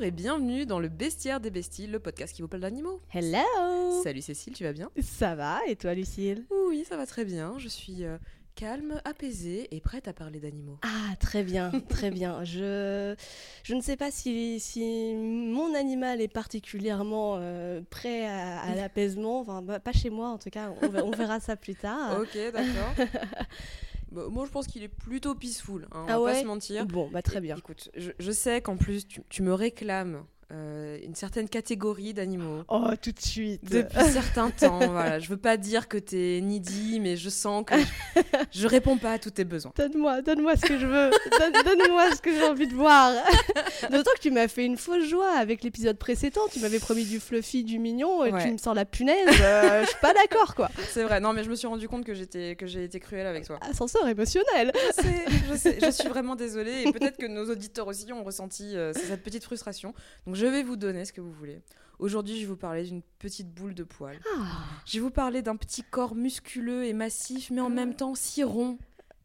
Bonjour 0.00 0.14
et 0.14 0.22
bienvenue 0.22 0.64
dans 0.64 0.80
le 0.80 0.88
Bestiaire 0.88 1.40
des 1.40 1.50
Besties, 1.50 1.86
le 1.86 1.98
podcast 1.98 2.34
qui 2.34 2.40
vous 2.40 2.48
parle 2.48 2.62
d'animaux. 2.62 3.02
Hello 3.12 4.02
Salut 4.02 4.22
Cécile, 4.22 4.54
tu 4.54 4.64
vas 4.64 4.72
bien? 4.72 4.90
Ça 5.02 5.34
va, 5.34 5.60
et 5.68 5.76
toi 5.76 5.92
Lucille? 5.92 6.46
Oui, 6.68 6.86
ça 6.88 6.96
va 6.96 7.04
très 7.04 7.26
bien. 7.26 7.56
Je 7.58 7.68
suis 7.68 8.04
euh, 8.06 8.16
calme, 8.54 8.98
apaisée 9.04 9.68
et 9.76 9.80
prête 9.82 10.08
à 10.08 10.14
parler 10.14 10.40
d'animaux. 10.40 10.78
Ah, 10.80 11.14
très 11.16 11.42
bien, 11.42 11.70
très 11.90 12.10
bien. 12.10 12.42
Je, 12.44 13.14
je 13.62 13.74
ne 13.74 13.82
sais 13.82 13.98
pas 13.98 14.10
si, 14.10 14.58
si 14.58 15.12
mon 15.14 15.74
animal 15.74 16.22
est 16.22 16.32
particulièrement 16.32 17.36
euh, 17.38 17.82
prêt 17.90 18.24
à, 18.24 18.58
à 18.60 18.74
l'apaisement, 18.74 19.40
enfin, 19.40 19.60
bah, 19.60 19.80
pas 19.80 19.92
chez 19.92 20.08
moi 20.08 20.30
en 20.30 20.38
tout 20.38 20.48
cas, 20.48 20.72
on 20.80 21.10
verra 21.10 21.40
ça 21.40 21.56
plus 21.56 21.74
tard. 21.74 22.18
Ok, 22.22 22.38
d'accord. 22.54 23.06
Bah, 24.10 24.22
moi, 24.28 24.44
je 24.46 24.50
pense 24.50 24.66
qu'il 24.66 24.82
est 24.82 24.88
plutôt 24.88 25.34
peaceful, 25.34 25.86
hein, 25.92 26.04
on 26.06 26.06
Ah 26.08 26.18
va 26.18 26.20
ouais 26.22 26.32
pas 26.32 26.40
se 26.40 26.46
mentir. 26.46 26.86
Bon, 26.86 27.08
bah 27.12 27.22
très 27.22 27.40
bien. 27.40 27.56
Écoute, 27.56 27.90
je, 27.96 28.10
je 28.18 28.30
sais 28.32 28.60
qu'en 28.60 28.76
plus, 28.76 29.06
tu, 29.06 29.22
tu 29.28 29.42
me 29.42 29.52
réclames 29.54 30.24
euh, 30.52 30.98
une 31.04 31.14
certaine 31.14 31.48
catégorie 31.48 32.12
d'animaux. 32.14 32.62
Oh, 32.68 32.88
tout 33.00 33.12
de 33.12 33.20
suite 33.20 33.62
Depuis 33.70 33.96
certains 34.12 34.50
temps, 34.50 34.78
voilà. 34.78 35.18
Je 35.20 35.28
veux 35.28 35.36
pas 35.36 35.56
dire 35.56 35.86
que 35.88 35.96
t'es 35.98 36.40
needy, 36.42 36.98
mais 37.00 37.16
je 37.16 37.28
sens 37.28 37.64
que 37.64 37.74
je, 37.78 38.22
je 38.62 38.66
réponds 38.66 38.98
pas 38.98 39.12
à 39.12 39.18
tous 39.18 39.30
tes 39.30 39.44
besoins. 39.44 39.72
Donne-moi, 39.76 40.22
donne-moi 40.22 40.56
ce 40.56 40.62
que 40.66 40.78
je 40.78 40.86
veux. 40.86 41.10
Donne- 41.38 41.62
Donne-moi 41.64 42.14
ce 42.16 42.20
que 42.20 42.32
j'ai 42.34 42.44
envie 42.44 42.66
de 42.66 42.74
voir. 42.74 43.12
D'autant 43.90 44.10
que 44.16 44.20
tu 44.20 44.30
m'as 44.30 44.48
fait 44.48 44.64
une 44.64 44.76
fausse 44.76 45.04
joie 45.04 45.36
avec 45.36 45.62
l'épisode 45.62 45.96
précédent. 45.98 46.40
Tu 46.52 46.58
m'avais 46.60 46.78
promis 46.80 47.04
du 47.04 47.20
fluffy, 47.20 47.62
du 47.64 47.78
mignon, 47.78 48.24
et 48.24 48.32
Ouais. 48.32 48.42
tu 48.44 48.52
me 48.52 48.58
sens 48.58 48.74
la 48.74 48.84
punaise. 48.84 49.28
euh, 49.40 49.82
je 49.82 49.88
suis 49.88 49.98
pas 50.00 50.12
d'accord, 50.14 50.54
quoi. 50.54 50.68
C'est 50.90 51.02
vrai, 51.04 51.20
non, 51.20 51.32
mais 51.32 51.44
je 51.44 51.50
me 51.50 51.54
suis 51.54 51.66
rendu 51.68 51.88
compte 51.88 52.04
que 52.04 52.14
j'étais 52.14 52.56
que 52.56 52.66
j'ai 52.66 52.84
été 52.84 52.98
cruelle 53.00 53.26
avec 53.26 53.44
toi. 53.46 53.58
Ascenseur 53.62 54.06
émotionnel. 54.08 54.72
Je 54.74 55.02
sais, 55.02 55.24
je 55.50 55.54
sais, 55.56 55.78
je 55.80 55.90
suis 55.90 56.08
vraiment 56.08 56.34
désolée 56.36 56.82
et 56.86 56.92
peut-être 56.92 57.16
que 57.18 57.26
nos 57.26 57.50
auditeurs 57.50 57.86
aussi 57.86 58.12
ont 58.12 58.24
ressenti 58.24 58.76
euh, 58.76 58.92
cette 58.92 59.22
petite 59.22 59.44
frustration. 59.44 59.94
Donc 60.26 60.34
je 60.40 60.46
vais 60.46 60.62
vous 60.62 60.76
donner 60.76 61.04
ce 61.04 61.12
que 61.12 61.20
vous 61.20 61.32
voulez. 61.32 61.60
Aujourd'hui, 61.98 62.36
je 62.36 62.40
vais 62.40 62.46
vous 62.46 62.56
parler 62.56 62.84
d'une 62.84 63.02
petite 63.18 63.52
boule 63.52 63.74
de 63.74 63.84
poils. 63.84 64.18
Ah. 64.38 64.62
Je 64.86 64.94
vais 64.94 65.00
vous 65.00 65.10
parler 65.10 65.42
d'un 65.42 65.56
petit 65.56 65.82
corps 65.82 66.14
musculeux 66.14 66.86
et 66.86 66.94
massif, 66.94 67.50
mais 67.50 67.60
en 67.60 67.68
même 67.68 67.94
temps 67.94 68.14
si 68.14 68.42
rond, 68.42 68.78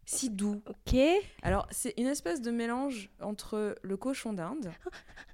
si 0.05 0.29
doux. 0.29 0.61
Ok. 0.67 0.99
Alors, 1.41 1.67
c'est 1.71 1.93
une 1.97 2.07
espèce 2.07 2.41
de 2.41 2.51
mélange 2.51 3.09
entre 3.21 3.77
le 3.81 3.95
cochon 3.95 4.33
d'Inde, 4.33 4.73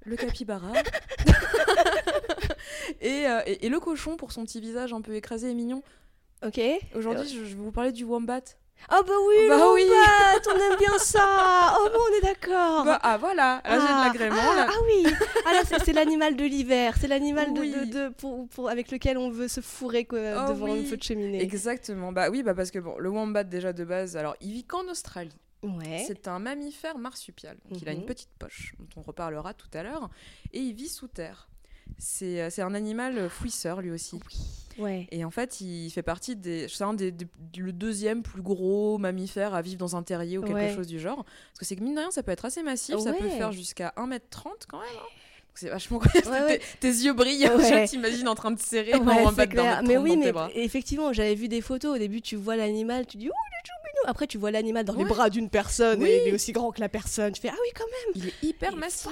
le 0.04 0.14
capybara 0.16 0.72
et, 3.00 3.26
euh, 3.26 3.40
et- 3.46 3.66
et 3.66 3.68
le 3.68 3.80
cochon 3.80 4.16
pour 4.16 4.30
son 4.30 4.44
petit 4.44 4.60
visage 4.60 4.92
un 4.92 5.00
peu 5.00 5.14
écrasé 5.16 5.50
et 5.50 5.54
mignon. 5.54 5.82
Ok. 6.46 6.60
Aujourd'hui, 6.94 7.28
je, 7.28 7.38
je 7.44 7.56
vais 7.56 7.62
vous 7.62 7.72
parler 7.72 7.90
du 7.92 8.04
wombat. 8.04 8.40
Oh 8.90 9.02
bah 9.06 9.12
oui, 9.28 9.48
Bah 9.48 9.72
oui. 9.72 9.88
on 10.48 10.72
aime 10.72 10.78
bien 10.78 10.98
ça. 10.98 11.74
Oh 11.80 11.88
bon, 11.92 11.98
on 12.10 12.16
est 12.18 12.20
d'accord. 12.20 12.84
Bah, 12.84 12.98
ah 13.02 13.16
voilà, 13.16 13.62
là 13.64 13.70
j'ai 13.72 13.76
de 13.78 13.82
Ah, 13.88 14.04
l'agrément. 14.06 14.36
ah, 14.52 14.56
là. 14.56 14.66
ah 14.68 14.76
oui, 14.86 15.06
ah 15.46 15.52
là 15.52 15.60
c'est 15.64 15.92
l'animal 15.92 16.36
de 16.36 16.44
l'hiver, 16.44 16.94
c'est 17.00 17.08
l'animal 17.08 17.54
de, 17.54 17.60
Oui. 17.60 17.72
de, 17.72 17.84
de- 17.84 18.08
pour, 18.10 18.48
pour- 18.48 18.68
avec 18.68 18.90
lequel 18.90 19.16
on 19.18 19.30
veut 19.30 19.48
se 19.48 19.60
fourrer 19.60 20.04
quoi, 20.04 20.18
Oh 20.20 20.48
devant 20.52 20.66
oui. 20.72 20.80
un 20.80 20.84
feu 20.84 20.96
de 20.96 21.02
cheminée. 21.02 21.40
Exactement, 21.42 22.12
bah 22.12 22.28
oui, 22.30 22.42
bah 22.42 22.54
parce 22.54 22.70
que 22.70 22.78
bon, 22.78 22.96
le 22.98 23.08
wombat 23.08 23.44
déjà 23.44 23.72
de 23.72 23.84
base, 23.84 24.16
alors 24.16 24.36
il 24.40 24.52
vit 24.52 24.64
qu'en 24.64 24.86
Australie. 24.88 25.36
Ouais. 25.62 26.04
C'est 26.08 26.26
un 26.26 26.40
mammifère 26.40 26.98
marsupial. 26.98 27.56
Donc 27.70 27.80
il 27.80 27.88
a 27.88 27.92
une 27.92 28.00
Mhm. 28.00 28.06
petite 28.06 28.30
poche, 28.38 28.74
dont 28.80 28.88
on 28.96 29.02
reparlera 29.02 29.54
tout 29.54 29.68
à 29.74 29.82
l'heure, 29.84 30.10
et 30.52 30.58
il 30.58 30.74
vit 30.74 30.88
sous 30.88 31.06
terre. 31.08 31.48
C'est 31.98 32.40
euh, 32.42 32.50
c'est 32.50 32.62
un 32.62 32.74
animal 32.74 33.16
euh, 33.18 33.28
fouisseur 33.28 33.80
lui 33.80 33.90
aussi. 33.90 34.18
Ouais. 34.78 35.06
Et 35.10 35.24
en 35.24 35.30
fait, 35.30 35.60
il 35.60 35.90
fait 35.90 36.02
partie 36.02 36.34
des. 36.34 36.66
C'est 36.68 36.84
un 36.84 36.94
des, 36.94 37.12
des- 37.12 37.26
le 37.58 37.72
deuxième 37.72 38.22
plus 38.22 38.40
gros 38.42 38.96
mammifère 38.98 39.54
à 39.54 39.60
vivre 39.62 39.76
dans 39.78 39.96
un 39.96 40.02
terrier 40.02 40.38
ou 40.38 40.42
quelque 40.42 40.54
Ouais. 40.54 40.74
chose 40.74 40.86
du 40.86 40.98
genre. 40.98 41.24
Parce 41.24 41.58
que 41.60 41.64
c'est 41.66 41.76
que 41.76 41.82
mine 41.82 41.94
de 41.94 42.00
rien, 42.00 42.10
ça 42.10 42.22
peut 42.22 42.32
être 42.32 42.44
assez 42.46 42.62
massif, 42.62 42.96
ça 42.98 43.12
peut 43.12 43.28
faire 43.28 43.52
jusqu'à 43.52 43.92
1m30 43.96 44.46
quand 44.68 44.78
même. 44.80 44.88
hein. 44.98 45.06
C'est 45.54 45.68
vachement 45.68 46.00
incroyable. 46.02 46.30
Ouais, 46.46 46.52
ouais. 46.54 46.60
Tes, 46.80 46.88
yeux 46.88 47.12
brillent, 47.12 47.46
Ouais. 47.46 47.86
je 47.86 47.90
t'imagine 47.90 48.26
en 48.26 48.34
train 48.34 48.50
de 48.52 48.58
serrer 48.58 48.92
clair. 48.92 49.02
mètre 49.82 49.82
Mais 49.86 49.98
oui, 49.98 50.14
dans 50.16 50.20
mais 50.24 50.32
bras. 50.32 50.48
effectivement, 50.54 51.12
j'avais 51.12 51.34
vu 51.34 51.48
des 51.48 51.60
photos. 51.60 51.96
Au 51.96 51.98
début, 51.98 52.22
tu 52.22 52.36
vois 52.36 52.56
l'animal, 52.56 53.06
tu 53.06 53.18
dis 53.18 53.28
ouh, 53.28 53.32
il 53.32 53.58
est 53.58 53.62
tout 53.66 53.84
mignon. 53.84 54.10
Après, 54.10 54.26
tu 54.26 54.38
vois 54.38 54.50
l'animal 54.50 54.86
dans 54.86 54.94
les 54.94 55.04
bras 55.04 55.28
d'une 55.28 55.50
personne 55.50 56.02
Oui. 56.02 56.08
et 56.08 56.22
il 56.22 56.28
est 56.30 56.32
aussi 56.34 56.52
grand 56.52 56.72
que 56.72 56.80
la 56.80 56.88
personne. 56.88 57.34
Tu 57.34 57.42
fais 57.42 57.50
ah 57.50 57.56
oui, 57.62 57.68
quand 57.76 57.84
même. 57.84 58.22
Il 58.24 58.28
est 58.28 58.48
hyper 58.48 58.70
Il 58.72 58.78
massif. 58.78 59.10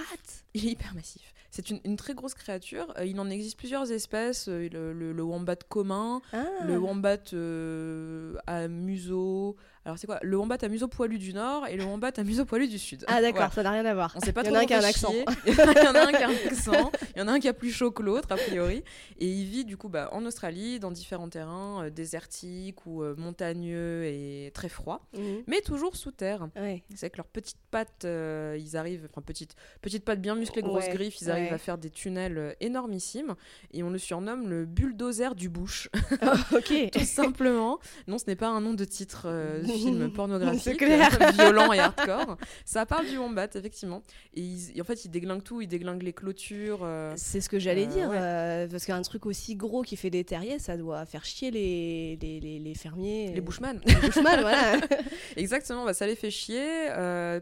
Il 0.54 0.66
est 0.66 0.70
hyper 0.72 0.94
massif. 0.94 1.20
C'est 1.50 1.70
une, 1.70 1.80
une 1.84 1.96
très 1.96 2.14
grosse 2.14 2.34
créature. 2.34 2.92
Euh, 2.98 3.04
il 3.04 3.18
en 3.20 3.28
existe 3.28 3.58
plusieurs 3.58 3.90
espèces. 3.90 4.48
Euh, 4.48 4.68
le, 4.72 4.92
le- 4.92 5.12
le 5.12 5.22
wombat 5.22 5.56
commun, 5.68 6.22
Ah. 6.32 6.44
le 6.66 6.78
wombat 6.78 7.18
euh, 7.32 8.36
à 8.46 8.68
museau. 8.68 9.56
Alors 9.86 9.98
c'est 9.98 10.06
quoi? 10.06 10.18
Le 10.22 10.36
wombat 10.36 10.58
à 10.60 10.68
museau 10.68 10.88
poilu 10.88 11.18
du 11.18 11.32
nord 11.32 11.66
et 11.66 11.76
le 11.76 11.84
wombat 11.84 12.10
à 12.16 12.22
museau 12.22 12.44
poilu 12.44 12.68
du 12.68 12.78
sud. 12.78 13.04
Ah 13.08 13.22
d'accord, 13.22 13.38
Voilà. 13.38 13.50
ça 13.54 13.62
n'a 13.62 13.70
rien 13.70 13.84
à 13.86 13.94
voir. 13.94 14.12
On 14.14 14.20
sait 14.20 14.32
pas 14.32 14.42
Il 14.42 14.48
y 14.48 14.50
en 14.50 14.54
a 14.54 14.58
un 14.60 14.66
qui 14.66 14.74
a 14.74 14.78
un 14.78 14.84
accent. 14.84 15.12
Il 15.46 15.54
y 15.54 15.60
en 15.88 15.94
a 15.94 16.02
un 16.06 16.12
qui 16.12 16.22
a 16.22 16.28
un 16.28 16.32
accent. 16.50 16.92
Il 17.16 17.18
y 17.18 17.22
en 17.22 17.28
a 17.28 17.32
un 17.32 17.40
qui 17.40 17.48
a 17.48 17.54
plus 17.54 17.70
chaud 17.72 17.90
que 17.90 18.02
l'autre, 18.02 18.28
a 18.30 18.36
priori. 18.36 18.84
Et 19.18 19.26
il 19.26 19.46
vit 19.46 19.64
du 19.64 19.78
coup 19.78 19.88
bah, 19.88 20.10
en 20.12 20.26
Australie, 20.26 20.80
dans 20.80 20.90
différents 20.90 21.30
terrains 21.30 21.84
euh, 21.86 21.90
désertiques 21.90 22.84
ou 22.84 23.02
euh, 23.02 23.14
montagneux 23.16 24.04
et 24.04 24.50
très 24.54 24.68
froids, 24.68 25.00
Mhm. 25.16 25.44
mais 25.46 25.60
toujours 25.62 25.96
sous 25.96 26.10
terre. 26.12 26.48
Ouais. 26.56 26.82
C'est 26.94 27.06
avec 27.06 27.16
leurs 27.16 27.26
petites 27.26 27.56
pattes, 27.70 28.04
euh, 28.04 28.56
ils 28.60 28.76
arrivent, 28.76 29.08
enfin 29.10 29.22
petites, 29.22 29.54
petites 29.80 30.04
pattes 30.04 30.20
bien 30.20 30.34
musclées, 30.34 30.60
grosses 30.62 30.84
Ouais, 30.88 30.94
griffes, 30.94 31.20
ils 31.22 31.30
arrivent 31.30 31.52
à 31.54 31.58
faire 31.58 31.78
des 31.78 31.90
tunnels 31.90 32.54
énormissimes. 32.60 33.34
Et 33.72 33.82
on 33.82 33.88
le 33.90 33.98
surnomme 33.98 34.48
le 34.48 34.66
bulldozer 34.66 35.34
du 35.34 35.48
bush, 35.48 35.88
ok. 36.52 36.90
tout 36.92 37.00
simplement. 37.04 37.78
Non, 38.08 38.18
ce 38.18 38.24
n'est 38.26 38.36
pas 38.36 38.48
un 38.48 38.60
nom 38.60 38.74
de 38.74 38.84
titre 38.84 39.26
film 39.70 40.10
pornographique, 40.14 40.78
clair. 40.78 41.10
violent 41.34 41.72
et 41.72 41.78
hardcore. 41.78 42.36
Ça 42.64 42.86
parle 42.86 43.06
du 43.06 43.16
wombat, 43.18 43.48
effectivement. 43.54 44.02
Et 44.34 44.40
ils- 44.40 44.76
et 44.76 44.80
en 44.80 44.84
fait, 44.84 45.04
ils 45.04 45.10
déglinguent 45.10 45.42
tout, 45.42 45.60
ils 45.60 45.66
déglinguent 45.68 46.02
les 46.02 46.12
clôtures. 46.12 46.80
euh, 46.82 47.12
C'est 47.16 47.40
ce 47.40 47.48
que 47.48 47.58
j'allais 47.58 47.86
Euh, 47.86 47.90
dire, 47.94 48.08
ouais. 48.10 48.16
euh, 48.18 48.68
parce 48.68 48.84
qu'un 48.86 49.02
truc 49.02 49.26
aussi 49.26 49.56
gros 49.56 49.82
qui 49.82 49.96
fait 49.96 50.10
des 50.10 50.24
terriers, 50.24 50.58
ça 50.58 50.76
doit 50.76 51.04
faire 51.06 51.24
chier 51.24 51.50
les, 51.50 52.18
les, 52.20 52.40
les, 52.40 52.58
les 52.58 52.74
fermiers. 52.74 53.32
les 53.34 53.40
bushman. 53.40 53.80
Les 53.86 53.94
bushman, 53.96 54.40
voilà. 54.40 54.78
Exactement, 55.36 55.84
bah, 55.84 55.94
ça 55.94 56.06
les 56.06 56.14
fait 56.16 56.30
chier 56.30 56.86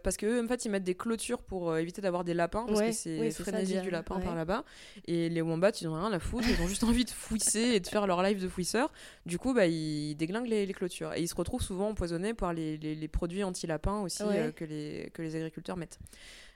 parce 0.03 0.17
que 0.17 0.27
eux, 0.27 0.43
en 0.45 0.49
fait, 0.49 0.65
ils 0.65 0.71
mettent 0.71 0.85
des 0.85 0.95
clôtures 0.95 1.39
pour 1.43 1.77
éviter 1.77 2.01
d'avoir 2.01 2.25
des 2.25 2.35
lapins 2.35 2.65
parce 2.67 2.79
Ouais, 2.81 2.87
que 2.91 2.93
c'est 2.95 3.31
ça, 3.31 3.43
frénésie 3.45 3.81
du 3.81 3.91
lapin 3.91 4.17
Ouais. 4.17 4.23
par 4.25 4.35
là-bas. 4.35 4.65
Et 5.07 5.29
les 5.29 5.43
wombats, 5.43 5.71
ils 5.81 5.87
ont 5.89 5.95
rien 5.95 6.13
à 6.13 6.19
foutre, 6.19 6.47
ils 6.49 6.61
ont 6.63 6.67
juste 6.67 6.83
envie 6.85 7.05
de 7.05 7.11
fouisser 7.11 7.61
et 7.75 7.81
de 7.81 7.87
faire 7.87 8.07
leur 8.07 8.23
life 8.23 8.41
de 8.41 8.49
fouisseur. 8.49 8.91
Du 9.27 9.39
coup, 9.39 9.55
bah, 9.55 9.67
ils 9.67 10.15
déglinguent 10.17 10.49
les, 10.49 10.67
les 10.67 10.75
clôtures 10.75 11.13
et 11.15 11.21
ils 11.21 11.29
se 11.29 11.35
retrouvent 11.35 11.63
souvent 11.63 11.89
empoisonnés 11.91 12.18
par 12.35 12.53
les, 12.53 12.77
les- 12.79 12.95
les 12.95 13.09
produits 13.09 13.43
anti-lapins 13.45 14.01
aussi 14.03 14.23
Ouais. 14.23 14.39
euh, 14.39 14.53
que, 14.53 14.65
les, 14.65 15.11
que 15.15 15.23
les 15.23 15.35
agriculteurs 15.37 15.77
mettent 15.77 15.99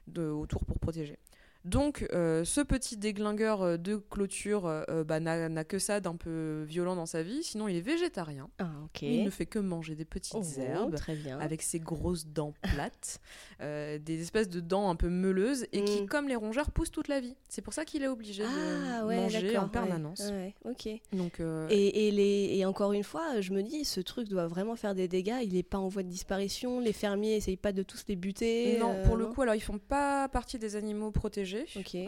de, 0.06 0.22
autour 0.26 0.64
pour 0.64 0.78
protéger. 0.78 1.18
Donc, 1.64 2.06
euh, 2.12 2.44
ce 2.44 2.60
petit 2.60 2.96
déglingueur 2.96 3.62
euh, 3.62 3.76
de 3.76 3.96
clôture 3.96 4.66
euh, 4.66 5.04
bah, 5.04 5.20
n'a 5.20 5.64
que 5.64 5.78
ça 5.78 6.00
d'un 6.00 6.16
peu 6.16 6.62
violent 6.66 6.96
dans 6.96 7.06
sa 7.06 7.22
vie. 7.22 7.42
Sinon, 7.44 7.68
il 7.68 7.76
est 7.76 7.80
végétarien. 7.80 8.48
Ah. 8.58 8.70
Il 9.00 9.24
ne 9.24 9.30
fait 9.30 9.46
que 9.46 9.58
manger 9.58 9.94
des 9.94 10.04
petites 10.04 10.34
Oh, 10.36 10.60
herbes 10.60 10.94
Très 10.96 11.14
bien. 11.14 11.38
avec 11.38 11.62
ses 11.62 11.78
grosses 11.80 12.26
dents 12.26 12.52
plates, 12.74 13.20
euh, 13.60 13.98
des 13.98 14.20
espèces 14.22 14.48
de 14.48 14.60
dents 14.60 14.90
un 14.90 14.96
peu 14.96 15.08
meuleuses 15.08 15.66
et 15.72 15.84
qui, 15.84 16.02
Mm. 16.02 16.06
comme 16.06 16.28
les 16.28 16.36
rongeurs, 16.36 16.70
poussent 16.70 16.90
toute 16.90 17.08
la 17.08 17.20
vie. 17.20 17.36
C'est 17.48 17.62
pour 17.62 17.72
ça 17.74 17.84
qu'il 17.84 18.02
est 18.02 18.08
obligé 18.08 18.44
Ah, 18.44 19.02
de 19.02 19.06
ouais, 19.06 19.16
manger 19.16 19.56
en 19.58 19.68
permanence. 19.68 20.20
Ouais, 20.20 20.54
ouais, 20.64 20.70
ok. 20.72 21.00
Donc, 21.16 21.40
Et, 21.70 22.08
et, 22.08 22.10
les, 22.10 22.56
et 22.58 22.64
encore 22.64 22.92
une 22.92 23.04
fois, 23.04 23.40
je 23.40 23.52
me 23.52 23.62
dis, 23.62 23.84
ce 23.84 24.00
truc 24.00 24.28
doit 24.28 24.46
vraiment 24.46 24.76
faire 24.76 24.94
des 24.94 25.08
dégâts. 25.08 25.38
Il 25.42 25.52
n'est 25.54 25.62
pas 25.62 25.78
en 25.78 25.88
voie 25.88 26.02
de 26.02 26.08
disparition. 26.08 26.80
Les 26.80 26.92
fermiers 26.92 27.36
essayent 27.36 27.56
pas 27.56 27.72
de 27.72 27.82
tous 27.82 28.04
les 28.08 28.16
buter. 28.16 28.78
non, 28.78 28.94
pour 29.04 29.16
le 29.16 29.26
coup, 29.26 29.42
alors 29.42 29.54
ils 29.54 29.60
font 29.62 29.78
pas 29.78 30.28
partie 30.28 30.58
des 30.58 30.76
animaux 30.76 31.10
protégés, 31.10 31.51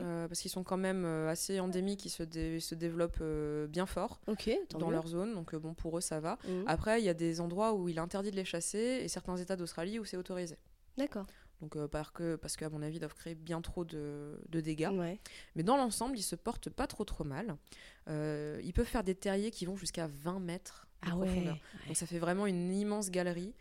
Euh, 0.03 0.29
parce 0.29 0.41
qu'ils 0.41 0.51
sont 0.51 0.63
quand 0.65 0.77
même 0.77 1.05
euh, 1.05 1.29
assez 1.29 1.61
endémiques, 1.61 2.05
ils 2.05 2.11
se, 2.11 2.23
dé- 2.23 2.61
se 2.61 2.75
développent 2.75 3.19
euh, 3.21 3.67
bien 3.67 3.87
fort 3.87 4.21
dans 4.79 4.91
leur 4.91 5.07
zone, 5.07 5.35
donc 5.35 5.55
bon 5.55 5.75
pour 5.75 5.99
eux 5.99 6.01
ça 6.01 6.21
va. 6.21 6.39
Mhm. 6.49 6.65
Après, 6.67 7.01
il 7.01 7.05
y 7.05 7.09
a 7.09 7.15
des 7.15 7.41
endroits 7.41 7.73
où 7.75 7.89
il 7.89 7.97
est 7.97 8.01
interdit 8.01 8.31
de 8.31 8.37
les 8.37 8.45
chasser 8.45 9.01
et 9.03 9.09
certains 9.09 9.37
États 9.37 9.57
d'Australie 9.57 9.99
où 9.99 10.05
c'est 10.05 10.17
autorisé. 10.17 10.57
D'accord. 10.97 11.27
Donc 11.61 11.77
euh, 11.77 11.89
parce 11.89 12.11
que, 12.11 12.37
parce 12.37 12.57
qu'à 12.57 12.69
mon 12.69 12.83
avis, 12.83 12.97
ils 12.97 13.01
doivent 13.01 13.15
créer 13.15 13.35
bien 13.35 13.61
trop 13.61 13.85
de, 13.85 14.41
de 14.49 14.61
dégâts. 14.61 14.91
Ouais. 14.93 15.19
Mais 15.57 15.63
dans 15.63 15.77
l'ensemble, 15.77 16.19
ils 16.19 16.23
se 16.23 16.37
portent 16.37 16.69
pas 16.71 16.87
trop 16.87 17.05
trop 17.05 17.25
mal. 17.25 17.57
Euh, 18.09 18.61
ils 18.65 18.73
peuvent 18.73 18.87
faire 18.87 19.05
des 19.05 19.15
terriers 19.15 19.51
qui 19.51 19.65
vont 19.65 19.77
jusqu'à 19.77 20.07
20 20.09 20.41
mètres 20.41 20.87
de 21.05 21.09
Ah 21.11 21.17
ouais. 21.17 21.27
profondeur. 21.27 21.57
Donc 21.87 21.97
ça 21.97 22.07
fait 22.07 22.19
vraiment 22.19 22.47
une 22.47 22.73
immense 22.73 23.11
galerie. 23.11 23.55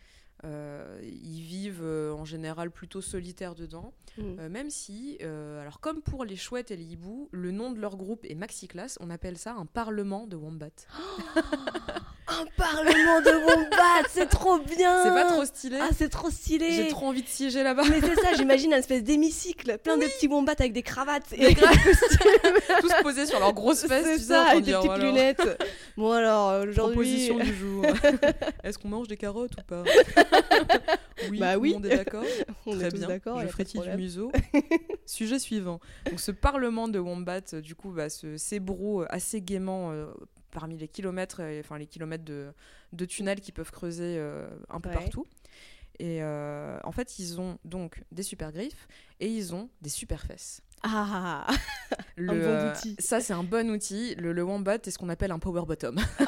Euh, 0.46 1.00
ils 1.02 1.42
vivent 1.42 1.84
euh, 1.84 2.12
en 2.12 2.26
général 2.26 2.70
plutôt 2.70 3.02
solitaires 3.02 3.56
dedans, 3.56 3.94
Mhm. 4.18 4.38
Euh, 4.40 4.50
même 4.50 4.70
si, 4.70 5.18
alors 5.22 5.80
comme 5.80 6.02
pour 6.04 6.24
les 6.24 6.36
chouettes 6.36 6.70
et 6.70 6.76
les 6.76 6.84
hiboux, 6.84 7.30
le 7.32 7.50
nom 7.50 7.72
de 7.72 7.80
leur 7.80 7.96
groupe 7.98 8.26
est 8.26 8.36
Maxiclass, 8.36 8.98
on 9.00 9.10
appelle 9.10 9.40
ça 9.40 9.54
un 9.54 9.66
parlement 9.66 10.28
de 10.28 10.36
wombat. 10.36 10.70
Un 12.26 12.46
parlement 12.58 13.22
de 13.22 13.32
wombat, 13.46 14.08
c'est 14.10 14.30
trop 14.30 14.58
bien. 14.58 15.04
C'est 15.04 15.10
pas 15.10 15.26
trop 15.26 15.46
stylé 15.46 15.78
Ah, 15.82 15.90
c'est 15.96 16.10
trop 16.10 16.30
stylé. 16.30 16.72
J'ai 16.72 16.88
trop 16.88 17.08
envie 17.08 17.22
de 17.22 17.28
siéger 17.28 17.64
là-bas. 17.64 17.84
Mais 17.90 18.00
c'est 18.00 18.16
ça, 18.16 18.34
j'imagine 18.38 18.74
un 18.74 18.78
espèce 18.78 19.04
d'hémicycle, 19.04 19.78
plein 19.78 19.98
de 19.98 20.06
petits 20.06 20.28
wombats 20.28 20.56
avec 20.58 20.72
des 20.72 20.84
cravates. 20.84 21.34
Et 21.34 21.54
grave. 21.54 21.76
tous 22.82 22.94
posés 23.04 23.26
sur 23.26 23.40
leurs 23.40 23.54
grosses 23.54 23.86
fesses, 23.86 24.06
C'est 24.06 24.20
ça, 24.20 24.46
avec 24.46 24.62
de 24.62 24.68
des 24.68 24.74
petites 24.74 24.86
voilà, 24.86 25.06
lunettes. 25.06 25.64
Bon 25.98 26.12
alors, 26.12 26.64
aujourd'hui... 26.64 26.74
Proposition 26.76 27.38
du 27.40 27.56
jour. 27.56 27.86
Est-ce 28.64 28.80
qu'on 28.80 28.88
mange 28.88 29.10
des 29.10 29.18
carottes 29.18 29.56
ou 29.60 29.64
pas? 29.64 29.84
Oui, 31.30 31.40
Bah 31.40 31.58
oui. 31.58 31.74
monde 31.74 31.86
est 31.86 31.96
d'accord. 31.98 32.24
On 32.66 32.78
Très 32.78 32.88
est 32.88 32.92
bien. 32.92 33.08
d'accord, 33.08 33.40
Je 33.42 33.48
frétille 33.48 33.82
du 33.82 33.90
museau. 33.92 34.32
Sujet 35.06 35.40
suivant. 35.40 35.80
Donc 36.10 36.20
ce 36.20 36.32
parlement 36.32 36.88
de 36.88 37.00
Wombat, 37.00 37.42
euh, 37.54 37.62
du 37.62 37.76
coup, 37.76 37.92
bah, 37.92 38.10
se 38.10 38.38
s'ébroue 38.38 39.04
assez 39.10 39.42
gaiement 39.42 39.92
euh, 39.92 40.08
parmi 40.52 40.78
les 40.78 40.88
kilomètres, 40.88 41.42
euh, 41.42 41.60
enfin 41.60 41.78
les 41.78 41.88
kilomètres 41.88 42.26
de, 42.26 42.52
de 42.94 43.06
tunnels 43.06 43.42
qui 43.42 43.52
peuvent 43.52 43.72
creuser 43.72 44.16
euh, 44.18 44.48
un 44.70 44.80
peu 44.80 44.90
Ouais. 44.90 44.96
partout. 44.96 45.26
Et 46.00 46.24
euh, 46.24 46.80
en 46.84 46.92
fait, 46.92 47.20
ils 47.20 47.40
ont 47.40 47.60
donc 47.66 48.04
des 48.12 48.24
super 48.24 48.52
griffes 48.52 48.88
et 49.20 49.28
ils 49.28 49.54
ont 49.54 49.70
des 49.82 49.90
super 49.90 50.24
fesses. 50.26 50.62
Ah 50.84 51.48
Le, 52.18 52.28
bon 52.28 52.72
outil. 52.72 52.96
Ça, 53.00 53.22
c'est 53.22 53.34
un 53.34 53.44
bon 53.44 53.70
outil. 53.72 54.16
Le, 54.16 54.34
le 54.34 54.44
wombat 54.44 54.76
est 54.76 54.92
ce 54.92 54.98
qu'on 54.98 55.10
appelle 55.10 55.32
un 55.32 55.40
power 55.40 55.64
bottom. 55.66 56.00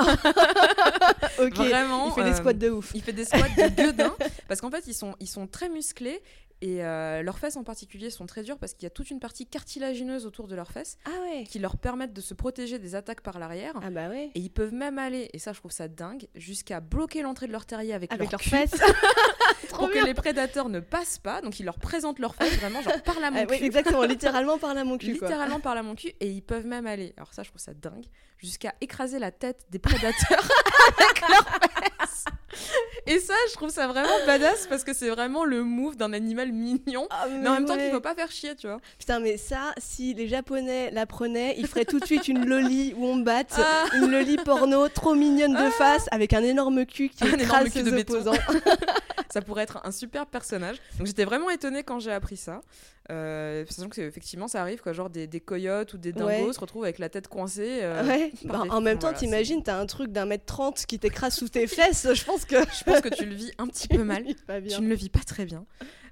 Ok, 1.39 1.55
Vraiment. 1.57 2.07
il 2.07 2.13
fait 2.13 2.23
des 2.23 2.29
euh, 2.29 2.35
squats 2.35 2.53
de 2.53 2.69
ouf. 2.69 2.91
Il 2.95 3.01
fait 3.01 3.11
des 3.13 3.25
squats 3.25 3.39
de 3.41 3.75
gueudin 3.75 4.15
parce 4.47 4.61
qu'en 4.61 4.71
fait 4.71 4.83
ils 4.87 4.93
sont, 4.93 5.15
ils 5.19 5.27
sont 5.27 5.47
très 5.47 5.67
musclés 5.67 6.21
et 6.61 6.83
euh, 6.83 7.21
leurs 7.21 7.37
fesses 7.37 7.57
en 7.57 7.63
particulier 7.65 8.09
sont 8.09 8.25
très 8.25 8.41
dures 8.43 8.57
parce 8.57 8.73
qu'il 8.73 8.83
y 8.83 8.85
a 8.85 8.89
toute 8.89 9.11
une 9.11 9.19
partie 9.19 9.45
cartilagineuse 9.45 10.25
autour 10.25 10.47
de 10.47 10.55
leurs 10.55 10.71
fesses 10.71 10.97
Ah 11.05 11.09
ouais 11.23 11.43
qui 11.43 11.59
leur 11.59 11.77
permettent 11.77 12.13
de 12.13 12.21
se 12.21 12.33
protéger 12.33 12.79
des 12.79 12.95
attaques 12.95 13.21
par 13.21 13.37
l'arrière. 13.39 13.73
Ah 13.83 13.89
bah 13.89 14.07
ouais. 14.07 14.29
Et 14.35 14.39
ils 14.39 14.49
peuvent 14.49 14.73
même 14.73 14.97
aller, 14.97 15.29
et 15.33 15.39
ça 15.39 15.51
je 15.51 15.59
trouve 15.59 15.71
ça 15.71 15.89
dingue, 15.89 16.27
jusqu'à 16.35 16.79
bloquer 16.79 17.21
l'entrée 17.21 17.47
de 17.47 17.51
leur 17.51 17.65
terrier 17.65 17.93
avec, 17.93 18.13
Avec 18.13 18.31
leur 18.31 18.39
leurs 18.41 18.49
fesses. 18.49 18.79
Pour 19.69 19.89
bien. 19.89 20.01
que 20.01 20.06
les 20.06 20.13
prédateurs 20.13 20.69
ne 20.69 20.80
passent 20.80 21.18
pas. 21.19 21.42
Donc 21.42 21.59
ils 21.59 21.65
leur 21.65 21.80
présentent 21.80 22.19
leurs 22.19 22.36
fesses 22.36 22.57
vraiment 22.59 22.81
genre 22.81 23.01
par 23.03 23.19
la 23.19 23.27
Ah 23.27 23.31
mon 23.31 23.45
oui, 23.50 23.57
exactement, 23.62 24.03
littéralement 24.06 24.57
par 24.57 24.74
la 24.74 24.83
mon 24.83 24.97
cul. 24.97 25.13
Littéralement 25.13 25.59
par 25.59 25.75
la 25.75 25.83
mon 25.83 25.95
cul 25.95 26.13
et 26.19 26.30
ils 26.30 26.42
peuvent 26.42 26.65
même 26.65 26.88
aller, 26.88 27.13
alors 27.18 27.33
ça 27.33 27.44
je 27.44 27.50
trouve 27.50 27.62
ça 27.62 27.74
dingue, 27.74 28.06
jusqu'à 28.38 28.74
écraser 28.81 29.19
la 29.19 29.31
tête 29.31 29.65
des 29.69 29.80
prédateurs 29.80 30.15
avec 31.00 31.21
leurs 31.30 31.59
Et 33.07 33.19
ça 33.19 33.33
je 33.50 33.53
trouve 33.53 33.69
ça 33.69 33.88
vraiment 33.88 34.09
badass 34.25 34.67
parce 34.67 34.83
que 34.83 34.94
c'est 34.94 35.09
vraiment 35.09 35.44
le 35.45 35.63
move 35.63 35.95
d'un 35.97 36.13
animal 36.13 36.51
mignon. 36.51 37.07
Ah, 37.09 37.25
Mais 37.29 37.47
en 37.47 37.53
même 37.53 37.65
temps 37.65 37.75
ouais. 37.75 37.83
qu'il 37.83 37.91
faut 37.91 38.01
pas 38.01 38.15
faire 38.15 38.31
chier, 38.31 38.56
tu 38.56 38.67
vois. 38.67 38.79
Putain, 38.97 39.19
mais 39.19 39.38
ça, 39.38 39.73
si 39.77 40.13
les 40.13 40.27
Japonais 40.27 40.89
l'apprenaient, 40.91 41.56
ils 41.57 41.67
feraient 41.67 41.85
tout 41.85 42.00
de 42.00 42.06
suite 42.06 42.27
une 42.27 42.45
loli 42.45 42.94
wombat, 42.97 43.44
Ah. 43.57 43.85
une 43.95 44.09
loli 44.12 44.38
porno 44.38 44.88
trop 44.89 45.15
mignonne 45.15 45.53
de 45.53 45.69
face, 45.71 46.07
avec 46.12 46.33
un 46.33 46.44
énorme 46.44 46.85
cul 46.85 47.09
qui 47.09 47.27
écrase 47.27 47.69
ses 47.69 47.83
de 47.83 47.91
opposants. 48.00 48.33
Ça 49.29 49.41
pourrait 49.41 49.63
être 49.63 49.81
un 49.83 49.91
super 49.91 50.25
personnage. 50.25 50.77
Donc 50.97 51.07
j'étais 51.07 51.25
vraiment 51.25 51.50
étonnée 51.50 51.83
quand 51.83 52.00
j'ai 52.00 52.12
appris 52.13 52.38
ça. 52.38 52.62
Euh, 53.11 53.65
sachant 53.69 53.89
que 53.89 54.01
effectivement 54.01 54.47
ça 54.47 54.61
arrive 54.61 54.81
quoi, 54.81 54.91
genre 54.91 55.11
des, 55.11 55.27
des 55.27 55.39
coyotes 55.39 55.93
ou 55.93 55.97
des 55.99 56.11
dingos 56.11 56.47
Ouais. 56.47 56.53
se 56.53 56.59
retrouvent 56.59 56.83
avec 56.85 56.97
la 56.99 57.09
tête 57.09 57.27
coincée. 57.27 57.79
euh, 57.83 58.03
ouais. 58.05 58.31
Bah, 58.45 58.61
des- 58.63 58.69
en 58.71 58.81
même 58.81 58.97
temps, 58.97 59.07
voilà, 59.07 59.17
t'imagines, 59.19 59.61
t'as 59.61 59.79
un 59.79 59.85
truc 59.85 60.11
d'un 60.11 60.25
mètre 60.25 60.45
trente 60.45 60.85
qui 60.87 60.97
t'écrase 60.97 61.35
sous 61.35 61.49
tes 61.49 61.67
fesses. 61.67 62.07
Je 62.13 62.23
pense 62.25 62.45
que. 62.45 62.55
Je 62.55 62.83
pense 62.83 63.01
que 63.01 63.09
tu 63.13 63.25
le 63.25 63.35
vis 63.35 63.51
un 63.59 63.67
petit 63.67 63.87
peu 63.87 64.03
mal. 64.03 64.25
Tu 64.25 64.81
ne 64.81 64.87
le 64.87 64.95
vis 64.95 65.09
pas 65.09 65.19
très 65.25 65.45
bien. 65.45 65.65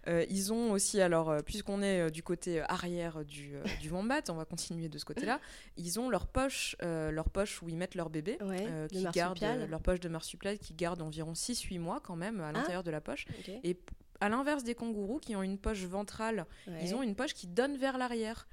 Euh, 0.09 0.25
ils 0.29 0.51
ont 0.51 0.71
aussi, 0.73 0.99
alors, 0.99 1.29
euh, 1.29 1.39
puisqu'on 1.39 1.81
est 1.81 2.11
du 2.11 2.23
côté 2.23 2.59
arrière 2.67 3.23
du, 3.23 3.53
du 3.79 3.89
wombat, 3.89 4.19
on 4.29 4.33
va 4.33 4.43
continuer 4.43 4.89
de 4.89 4.97
ce 4.97 5.05
côté-là, 5.05 5.39
ils 5.77 5.97
ont 5.97 6.09
leur 6.09 6.27
poche, 6.27 6.75
leur 6.81 7.29
poche 7.29 7.61
où 7.63 7.69
ils 7.69 7.77
mettent 7.77 7.95
leur 7.95 8.09
bébé, 8.09 8.37
Ouais, 8.41 8.67
qui 8.91 9.05
euh, 9.07 9.65
leur 9.67 9.81
poche 9.81 10.01
de 10.01 10.09
marsupial 10.09 10.59
qui 10.59 10.73
garde 10.73 11.01
environ 11.01 11.31
6-8 11.33 11.79
mois 11.79 12.01
quand 12.03 12.17
même 12.17 12.41
à 12.41 12.51
l'intérieur 12.51 12.83
de 12.83 12.91
la 12.91 12.99
poche. 12.99 13.25
Et 13.63 13.77
à 14.19 14.29
l'inverse 14.29 14.63
des 14.63 14.75
kangourous 14.75 15.19
qui 15.19 15.35
ont 15.35 15.43
une 15.43 15.57
poche 15.57 15.83
ventrale, 15.85 16.45
Ouais. 16.67 16.79
ils 16.83 16.95
ont 16.95 17.03
une 17.03 17.15
poche 17.15 17.33
qui 17.33 17.47
donne 17.47 17.77
vers 17.77 17.97
l'arrière. 17.97 18.47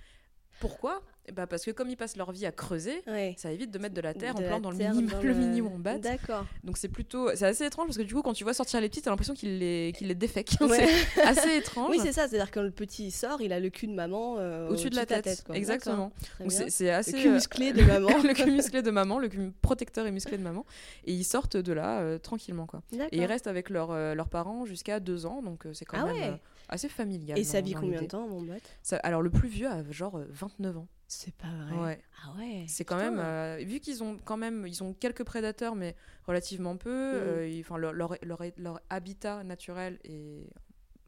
Pourquoi 0.61 1.03
ben 1.35 1.47
Parce 1.47 1.65
que 1.65 1.71
comme 1.71 1.89
ils 1.89 1.97
passent 1.97 2.17
leur 2.17 2.33
vie 2.33 2.45
à 2.45 2.51
creuser, 2.51 3.03
Ouais. 3.07 3.35
ça 3.39 3.53
évite 3.53 3.71
de 3.71 3.79
mettre 3.79 3.95
de 3.95 4.01
la 4.01 4.15
terre 4.15 4.35
De 4.35 4.43
en 4.43 4.47
plan 4.49 4.61
dans 4.61 4.71
le 4.71 4.77
mini, 4.79 5.05
dans 5.05 5.23
le 5.23 5.35
mini 5.35 5.61
wombat. 5.61 5.99
D'accord. 5.99 6.45
Donc 6.65 6.77
c'est 6.77 6.89
plutôt, 6.89 7.31
c'est 7.37 7.45
assez 7.47 7.65
étrange 7.65 7.87
parce 7.87 7.99
que 7.99 8.03
du 8.03 8.13
coup 8.15 8.23
quand 8.23 8.33
tu 8.33 8.43
vois 8.43 8.53
sortir 8.53 8.81
les 8.81 8.89
petits, 8.89 9.01
t'as 9.01 9.11
l'impression 9.11 9.35
qu'il 9.35 9.59
les, 9.59 9.93
qu'il 9.97 10.09
les 10.09 10.15
défèque. 10.15 10.51
Ouais. 10.61 10.89
c'est 11.15 11.23
assez 11.23 11.57
étrange. 11.57 11.91
Oui, 11.91 11.99
c'est 12.03 12.13
ça. 12.13 12.27
C'est-à-dire 12.27 12.51
quand 12.51 12.63
le 12.63 12.71
petit 12.73 13.07
il 13.07 13.11
sort, 13.13 13.41
il 13.43 13.53
a 13.53 13.61
le 13.61 13.71
cul 13.71 13.87
de 13.87 13.93
maman 13.95 14.37
euh, 14.39 14.69
Au-dessus 14.71 14.91
de 14.91 14.97
la 14.97 15.07
tête, 15.07 15.45
quoi. 15.45 15.57
exactement. 15.57 16.11
Donc 16.41 16.51
c'est, 16.53 16.69
c'est 16.71 16.91
assez 16.91 17.13
Le 17.13 17.19
cul 17.19 17.29
euh, 17.29 17.33
musclé 17.35 17.73
de 17.73 17.83
maman. 17.85 18.09
le 18.25 18.35
cul 18.35 18.51
musclé 18.51 18.83
de 18.83 18.91
maman, 18.91 19.19
le 19.21 19.29
cul 19.29 19.53
protecteur 19.63 20.07
et 20.07 20.11
musclé 20.11 20.37
de 20.37 20.43
maman, 20.43 20.67
et 21.05 21.13
ils 21.13 21.25
sortent 21.25 21.57
de 21.57 21.73
là 21.73 22.01
euh, 22.01 22.19
tranquillement 22.19 22.67
quoi. 22.67 22.83
Et 23.13 23.19
ils 23.19 23.25
restent 23.27 23.47
avec 23.47 23.71
leurs 23.71 23.93
euh, 23.93 24.15
leurs 24.15 24.29
parents 24.29 24.65
jusqu'à 24.67 24.99
deux 24.99 25.27
ans, 25.27 25.43
donc 25.43 25.65
euh, 25.67 25.73
c'est 25.75 25.85
quand 25.85 25.99
Ah 26.01 26.07
même 26.07 26.17
ouais. 26.33 26.41
Euh, 26.71 26.75
assez 26.75 26.89
familial. 26.89 27.39
Et 27.39 27.45
ça 27.45 27.61
vit 27.61 27.73
combien 27.75 28.03
de 28.03 28.07
temps, 28.07 28.27
mon 28.29 28.43
bot 28.43 28.53
Ça- 28.83 28.97
Alors 28.99 29.23
le 29.23 29.31
plus 29.31 29.49
vieux 29.49 29.69
a 29.69 29.83
genre 29.91 30.19
euh, 30.19 30.27
29 30.31 30.77
ans. 30.79 30.89
C'est 31.07 31.35
pas 31.35 31.49
vrai. 31.49 31.77
Ouais. 31.83 32.01
Ah 32.25 32.35
ouais. 32.39 32.65
C'est 32.69 32.85
quand 32.85 32.97
putain. 32.97 33.11
même 33.11 33.21
euh, 33.21 33.57
vu 33.65 33.81
qu'ils 33.81 34.03
ont 34.05 34.17
quand 34.25 34.37
même 34.37 34.65
ils 34.67 34.83
ont 34.85 34.93
quelques 34.95 35.25
prédateurs 35.25 35.75
mais 35.75 35.97
relativement 36.27 36.77
peu. 36.77 36.91
euh, 36.91 37.49
ils- 37.49 37.61
Enfin 37.61 37.79
leur, 37.79 37.93
leur, 37.93 38.15
leur, 38.57 38.81
habitat 38.91 39.43
naturel 39.43 39.99
est 40.05 40.47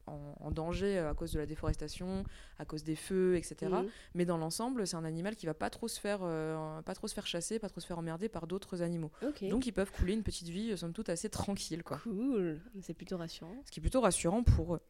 en, 0.09 0.35
en 0.41 0.51
danger 0.51 0.99
euh, 0.99 1.11
à 1.11 1.15
cause 1.15 1.31
de 1.33 1.39
la 1.39 1.47
déforestation, 1.47 2.25
à 2.59 2.65
cause 2.65 2.83
des 2.83 2.97
feux, 2.97 3.37
etc. 3.37 3.71
Mhm. 3.71 3.89
Mais 4.15 4.25
dans 4.25 4.37
l'ensemble, 4.37 4.85
c'est 4.89 4.97
un 4.97 5.05
animal 5.05 5.37
qui 5.37 5.47
va 5.47 5.55
pas 5.55 5.71
trop 5.71 5.87
se 5.87 6.01
faire 6.01 6.19
euh, 6.23 6.83
pas 6.83 6.95
trop 6.95 7.07
se 7.07 7.15
faire 7.15 7.27
chasser, 7.29 7.61
pas 7.61 7.69
trop 7.69 7.79
se 7.81 7.87
faire 7.87 8.01
emmerder 8.01 8.29
par 8.29 8.49
d'autres 8.49 8.83
animaux. 8.83 9.13
Donc 9.51 9.67
ils 9.67 9.73
peuvent 9.73 9.93
couler 9.93 10.15
une 10.15 10.25
petite 10.25 10.49
vie 10.49 10.73
euh, 10.73 10.77
somme 10.77 10.93
toute 10.93 11.09
assez 11.11 11.29
tranquille 11.29 11.85
quoi. 11.85 11.99
cool. 11.99 12.61
C'est 12.81 12.95
plutôt 12.95 13.17
rassurant. 13.17 13.55
Ce 13.65 13.71
qui 13.71 13.79
est 13.79 13.83
plutôt 13.83 14.01
rassurant 14.01 14.43
pour 14.43 14.75
eux. 14.75 14.81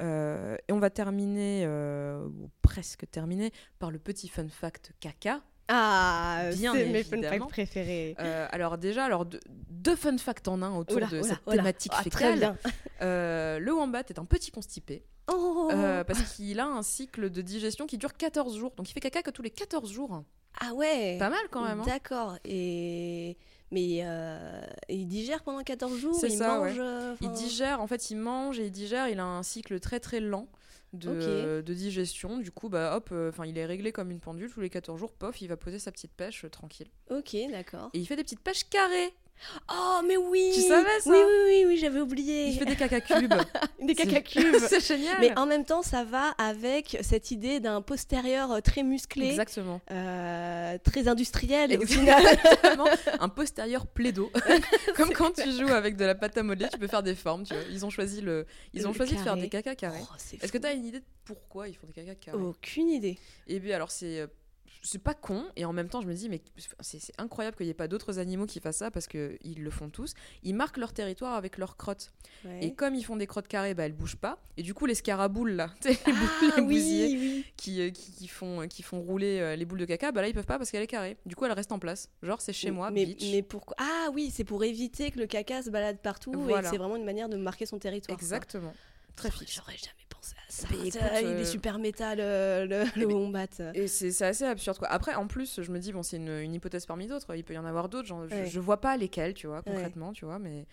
Euh, 0.00 0.56
et 0.68 0.72
on 0.72 0.78
va 0.78 0.90
terminer, 0.90 1.64
euh, 1.66 2.24
ou 2.26 2.50
presque 2.62 3.04
terminer, 3.10 3.52
par 3.78 3.90
le 3.90 3.98
petit 3.98 4.28
fun 4.28 4.48
fact 4.48 4.92
caca. 5.00 5.40
Ah, 5.68 6.50
Bien 6.54 6.72
c'est 6.74 6.86
mes 6.86 7.02
fun 7.04 7.22
facts 7.22 7.48
préférés. 7.48 8.14
Euh, 8.20 8.46
alors 8.50 8.76
déjà, 8.76 9.04
alors 9.04 9.24
deux, 9.24 9.40
deux 9.48 9.96
fun 9.96 10.18
facts 10.18 10.46
en 10.48 10.60
un 10.62 10.74
autour 10.76 10.96
Oula, 10.98 11.06
de 11.06 11.20
oula, 11.20 11.28
cette 11.28 11.46
oula. 11.46 11.56
thématique 11.56 11.92
Ah, 11.94 12.00
très 12.02 12.10
fécale. 12.10 12.38
bien. 12.38 12.56
Euh, 13.02 13.58
le 13.58 13.72
wombat 13.72 14.00
est 14.08 14.18
un 14.18 14.24
petit 14.26 14.50
constipé 14.50 15.04
Oh. 15.32 15.70
parce 16.06 16.20
qu'il 16.34 16.60
a 16.60 16.66
un 16.66 16.82
cycle 16.82 17.30
de 17.30 17.40
digestion 17.40 17.86
qui 17.86 17.96
dure 17.96 18.12
14 18.14 18.58
jours. 18.58 18.72
Donc 18.76 18.90
il 18.90 18.92
fait 18.92 19.00
caca 19.00 19.22
que 19.22 19.30
tous 19.30 19.40
les 19.40 19.48
14 19.50 19.90
jours. 19.90 20.22
Ah 20.60 20.74
ouais. 20.74 21.16
Pas 21.18 21.30
mal 21.30 21.40
quand 21.50 21.64
même. 21.64 21.80
hein. 21.80 21.84
D'accord. 21.86 22.36
Et 22.44 23.38
mais 23.74 24.02
euh, 24.04 24.64
il 24.88 25.08
digère 25.08 25.42
pendant 25.42 25.62
14 25.62 25.98
jours. 25.98 26.16
Il 26.22 26.30
ça, 26.30 26.58
mange. 26.58 26.76
euh, 26.78 27.16
Il 27.20 27.32
digère, 27.32 27.80
en 27.80 27.88
fait, 27.88 28.10
il 28.10 28.16
mange 28.16 28.60
et 28.60 28.66
il 28.66 28.70
digère. 28.70 29.08
Il 29.08 29.18
a 29.18 29.24
un 29.24 29.42
cycle 29.42 29.80
très 29.80 29.98
très 29.98 30.20
lent 30.20 30.48
de, 30.92 31.60
digestion. 31.66 32.38
Du 32.38 32.52
coup, 32.52 32.68
bah 32.68 32.96
hop, 32.96 33.08
euh, 33.10 33.32
il 33.44 33.58
est 33.58 33.66
réglé 33.66 33.90
comme 33.90 34.12
une 34.12 34.20
pendule. 34.20 34.48
Tous 34.48 34.60
les 34.60 34.70
14 34.70 34.98
jours, 34.98 35.12
pof, 35.12 35.42
il 35.42 35.48
va 35.48 35.56
poser 35.56 35.80
sa 35.80 35.90
petite 35.90 36.12
pêche 36.12 36.46
tranquille. 36.52 36.86
Ok, 37.10 37.36
d'accord. 37.50 37.90
Et 37.94 37.98
il 37.98 38.06
fait 38.06 38.16
des 38.16 38.22
petites 38.22 38.40
pêches 38.40 38.64
carrées. 38.70 39.12
Oh 39.70 40.00
mais 40.06 40.16
oui. 40.16 40.52
Tu 40.54 40.62
savais 40.62 41.00
ça 41.00 41.10
Oui 41.10 41.16
oui 41.18 41.34
oui, 41.46 41.64
oui 41.68 41.76
j'avais 41.78 42.00
oublié. 42.00 42.48
Il 42.48 42.58
fait 42.58 42.64
des 42.64 42.76
caca 42.76 43.00
cubes. 43.02 43.32
des 43.82 43.94
caca 43.94 44.20
cubes. 44.22 44.56
C'est 44.68 44.84
génial. 44.84 45.16
Mais 45.20 45.36
en 45.38 45.46
même 45.46 45.64
temps, 45.64 45.82
ça 45.82 46.04
va 46.04 46.30
avec 46.38 46.96
cette 47.02 47.30
idée 47.30 47.60
d'un 47.60 47.82
postérieur 47.82 48.52
euh, 48.52 48.60
très 48.60 48.82
musclé, 48.82 49.28
Exactement. 49.28 49.80
euh, 49.90 50.78
très 50.82 51.08
industriel 51.08 51.76
au 51.78 51.86
final. 51.86 52.22
Exactement. 52.26 52.86
un 53.20 53.28
postérieur 53.28 53.86
plaido. 53.86 54.30
Comme 54.96 55.12
quand 55.12 55.32
tu 55.32 55.50
joues 55.52 55.68
avec 55.72 55.96
de 55.96 56.04
la 56.04 56.14
pâte 56.14 56.38
à 56.38 56.42
modeler, 56.42 56.68
tu 56.72 56.78
peux 56.78 56.88
faire 56.88 57.02
des 57.02 57.14
formes. 57.14 57.44
Tu 57.44 57.54
vois. 57.54 57.62
Ils 57.70 57.84
ont 57.84 57.90
choisi, 57.90 58.20
le... 58.20 58.46
Ils 58.72 58.86
ont 58.86 58.90
Le 58.90 58.96
choisi 58.96 59.14
de 59.16 59.20
faire 59.20 59.36
des 59.36 59.48
caca 59.48 59.74
carrés. 59.74 59.98
Oh, 60.02 60.14
Est-ce 60.40 60.52
que 60.52 60.58
tu 60.58 60.66
as 60.66 60.72
une 60.72 60.86
idée 60.86 61.00
de 61.00 61.04
pourquoi 61.24 61.68
ils 61.68 61.74
font 61.76 61.86
des 61.86 61.92
caca 61.92 62.14
carrés? 62.14 62.38
Aucune 62.38 62.88
idée. 62.88 63.18
Et 63.46 63.58
bien 63.60 63.76
alors 63.76 63.90
c'est 63.90 64.20
euh, 64.20 64.26
c'est 64.86 64.98
pas 65.02 65.14
con 65.14 65.44
et 65.56 65.64
en 65.64 65.72
même 65.72 65.88
temps 65.88 66.00
je 66.02 66.06
me 66.06 66.12
dis 66.14 66.28
mais 66.28 66.42
c'est 66.80 67.00
incroyable 67.18 67.56
qu'il 67.56 67.64
n'y 67.66 67.70
ait 67.70 67.74
pas 67.74 67.88
d'autres 67.88 68.18
animaux 68.18 68.46
qui 68.46 68.60
fassent 68.60 68.76
ça 68.76 68.90
parce 68.90 69.06
que 69.08 69.36
ils 69.42 69.62
le 69.64 69.70
font 69.70 69.88
tous. 69.88 70.12
Ils 70.42 70.54
marquent 70.54 70.76
leur 70.76 70.92
territoire 70.92 71.34
avec 71.34 71.58
leurs 71.58 71.76
crottes 71.76 72.12
Ouais. 72.44 72.62
et 72.66 72.74
comme 72.74 72.94
ils 72.94 73.02
font 73.04 73.16
des 73.16 73.26
crottes 73.26 73.48
carrées 73.48 73.72
bah 73.72 73.86
elles 73.86 73.94
bougent 73.94 74.16
pas 74.16 74.38
et 74.58 74.62
du 74.62 74.74
coup 74.74 74.84
les 74.84 74.94
scaraboules 74.94 75.52
là, 75.52 75.70
les, 75.86 75.94
boules- 75.94 76.14
les 76.56 76.62
oui, 76.62 76.74
bousillés 76.74 77.16
oui. 77.18 77.44
qui, 77.56 77.80
euh, 77.80 77.88
qui, 77.90 78.12
qui 78.12 78.28
font 78.28 78.68
qui 78.68 78.82
font 78.82 79.00
rouler 79.00 79.40
euh, 79.40 79.56
les 79.56 79.64
boules 79.64 79.78
de 79.78 79.86
caca 79.86 80.12
bah 80.12 80.20
là 80.20 80.28
ils 80.28 80.34
peuvent 80.34 80.44
pas 80.44 80.58
parce 80.58 80.70
qu'elle 80.70 80.82
est 80.82 80.86
carrée. 80.86 81.16
Du 81.24 81.34
coup 81.36 81.46
elle 81.46 81.52
reste 81.52 81.72
en 81.72 81.78
place. 81.78 82.10
Genre 82.22 82.40
c'est 82.42 82.52
chez 82.52 82.70
moi 82.70 82.90
mais, 82.90 83.06
bitch. 83.06 83.32
mais 83.32 83.40
pourquoi? 83.42 83.74
Ah 83.80 84.08
oui, 84.12 84.30
c'est 84.30 84.44
pour 84.44 84.62
éviter 84.64 85.10
que 85.10 85.18
le 85.18 85.26
caca 85.26 85.62
se 85.62 85.70
balade 85.70 85.98
partout 86.02 86.32
et 86.34 86.36
Voilà. 86.36 86.68
c'est 86.68 86.76
vraiment 86.76 86.96
une 86.96 87.04
manière 87.06 87.30
de 87.30 87.36
marquer 87.38 87.64
son 87.64 87.78
territoire. 87.78 88.18
quoi. 88.18 88.22
Exactement. 88.22 88.74
Très. 89.16 89.30
J'aurais 89.46 89.76
jamais 89.78 90.03
à 90.32 90.52
ça. 90.52 90.68
Écoute, 90.72 90.98
il 91.20 91.26
euh, 91.26 91.40
est 91.40 91.44
super 91.44 91.78
métal 91.78 92.18
le, 92.18 92.66
le, 92.66 93.00
le 93.00 93.06
wombat. 93.06 93.46
Et 93.74 93.88
c'est 93.88 94.22
assez 94.22 94.44
absurde 94.44 94.78
quoi. 94.78 94.88
Après 94.88 95.14
en 95.14 95.26
plus 95.26 95.60
je 95.62 95.70
me 95.70 95.78
dis 95.78 95.92
bon 95.92 96.02
c'est 96.02 96.16
une, 96.16 96.38
une 96.38 96.54
hypothèse 96.54 96.86
parmi 96.86 97.06
d'autres. 97.06 97.34
Il 97.34 97.44
peut 97.44 97.54
y 97.54 97.58
en 97.58 97.64
avoir 97.64 97.88
d'autres. 97.88 98.08
je-. 98.08 98.44
Je, 98.46 98.60
vois 98.60 98.80
pas 98.80 98.96
lesquelles 98.96 99.34
tu 99.34 99.46
vois 99.46 99.62
concrètement 99.62 100.12
tu 100.12 100.24
vois 100.24 100.38
mais 100.38 100.66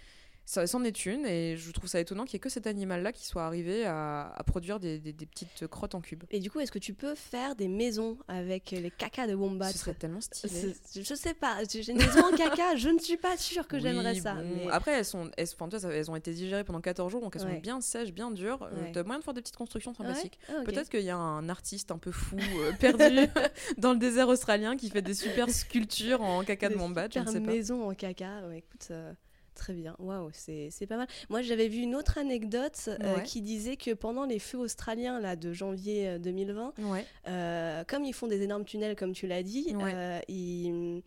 Ça 0.51 0.67
c'en 0.67 0.84
est 0.84 1.05
une, 1.05 1.25
et 1.25 1.55
je 1.55 1.72
trouve 1.72 1.88
ça 1.88 2.01
étonnant 2.01 2.25
qu'il 2.25 2.34
n'y 2.36 2.39
ait 2.39 2.41
que 2.41 2.50
cet 2.50 2.67
animal-là 2.67 3.13
qui 3.13 3.25
soit 3.25 3.46
arrivé 3.46 3.86
à, 3.86 4.34
à 4.36 4.43
produire 4.43 4.81
des, 4.81 5.00
des- 5.00 5.13
des 5.13 5.25
petites 5.25 5.65
crottes 5.67 5.96
en 5.96 6.01
cube. 6.01 6.25
Et 6.29 6.41
du 6.41 6.51
coup, 6.51 6.60
est-ce 6.60 6.74
que 6.74 6.77
tu 6.79 6.93
peux 6.93 7.15
faire 7.15 7.55
des 7.55 7.70
maisons 7.70 8.17
avec 8.27 8.72
les 8.72 8.91
cacas 8.91 9.27
de 9.27 9.34
wombat 9.34 9.72
Ce 9.72 9.77
serait 9.77 9.93
tellement 9.93 10.20
stylé. 10.20 10.75
Je 10.93 11.13
sais 11.15 11.34
pas, 11.34 11.60
j'ai 11.72 11.89
une 11.89 11.98
maison 12.00 12.25
en 12.25 12.36
caca, 12.36 12.75
je 12.75 12.89
ne 12.89 13.00
suis 13.00 13.15
pas 13.15 13.38
sûre 13.38 13.65
que 13.65 13.77
Oui, 13.77 13.81
j'aimerais 13.81 14.15
ça. 14.15 14.34
bon. 14.34 14.43
mais- 14.65 14.72
Après, 14.72 14.91
elles, 14.91 15.05
sont, 15.05 15.31
elles, 15.38 15.48
enfin, 15.58 15.70
tu 15.70 15.86
elles 15.88 16.12
ont 16.12 16.17
été 16.17 16.34
digérées 16.34 16.65
pendant 16.65 16.81
14 16.81 17.10
jours, 17.10 17.22
donc 17.22 17.34
elles 17.38 17.43
Ouais. 17.46 17.53
sont 17.53 17.60
bien 17.62 17.79
sèches, 17.79 18.12
bien 18.12 18.29
dures. 18.29 18.63
Euh, 18.63 18.72
Ouais. 18.81 18.91
T'as 18.91 19.03
moyen 19.03 19.20
de 19.20 19.24
faire 19.24 19.34
des 19.34 19.41
petites 19.41 19.55
constructions 19.55 19.91
Ouais 19.91 20.05
sympathiques. 20.05 20.38
Ah, 20.50 20.53
ok. 20.60 20.65
Peut-être 20.65 20.89
qu'il 20.89 21.00
y 21.03 21.10
a 21.12 21.15
un 21.17 21.48
artiste 21.48 21.91
un 21.91 21.98
peu 21.98 22.12
fou, 22.12 22.36
euh, 22.38 22.74
perdu 22.77 23.05
dans 23.77 23.93
le 23.93 24.00
désert 24.00 24.27
australien, 24.27 24.75
qui 24.75 24.89
fait 24.89 25.01
des 25.01 25.13
super 25.13 25.50
sculptures 25.50 26.22
en 26.22 26.43
caca 26.43 26.67
de 26.67 26.75
wombat, 26.75 27.08
je 27.13 27.20
ne 27.20 27.24
super 27.25 27.31
sais 27.31 27.39
pas. 27.39 27.51
maison 27.53 27.89
en 27.89 27.93
caca, 27.93 28.48
ouais, 28.50 28.58
écoute, 28.58 28.88
euh, 28.91 29.13
très 29.55 29.74
bien, 29.74 29.96
waouh, 30.00 30.29
c'est 30.34 30.72
pas 30.88 30.98
mal. 30.98 31.08
Moi, 31.29 31.41
j'avais 31.41 31.67
vu 31.67 31.79
une 31.79 31.96
autre 31.96 32.17
anecdote 32.17 32.89
euh, 33.03 33.20
qui 33.20 33.41
disait 33.41 33.77
que 33.77 33.91
pendant 33.93 34.25
les 34.25 34.39
feux 34.39 34.58
australiens 34.58 35.20
là, 35.20 35.36
de 35.36 35.51
janvier 35.53 36.08
euh, 36.08 36.17
2020, 36.20 36.74
Ouais. 36.79 37.05
euh, 37.27 37.84
comme 37.86 38.03
ils 38.03 38.13
font 38.13 38.27
des 38.27 38.41
énormes 38.41 38.65
tunnels, 38.65 38.96
comme 38.96 39.13
tu 39.13 39.27
l'as 39.27 39.43
dit, 39.43 39.75
Ouais. 39.75 39.91
euh, 39.93 40.20
ils... 40.27 41.01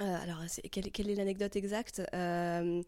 euh, 0.00 0.16
alors, 0.22 0.42
quelle, 0.70 0.90
quelle 0.90 1.10
est 1.10 1.14
l'anecdote 1.14 1.56
exacte? 1.56 2.02
Euh, 2.14 2.82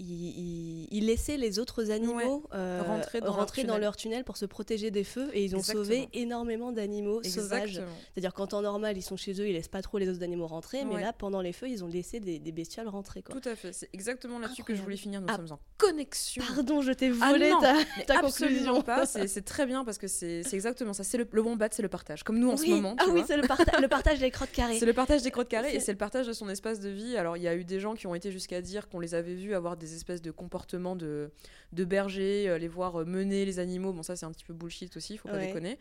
ils, 0.00 1.06
laissaient 1.06 1.36
les 1.36 1.58
autres 1.58 1.90
animaux 1.90 2.44
euh, 2.54 2.82
Rentrer 2.86 3.20
dans 3.20 3.26
leur 3.26 3.36
rentrer 3.36 3.64
dans 3.64 3.78
leur 3.78 3.96
tunnel 3.96 4.24
pour 4.24 4.36
se 4.36 4.44
protéger 4.46 4.90
des 4.90 5.04
feux 5.04 5.28
et 5.32 5.44
ils 5.44 5.54
ont 5.54 5.58
Exactement. 5.58 5.84
sauvé 5.84 6.08
énormément 6.12 6.72
d'animaux 6.72 7.22
sauvages. 7.22 7.80
C'est-à-dire 8.14 8.34
qu'en 8.34 8.46
temps 8.46 8.62
normal, 8.62 8.96
ils 8.96 9.02
sont 9.02 9.16
chez 9.16 9.32
eux, 9.40 9.48
ils 9.48 9.52
laissent 9.52 9.68
pas 9.68 9.82
trop 9.82 9.98
les 9.98 10.08
autres 10.08 10.22
animaux 10.22 10.46
rentrer, 10.46 10.84
mais 10.84 11.00
là, 11.00 11.12
pendant 11.12 11.40
les 11.40 11.52
feux, 11.52 11.68
ils 11.68 11.84
ont 11.84 11.88
laissé 11.88 12.20
des, 12.20 12.38
des 12.38 12.52
bestioles 12.52 12.88
rentrer. 12.88 13.22
Quoi. 13.22 13.38
Tout 13.40 13.48
à 13.48 13.54
fait. 13.56 13.72
C'est 13.72 13.88
exactement 13.92 14.38
là-dessus 14.38 14.62
que 14.64 14.74
je 14.74 14.82
voulais 14.82 14.96
finir. 14.96 15.20
Nous 15.20 15.26
Ah. 15.30 15.36
sommes 15.36 15.52
en 15.52 15.60
connexion. 15.76 16.42
Pardon, 16.54 16.80
je 16.82 16.92
t'ai 16.92 17.12
Ah 17.20 17.30
volé 17.32 17.50
non, 17.50 17.60
ta, 17.60 17.74
ta 18.06 18.20
conclusion. 18.20 18.82
pas. 18.82 19.04
C'est 19.28 19.44
très 19.44 19.66
bien 19.66 19.84
parce 19.84 19.98
que 19.98 20.06
c'est 20.08 20.42
exactement 20.52 20.92
ça. 20.92 21.04
C'est 21.04 21.18
le, 21.18 21.26
le 21.30 21.40
wombat, 21.42 21.68
c'est 21.70 21.82
le 21.82 21.88
partage. 21.88 22.22
Comme 22.24 22.38
nous 22.38 22.50
en 22.50 22.56
ce 22.56 22.66
moment. 22.66 22.96
tu 22.96 23.04
ah 23.06 23.10
oui, 23.12 23.22
c'est 23.26 23.36
le, 23.36 23.46
parta- 23.46 23.80
le 23.80 23.88
partage 23.88 24.18
des 24.18 24.30
crottes 24.30 24.50
carrées. 24.52 24.78
C'est 24.78 24.86
le 24.86 24.92
partage 24.92 25.22
des 25.22 25.30
crottes 25.30 25.48
carrées 25.48 25.74
et 25.74 25.80
c'est 25.80 25.92
le 25.92 25.98
partage 25.98 26.26
de 26.26 26.32
son 26.32 26.48
espace 26.48 26.80
de 26.80 26.88
vie. 26.88 27.16
Alors, 27.16 27.36
il 27.36 27.42
y 27.42 27.48
a 27.48 27.54
eu 27.54 27.64
des 27.64 27.80
gens 27.80 27.94
qui 27.94 28.06
ont 28.06 28.14
été 28.14 28.30
jusqu'à 28.32 28.60
dire 28.60 28.88
qu'on 28.88 29.00
les 29.00 29.14
avait 29.14 29.34
vus 29.34 29.54
avoir 29.54 29.76
des 29.76 29.87
espèces 29.94 30.22
de 30.22 30.30
comportements 30.30 30.96
de, 30.96 31.30
de 31.72 31.84
bergers, 31.84 32.48
euh, 32.48 32.58
les 32.58 32.68
voir 32.68 33.00
euh, 33.00 33.04
mener 33.04 33.44
les 33.44 33.58
animaux. 33.58 33.92
Bon, 33.92 34.02
ça, 34.02 34.16
c'est 34.16 34.26
un 34.26 34.32
petit 34.32 34.44
peu 34.44 34.54
bullshit 34.54 34.96
aussi, 34.96 35.16
faut 35.18 35.28
pas 35.28 35.36
Ouais. 35.36 35.46
déconner. 35.48 35.78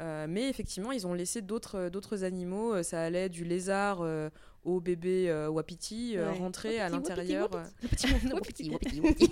Euh, 0.00 0.26
mais 0.28 0.48
effectivement, 0.48 0.92
ils 0.92 1.06
ont 1.08 1.12
laissé 1.14 1.42
d'autres 1.42 1.88
d'autres 1.88 2.22
animaux. 2.22 2.82
Ça 2.84 3.02
allait 3.02 3.28
du 3.28 3.42
lézard 3.44 3.98
euh, 4.02 4.30
au 4.64 4.78
bébé 4.80 5.28
euh, 5.28 5.48
wapiti 5.48 6.14
Ouais. 6.16 6.38
rentrer 6.38 6.78
à 6.78 6.88
l'intérieur. 6.88 7.50
wapiti, 7.50 7.74
Le 7.82 7.88
petit 7.88 8.06
wapiti, 8.70 9.00
wapiti, 9.00 9.00
wapiti. 9.00 9.28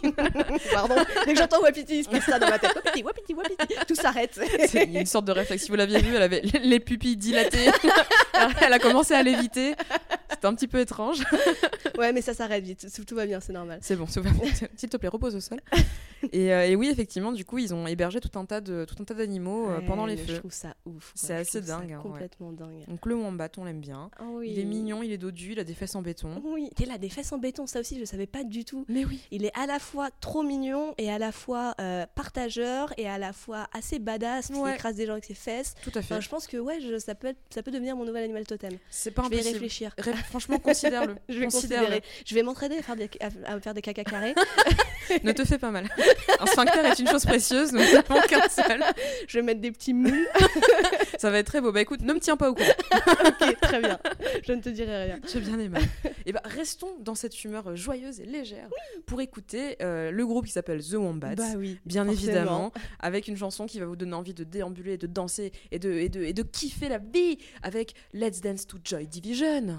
Pardon, 0.73 0.97
dès 1.25 1.35
que 1.35 1.39
j'entends 1.39 1.61
wapiti, 1.63 1.99
il 2.01 2.05
se 2.05 2.09
passe 2.11 2.25
ça 2.25 2.41
dans 2.41 2.49
ma 2.49 2.59
tête. 2.59 2.75
Wapiti, 2.75 3.05
wapiti, 3.05 3.35
wapiti. 3.35 3.75
Tout 3.87 3.95
s'arrête. 3.95 4.41
C'est 4.67 4.83
il 4.89 4.97
une 4.97 5.07
sorte 5.07 5.27
de 5.27 5.33
réflexe. 5.33 5.63
Si 5.63 5.71
vous 5.71 5.77
l'aviez 5.77 6.01
vu, 6.01 6.17
elle 6.17 6.23
avait 6.23 6.41
les 6.41 6.81
pupilles 6.81 7.17
dilatées. 7.17 7.71
elle 8.61 8.73
a 8.73 8.81
commencé 8.81 9.15
à 9.15 9.23
léviter. 9.23 9.75
Un 10.47 10.55
petit 10.55 10.69
peu 10.69 10.79
étrange. 10.81 11.23
ouais, 11.99 12.13
mais 12.13 12.23
ça 12.23 12.35
s'arrête 12.35 12.65
vite. 12.65 12.87
Tout, 12.95 13.05
tout 13.05 13.15
va 13.15 13.27
bien, 13.27 13.41
c'est 13.41 13.53
normal. 13.53 13.79
C'est 13.83 13.97
bon, 13.97 14.07
c'est 14.07 14.21
bon. 14.21 14.31
s'il 14.77 14.89
te 14.89 14.97
plaît, 14.97 15.09
repose 15.09 15.35
au 15.37 15.41
sol. 15.41 15.61
Et, 16.33 16.53
euh, 16.53 16.67
et 16.67 16.77
oui, 16.77 16.89
effectivement, 16.89 17.33
du 17.33 17.45
coup, 17.45 17.59
ils 17.59 17.75
ont 17.75 17.87
hébergé 17.87 18.21
tout 18.21 18.37
un 18.39 18.45
tas 18.47 18.61
de 18.61 18.85
tout 18.87 18.97
un 19.01 19.05
tas 19.05 19.15
d'animaux 19.15 19.69
euh, 19.69 19.79
Ouais, 19.79 19.87
pendant 19.87 20.07
les 20.07 20.17
feux. 20.17 20.35
Je 20.35 20.39
trouve 20.41 20.53
ça 20.53 20.75
ouf. 20.87 21.13
C'est 21.15 21.35
assez 21.35 21.61
dingue, 21.61 21.93
hein, 21.93 21.97
ouais. 21.99 22.03
Complètement 22.11 22.53
dingue. 22.53 22.85
Donc 22.89 23.05
le 23.07 23.15
wombat, 23.15 23.49
on 23.59 23.65
l'aime 23.65 23.81
bien. 23.81 24.11
Ah 24.19 24.25
oui. 24.33 24.51
Il 24.53 24.59
est 24.59 24.65
mignon, 24.65 25.03
il 25.03 25.13
est 25.13 25.19
dodu, 25.19 25.53
il 25.53 25.59
a 25.61 25.65
des 25.65 25.75
fesses 25.75 25.95
en 25.95 26.03
béton. 26.03 26.41
Oui, 26.45 26.71
il 26.79 26.91
a 26.91 26.99
des 26.99 27.09
fesses 27.11 27.33
en 27.33 27.39
béton, 27.39 27.67
ça 27.67 27.81
aussi, 27.81 27.99
je 27.99 28.05
savais 28.05 28.27
pas 28.27 28.45
du 28.45 28.65
tout. 28.65 28.85
Mais 28.89 29.05
oui. 29.05 29.21
Il 29.31 29.45
est 29.45 29.53
à 29.59 29.67
la 29.67 29.79
fois 29.79 30.09
trop 30.21 30.43
mignon 30.43 30.95
et 30.99 31.11
à 31.11 31.19
la 31.19 31.33
fois 31.33 31.75
euh, 31.81 32.07
partageur 32.15 32.93
et 32.97 33.09
à 33.09 33.19
la 33.19 33.33
fois 33.33 33.69
assez 33.73 33.99
badass, 33.99 34.51
Ouais. 34.51 34.75
écrase 34.75 34.97
des 34.97 35.07
gens 35.07 35.13
avec 35.13 35.25
ses 35.25 35.35
fesses. 35.35 35.75
Tout 35.83 35.91
à 35.91 36.01
fait. 36.03 36.15
Enfin, 36.15 36.21
je 36.21 36.29
pense 36.29 36.47
que 36.47 36.57
ouais, 36.57 36.81
je- 36.81 36.99
ça, 36.99 37.15
peut 37.15 37.29
être- 37.29 37.39
ça 37.51 37.63
peut 37.63 37.71
devenir 37.71 37.95
mon 37.97 38.05
nouvel 38.05 38.25
animal 38.25 38.47
totem. 38.47 38.73
C'est 38.91 39.11
pas 39.11 39.23
je 39.25 39.29
vais 39.29 39.37
y 39.37 39.39
impossible. 39.41 39.55
réfléchir. 39.55 39.95
Ré- 39.99 40.13
Franchement, 40.37 40.59
considère-le. 40.59 41.15
Je 41.31 41.39
vais 41.39 41.47
considérer. 41.47 42.03
Je 42.27 42.35
vais 42.35 42.43
m'entraider 42.43 42.77
à 42.77 42.83
faire 42.83 42.95
des, 42.95 43.09
à, 43.21 43.55
à 43.55 43.59
faire 43.59 43.73
des 43.73 43.81
caca 43.81 44.05
carrés. 44.05 44.35
Ne 45.23 45.31
te 45.31 45.45
fais 45.45 45.57
pas 45.57 45.71
mal. 45.71 45.89
Un 46.41 46.47
sphincter 46.47 46.81
est 46.81 46.99
une 46.99 47.07
chose 47.07 47.25
précieuse, 47.25 47.73
nous 47.73 47.79
n'avons 47.79 48.21
qu'un 48.23 48.49
seul. 48.49 48.83
je 49.29 49.39
vais 49.39 49.43
mettre 49.43 49.61
des 49.61 49.71
petits 49.71 49.95
moules. 49.95 50.27
Ça 51.17 51.31
va 51.31 51.39
être 51.39 51.47
très 51.47 51.61
beau. 51.61 51.71
Bah 51.71 51.81
écoute, 51.81 52.03
ne 52.03 52.13
me 52.13 52.19
tiens 52.19 52.37
pas 52.37 52.51
au 52.51 52.55
courant. 52.55 52.69
ok, 53.25 53.61
très 53.61 53.79
bien. 53.81 54.01
Je 54.43 54.53
ne 54.53 54.61
te 54.61 54.69
dirai 54.69 55.05
rien. 55.05 55.21
J'ai 55.33 55.39
bien 55.39 55.61
aimé. 55.61 55.79
Et 56.27 56.33
bah 56.33 56.43
restons 56.45 56.97
dans 56.99 57.15
cette 57.15 57.45
humeur 57.45 57.77
joyeuse 57.77 58.19
et 58.19 58.25
légère 58.27 58.69
pour 59.07 59.21
écouter 59.21 59.77
euh, 59.81 60.11
le 60.11 60.27
groupe 60.27 60.47
qui 60.47 60.53
s'appelle 60.53 60.83
The 60.83 60.95
Wombats. 60.95 61.37
Bah 61.37 61.45
oui. 61.57 61.79
Bien 61.87 62.05
forcément. 62.05 62.29
évidemment, 62.29 62.73
avec 62.99 63.29
une 63.29 63.37
chanson 63.37 63.67
qui 63.67 63.79
va 63.79 63.87
vous 63.87 63.95
donner 63.95 64.15
envie 64.15 64.35
de 64.35 64.43
déambuler, 64.43 64.97
de 64.97 65.07
danser 65.07 65.53
et 65.71 65.79
de, 65.79 65.93
et 65.93 66.09
de, 66.09 66.25
et 66.25 66.33
de 66.33 66.43
kiffer 66.43 66.89
la 66.89 66.99
vie 66.99 67.39
avec 67.63 67.95
Let's 68.13 68.41
Dance 68.41 68.67
to 68.67 68.79
Joy 68.83 69.07
Division. 69.07 69.79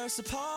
us 0.00 0.18
apart. 0.18 0.49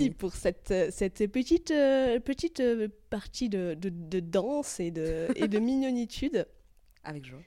Merci 0.00 0.10
pour 0.14 0.34
cette, 0.34 0.70
euh, 0.70 0.88
cette 0.90 1.26
petite, 1.30 1.70
euh, 1.70 2.18
petite 2.20 2.60
euh, 2.60 2.88
partie 3.10 3.48
de, 3.48 3.74
de- 3.74 3.88
de 3.90 4.20
danse 4.20 4.80
et 4.80 4.90
de, 4.90 5.28
et 5.36 5.48
de 5.48 5.58
mignonitude. 5.70 6.46
Avec 7.04 7.24
joie. 7.24 7.38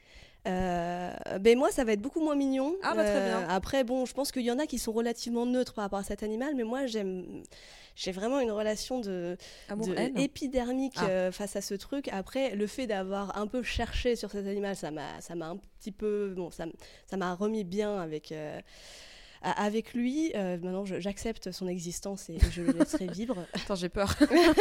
Euh, 0.46 1.14
ben 1.40 1.58
moi, 1.58 1.72
ça 1.72 1.86
va 1.86 1.94
être 1.94 2.02
beaucoup 2.02 2.20
moins 2.20 2.36
mignon. 2.36 2.76
Ah, 2.84 2.94
bah, 2.96 3.06
très 3.06 3.26
bien. 3.26 3.48
Après, 3.48 3.86
bon, 3.86 4.06
je 4.06 4.14
pense 4.14 4.32
qu'il 4.34 4.42
y 4.42 4.52
en 4.52 4.60
a 4.60 4.66
qui 4.68 4.78
sont 4.78 4.92
relativement 4.92 5.46
neutres 5.46 5.74
par 5.74 5.84
rapport 5.86 6.00
à 6.00 6.04
cet 6.04 6.22
animal, 6.22 6.54
mais 6.56 6.64
moi, 6.66 6.86
j'aime, 6.86 7.44
j'ai 7.96 8.12
vraiment 8.12 8.42
une 8.42 8.52
relation 8.52 9.00
de, 9.00 9.38
de 9.70 10.20
épidermique 10.20 10.96
Ah. 10.98 11.08
euh, 11.08 11.32
face 11.32 11.56
à 11.56 11.62
ce 11.62 11.76
truc. 11.76 12.10
Après, 12.12 12.56
le 12.56 12.68
fait 12.68 12.88
d'avoir 12.88 13.38
un 13.38 13.48
peu 13.48 13.64
cherché 13.64 14.18
sur 14.18 14.32
cet 14.32 14.46
animal, 14.46 14.76
ça 14.76 14.92
m'a, 14.92 15.22
ça 15.22 15.34
m'a 15.36 15.48
un 15.48 15.58
petit 15.80 15.94
peu, 15.94 16.34
bon, 16.36 16.52
ça 16.52 16.66
m'a 17.16 17.34
remis 17.36 17.64
bien 17.64 17.98
avec. 18.02 18.34
Avec 19.44 19.94
lui, 19.94 20.32
Euh, 20.36 20.58
maintenant 20.62 20.86
j'accepte 20.86 21.52
son 21.52 21.68
existence 21.68 22.30
et 22.30 22.38
je 22.52 22.62
le 22.62 22.72
laisserai 22.74 23.08
vivre. 23.12 23.46
Attends, 23.54 23.76
j'ai 23.76 23.90
peur. 23.90 24.16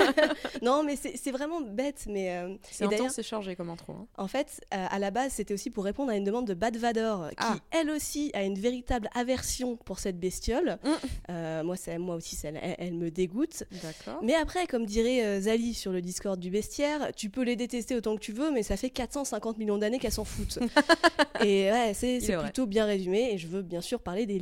non, 0.62 0.82
mais 0.82 0.96
c'est 0.96 1.30
vraiment 1.30 1.60
bête. 1.60 2.04
Mais 2.08 2.36
euh, 2.36 2.54
C'est 2.70 2.84
intense 2.84 3.18
et 3.18 3.22
chargé 3.22 3.56
comme 3.56 3.70
intro. 3.70 3.92
hein. 3.92 4.06
en 4.16 4.28
fait, 4.28 4.60
euh, 4.74 4.86
à 4.90 4.98
la 4.98 5.10
base, 5.10 5.32
c'était 5.32 5.54
aussi 5.54 5.70
pour 5.70 5.84
répondre 5.84 6.10
à 6.10 6.16
une 6.16 6.24
demande 6.24 6.46
de 6.46 6.54
Bad 6.54 6.76
Vador, 6.76 7.30
qui 7.30 7.36
Ah. 7.38 7.56
elle 7.70 7.90
aussi 7.90 8.30
a 8.34 8.42
une 8.44 8.58
véritable 8.58 9.08
aversion 9.14 9.76
pour 9.76 9.98
cette 9.98 10.18
bestiole. 10.18 10.78
Mm. 10.84 10.88
Euh, 11.30 11.62
moi, 11.64 11.76
ça- 11.76 11.98
moi 11.98 12.16
aussi, 12.16 12.36
ça- 12.36 12.48
elle, 12.48 12.76
elle 12.78 12.94
me 12.94 13.10
dégoûte. 13.10 13.64
D'accord. 13.82 14.20
Mais 14.22 14.34
après, 14.34 14.66
comme 14.66 14.84
dirait 14.86 15.40
Zali 15.40 15.74
sur 15.74 15.92
le 15.92 16.00
Discord 16.02 16.38
du 16.38 16.50
bestiaire, 16.50 17.10
tu 17.16 17.30
peux 17.30 17.42
les 17.42 17.56
détester 17.56 17.94
autant 17.96 18.14
que 18.16 18.20
tu 18.20 18.32
veux, 18.32 18.50
mais 18.50 18.62
ça 18.62 18.76
fait 18.76 18.90
450 18.90 19.58
millions 19.58 19.78
d'années 19.78 19.98
qu'elles 19.98 20.12
s'en 20.12 20.24
foutent. 20.24 20.58
et 21.44 21.70
ouais, 21.70 21.92
c'est 21.94 22.18
plutôt 22.42 22.66
bien 22.66 22.84
résumé. 22.84 23.30
Et 23.32 23.38
je 23.38 23.46
veux 23.48 23.62
bien 23.62 23.80
sûr 23.80 24.00
parler 24.00 24.26
des 24.26 24.38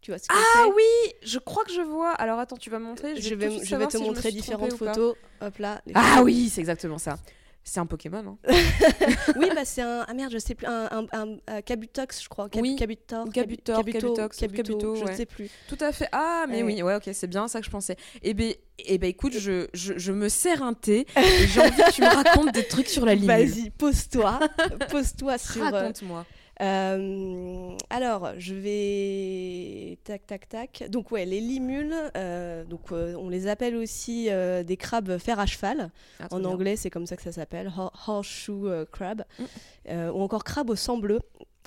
Tu 0.00 0.10
vois 0.10 0.18
ce 0.18 0.28
que 0.28 0.34
Ah 0.34 0.66
oui, 0.74 1.12
je 1.22 1.38
crois 1.38 1.64
que 1.64 1.72
je 1.72 1.80
vois. 1.80 2.12
Alors 2.12 2.38
attends, 2.38 2.56
tu 2.58 2.68
vas 2.70 2.78
me 2.78 2.84
montrer. 2.84 3.20
je 3.20 3.34
vais, 3.34 3.50
je 3.50 3.74
te 3.76 3.96
si 3.96 4.02
montrer 4.02 4.30
différentes 4.32 4.74
photos. 4.74 5.16
Hop 5.40 5.58
là. 5.58 5.80
les 5.86 5.92
Ah 5.96 6.02
photos. 6.02 6.24
oui, 6.24 6.48
c'est 6.52 6.60
exactement 6.60 6.98
ça. 6.98 7.18
C'est 7.66 7.80
un 7.80 7.86
Pokémon. 7.86 8.36
Hein. 8.46 8.52
Oui, 9.38 9.48
bah 9.54 9.64
c'est 9.64 9.80
un. 9.80 10.04
Ah 10.06 10.12
merde, 10.12 10.30
je 10.30 10.36
sais 10.36 10.54
plus. 10.54 10.66
Un, 10.66 10.86
un, 10.90 11.06
un- 11.18 11.36
un 11.46 11.62
Kabutox, 11.62 12.22
je 12.22 12.28
crois. 12.28 12.50
Cab- 12.50 12.60
Oui. 12.60 12.76
Kabutor. 12.76 13.24
Kabutor, 13.32 13.76
Kabuto, 13.78 13.98
Kabutox, 14.00 14.36
Kabuto, 14.36 14.62
Kabuto, 14.62 14.96
je 14.96 15.04
ouais. 15.04 15.16
sais 15.16 15.24
plus. 15.24 15.48
Tout 15.66 15.78
à 15.80 15.90
fait. 15.90 16.06
Ah, 16.12 16.44
mais 16.46 16.62
Ouais. 16.62 16.74
oui, 16.74 16.82
ouais, 16.82 16.94
ok, 16.96 17.08
c'est 17.14 17.26
bien 17.26 17.48
ça 17.48 17.60
que 17.60 17.64
je 17.64 17.70
pensais. 17.70 17.96
Eh 18.22 18.34
ben, 18.34 18.52
eh 18.80 18.98
ben 18.98 19.08
écoute, 19.08 19.32
je, 19.38 19.68
je, 19.72 19.94
je 19.96 20.12
me 20.12 20.28
sers 20.28 20.62
un 20.62 20.74
thé 20.74 21.06
et 21.16 21.46
j'ai 21.46 21.60
envie 21.62 21.70
que 21.70 21.92
tu 21.92 22.02
me 22.02 22.14
racontes 22.14 22.52
des 22.52 22.64
trucs 22.68 22.88
sur 22.88 23.06
la 23.06 23.14
ligne. 23.14 23.26
Vas-y, 23.26 23.70
pose-toi. 23.70 24.40
pose-toi 24.90 25.38
sur. 25.38 25.62
euh, 25.64 25.70
Raconte-moi. 25.70 26.18
euh, 26.20 26.43
alors, 26.60 28.32
je 28.38 28.54
vais. 28.54 29.98
Tac, 30.04 30.26
tac, 30.26 30.48
tac. 30.48 30.84
Donc, 30.88 31.10
ouais, 31.10 31.24
les 31.24 31.40
limules, 31.40 31.94
euh, 32.16 32.64
donc, 32.64 32.92
euh, 32.92 33.14
on 33.16 33.28
les 33.28 33.46
appelle 33.46 33.76
aussi 33.76 34.28
euh, 34.30 34.62
des 34.62 34.76
crabes 34.76 35.18
fer 35.18 35.38
à 35.38 35.46
cheval. 35.46 35.90
Ah, 36.20 36.28
En 36.30 36.38
bien. 36.40 36.48
anglais, 36.48 36.76
c'est 36.76 36.90
comme 36.90 37.06
ça 37.06 37.16
que 37.16 37.22
ça 37.22 37.32
s'appelle, 37.32 37.72
ho- 37.76 37.90
horseshoe 38.06 38.66
euh, 38.66 38.84
crab, 38.90 39.24
Mm. 39.38 39.44
Euh, 39.90 40.10
ou 40.12 40.20
encore 40.22 40.44
crabe 40.44 40.70
au 40.70 40.76
sang 40.76 40.96
bleu. 40.96 41.20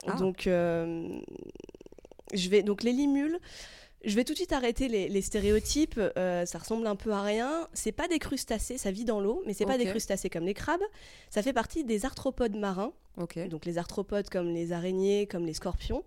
Ah. 0.08 0.13
Donc, 0.13 0.48
euh, 0.48 1.08
je 2.34 2.50
vais 2.50 2.63
donc 2.63 2.82
les 2.84 2.91
limules. 2.94 3.38
Je 4.06 4.16
vais 4.16 4.24
tout 4.24 4.34
de 4.34 4.38
suite 4.38 4.54
arrêter 4.54 4.88
les, 4.88 5.10
les 5.10 5.22
stéréotypes. 5.22 6.00
euh, 6.18 6.46
ça 6.46 6.60
ressemble 6.60 6.86
un 6.88 6.96
peu 6.96 7.12
à 7.12 7.22
rien. 7.22 7.68
C'est 7.74 7.92
pas 7.92 8.07
des 8.07 8.20
crustacés, 8.20 8.77
ça 8.77 8.92
vit 8.92 9.05
dans 9.05 9.20
l'eau, 9.20 9.42
mais 9.46 9.53
c'est 9.53 9.66
pas 9.66 9.77
des 9.77 9.86
crustacés 9.92 10.29
comme 10.29 10.46
les 10.46 10.53
crabes. 10.53 10.81
Ça 11.29 11.42
fait 11.42 11.53
partie 11.53 11.83
des 11.83 12.05
arthropodes 12.05 12.55
marins. 12.55 12.94
Donc 13.50 13.66
les 13.66 13.77
arthropodes 13.79 14.29
comme 14.29 14.50
les 14.53 14.72
araignées, 14.72 15.25
comme 15.25 15.46
les 15.46 15.53
scorpions. 15.55 16.03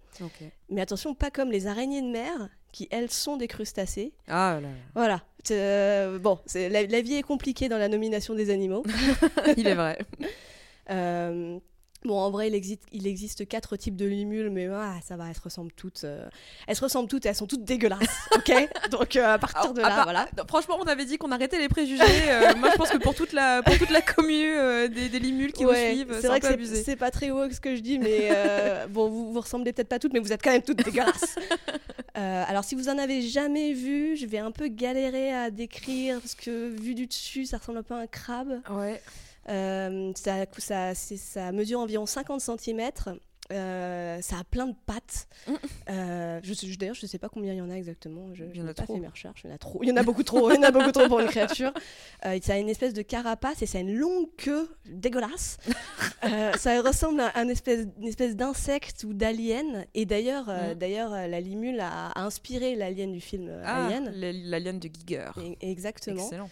Mais 0.68 0.80
attention, 0.80 1.14
pas 1.14 1.30
comme 1.30 1.50
les 1.50 1.66
araignées 1.66 2.02
de 2.02 2.06
mer, 2.08 2.48
qui 2.72 2.86
elles 2.92 3.10
sont 3.10 3.36
des 3.36 3.48
crustacés. 3.48 4.12
Ah 4.28 4.54
là 4.54 4.60
là. 4.60 4.68
Voilà. 4.94 5.22
Euh, 5.50 6.18
bon, 6.20 6.38
la 6.54 7.00
vie 7.02 7.14
est 7.14 7.22
compliquée 7.22 7.68
dans 7.68 7.78
la 7.78 7.88
nomination 7.88 8.34
des 8.34 8.50
animaux. 8.50 8.84
Il 9.56 9.66
est 9.66 9.74
vrai. 9.74 9.98
Euh, 10.88 11.60
bon, 12.04 12.18
en 12.18 12.30
vrai, 12.30 12.48
il 12.48 12.54
existe, 12.54 12.82
il 12.92 13.06
existe 13.06 13.46
quatre 13.48 13.76
types 13.76 13.96
de 13.96 14.06
limules, 14.06 14.50
mais 14.50 14.66
ah, 14.68 14.94
ça 15.06 15.16
va, 15.16 15.28
elles 15.28 15.34
se 15.34 15.40
ressemblent 15.40 15.72
toutes. 15.72 16.04
euh, 16.04 16.28
elles 16.66 16.76
se 16.76 16.82
ressemblent 16.82 17.08
toutes 17.08 17.26
et 17.26 17.28
elles 17.28 17.34
sont 17.34 17.46
toutes 17.46 17.64
dégueulasses, 17.64 18.00
ok? 18.34 18.68
Donc 18.90 19.16
euh, 19.16 19.34
à 19.34 19.38
partir 19.38 19.72
de 19.74 19.80
là, 19.82 19.88
part- 19.88 20.04
voilà. 20.04 20.28
Non, 20.36 20.44
Franchement, 20.48 20.76
on 20.80 20.84
avait 20.84 21.04
dit 21.04 21.18
qu'on 21.18 21.30
arrêtait 21.32 21.58
les 21.58 21.68
préjugés. 21.68 22.02
euh, 22.02 22.54
moi, 22.58 22.70
je 22.72 22.76
pense 22.76 22.90
que 22.90 22.98
pour 22.98 23.14
toute 23.14 23.32
la, 23.32 23.62
pour 23.62 23.76
toute 23.78 23.90
la 23.90 24.00
commu 24.02 24.44
euh, 24.46 24.88
des, 24.88 25.08
des 25.08 25.18
limules 25.18 25.52
qui 25.52 25.64
Ouais, 25.64 25.90
nous 25.90 25.94
suivent, 25.96 26.18
c'est 26.20 26.26
vrai 26.28 26.40
que 26.40 26.64
c'est- 26.64 26.96
pas 26.96 27.10
très 27.10 27.30
haut 27.30 27.50
ce 27.50 27.60
que 27.60 27.76
je 27.76 27.80
dis, 27.80 27.98
mais 27.98 28.30
bon, 28.90 29.08
vous, 29.08 29.32
vous 29.32 29.40
ressemblez 29.40 29.72
peut-être 29.72 29.88
pas 29.88 29.98
toutes, 29.98 30.12
mais 30.12 30.20
vous 30.20 30.32
êtes 30.32 30.42
quand 30.42 30.50
même 30.52 30.62
toutes 30.62 30.82
dégueulasses. 30.84 31.36
Alors, 32.14 32.64
si 32.64 32.74
vous 32.74 32.88
en 32.88 32.98
avez 32.98 33.22
jamais 33.22 33.72
vu, 33.72 34.16
je 34.16 34.26
vais 34.26 34.38
un 34.38 34.50
peu 34.50 34.68
galérer 34.68 35.32
à 35.32 35.50
décrire 35.50 36.20
parce 36.20 36.34
que 36.34 36.68
vu 36.68 36.94
du 36.94 37.06
dessus, 37.06 37.46
ça 37.46 37.58
ressemble 37.58 37.78
un 37.78 37.82
peu 37.82 37.94
à 37.94 37.98
un 37.98 38.06
crabe. 38.06 38.60
Ouais. 38.70 39.00
Euh, 39.48 40.12
ça, 40.16 40.44
ça, 40.58 40.94
c'est- 40.94 41.16
ça 41.16 41.50
mesure 41.52 41.80
environ 41.80 42.06
50 42.06 42.40
cm. 42.40 42.90
ça 43.50 44.36
a 44.38 44.44
plein 44.48 44.66
de 44.68 44.74
pattes. 44.86 45.26
Mm. 45.48 45.52
Euh, 45.90 46.40
je 46.44 46.54
je- 46.54 46.78
D'ailleurs, 46.78 46.94
je 46.94 47.04
ne 47.04 47.08
sais 47.08 47.18
pas 47.18 47.28
combien 47.28 47.52
il 47.52 47.56
y 47.56 47.60
en 47.60 47.68
a 47.70 47.74
exactement. 47.74 48.32
Je 48.32 48.44
Il 48.44 48.56
y 48.58 48.60
en 48.60 48.64
n'ai 48.64 48.70
a 48.70 48.74
pas 48.74 48.84
trop. 48.84 48.94
fait 48.94 49.00
mes 49.00 49.08
recherches. 49.08 49.40
Il 49.42 49.48
y 49.48 49.52
en 49.52 49.54
a 49.56 49.58
trop. 49.58 49.80
Il 49.82 49.88
y 49.88 49.92
en 49.92 49.96
a 49.96 50.04
beaucoup 50.04 50.22
trop. 50.22 50.50
Il 50.52 50.54
y 50.54 50.58
en 50.58 50.62
a 50.62 50.70
beaucoup 50.70 50.92
trop 50.92 51.08
pour 51.08 51.18
une 51.20 51.26
créature. 51.28 51.72
Euh, 52.26 52.38
ça 52.42 52.52
a 52.54 52.58
une 52.58 52.68
espèce 52.68 52.92
de 52.92 53.00
carapace 53.02 53.62
et 53.62 53.66
ça 53.66 53.78
a 53.78 53.80
une 53.80 53.94
longue 53.96 54.28
queue 54.36 54.68
dégueulasse. 54.86 55.56
Euh, 56.22 56.52
ça 56.58 56.82
ressemble 56.82 57.20
à 57.22 57.32
un 57.38 57.48
espèce, 57.48 57.86
une 57.98 58.06
espèce 58.06 58.36
d'insecte 58.36 59.04
ou 59.04 59.14
d'alien. 59.14 59.86
Et 59.94 60.04
d'ailleurs, 60.04 60.50
euh, 60.50 60.74
Mm. 60.74 60.78
d'ailleurs, 60.78 61.12
euh, 61.14 61.26
la 61.26 61.40
limule 61.40 61.80
a, 61.80 62.08
a 62.10 62.20
inspiré 62.22 62.76
l'alien 62.76 63.10
du 63.10 63.22
film 63.22 63.48
euh, 63.48 63.62
Ah, 63.64 63.86
Alien. 63.86 64.12
la- 64.14 64.32
l'alien 64.32 64.78
de 64.78 64.88
Giger. 64.92 65.30
Et- 65.42 65.70
Exactement. 65.70 66.22
Excellent. 66.22 66.50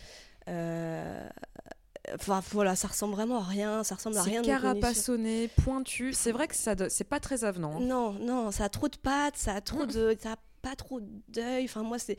Enfin 2.15 2.43
voilà, 2.53 2.77
ça 2.77 2.89
ressemble 2.89 3.15
vraiment 3.15 3.39
à 3.39 3.45
rien, 3.45 3.85
ça 3.85 3.95
ressemble 3.95 4.17
à 4.19 4.23
rien. 4.23 4.43
C'est 4.43 4.49
carapassonné, 4.51 5.49
pointu. 5.65 6.13
C'est 6.13 6.33
vrai 6.33 6.49
que 6.49 6.55
ça, 6.57 6.75
c'est 6.89 7.05
pas 7.05 7.21
très 7.21 7.45
avenant. 7.45 7.77
hein. 7.77 7.81
Non, 7.81 8.13
non, 8.13 8.51
ça 8.51 8.65
a 8.65 8.69
trop 8.69 8.89
de 8.89 8.97
pattes, 8.97 9.37
ça 9.37 9.55
a 9.55 9.61
trop 9.61 9.87
de, 9.87 10.17
ça 10.21 10.33
a 10.33 10.37
pas 10.63 10.75
trop 10.77 11.01
d'œil. 11.29 11.65
Enfin 11.65 11.83
moi 11.83 11.99
c'est. 11.99 12.17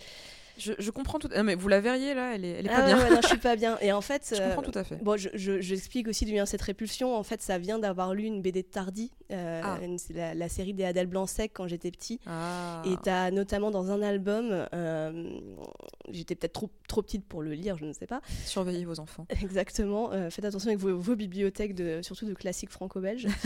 Je, 0.60 0.74
je 0.78 0.92
comprends 0.92 1.18
tout. 1.20 1.30
Ah, 1.34 1.42
mais 1.44 1.56
vous 1.56 1.68
la 1.68 1.80
verriez 1.80 2.14
là, 2.14 2.36
elle 2.36 2.46
est, 2.46 2.50
elle 2.52 2.68
est 2.68 2.70
Ah 2.72 2.82
pas 2.82 2.88
ouais, 2.88 2.94
bien. 2.96 3.04
ouais, 3.04 3.10
non, 3.16 3.22
je 3.22 3.28
suis 3.28 3.38
pas 3.50 3.56
bien. 3.56 3.78
Et 3.82 3.92
en 3.92 4.02
fait, 4.02 4.34
Je 4.36 4.42
euh, 4.42 4.48
comprends 4.54 4.70
tout 4.72 4.78
à 4.78 4.84
fait. 4.84 4.98
Bon, 5.04 5.18
je, 5.18 5.30
je- 5.34 5.62
j'explique 5.62 6.08
aussi 6.08 6.26
d'où 6.26 6.32
vient 6.32 6.46
cette 6.46 6.62
répulsion. 6.62 7.16
En 7.16 7.24
fait, 7.24 7.42
ça 7.42 7.58
vient 7.58 7.80
d'avoir 7.80 8.14
lu 8.14 8.24
une 8.26 8.42
BD 8.42 8.62
de 8.62 8.68
Tardy, 8.68 9.12
euh, 9.32 9.62
Ah. 9.64 9.80
une- 9.82 9.98
la, 10.14 10.34
la 10.36 10.50
série 10.50 10.74
des 10.74 10.84
Adèle 10.84 11.08
Blanc-Sec 11.08 11.52
quand 11.54 11.68
j'étais 11.68 11.92
petit. 11.92 12.20
Ah. 12.28 12.82
Et 12.86 12.96
t'as 13.04 13.32
notamment 13.32 13.72
dans 13.72 13.92
un 13.92 14.02
album, 14.02 14.68
euh, 14.74 15.30
j'étais 16.12 16.36
peut-être 16.36 16.54
trop, 16.54 16.70
trop 16.88 17.02
petite 17.02 17.26
pour 17.26 17.42
le 17.42 17.54
lire, 17.54 17.78
je 17.78 17.86
ne 17.86 17.94
sais 17.94 18.08
pas. 18.08 18.22
Surveillez 18.46 18.86
vos 18.86 19.00
enfants. 19.00 19.26
Exactement. 19.42 20.12
euh, 20.12 20.30
faites 20.30 20.46
attention 20.46 20.68
avec 20.70 20.80
vos, 20.80 20.98
vos 20.98 21.16
bibliothèques, 21.16 21.76
de, 21.76 22.02
surtout 22.02 22.26
de 22.26 22.34
classiques 22.34 22.72
franco-belges. 22.72 23.28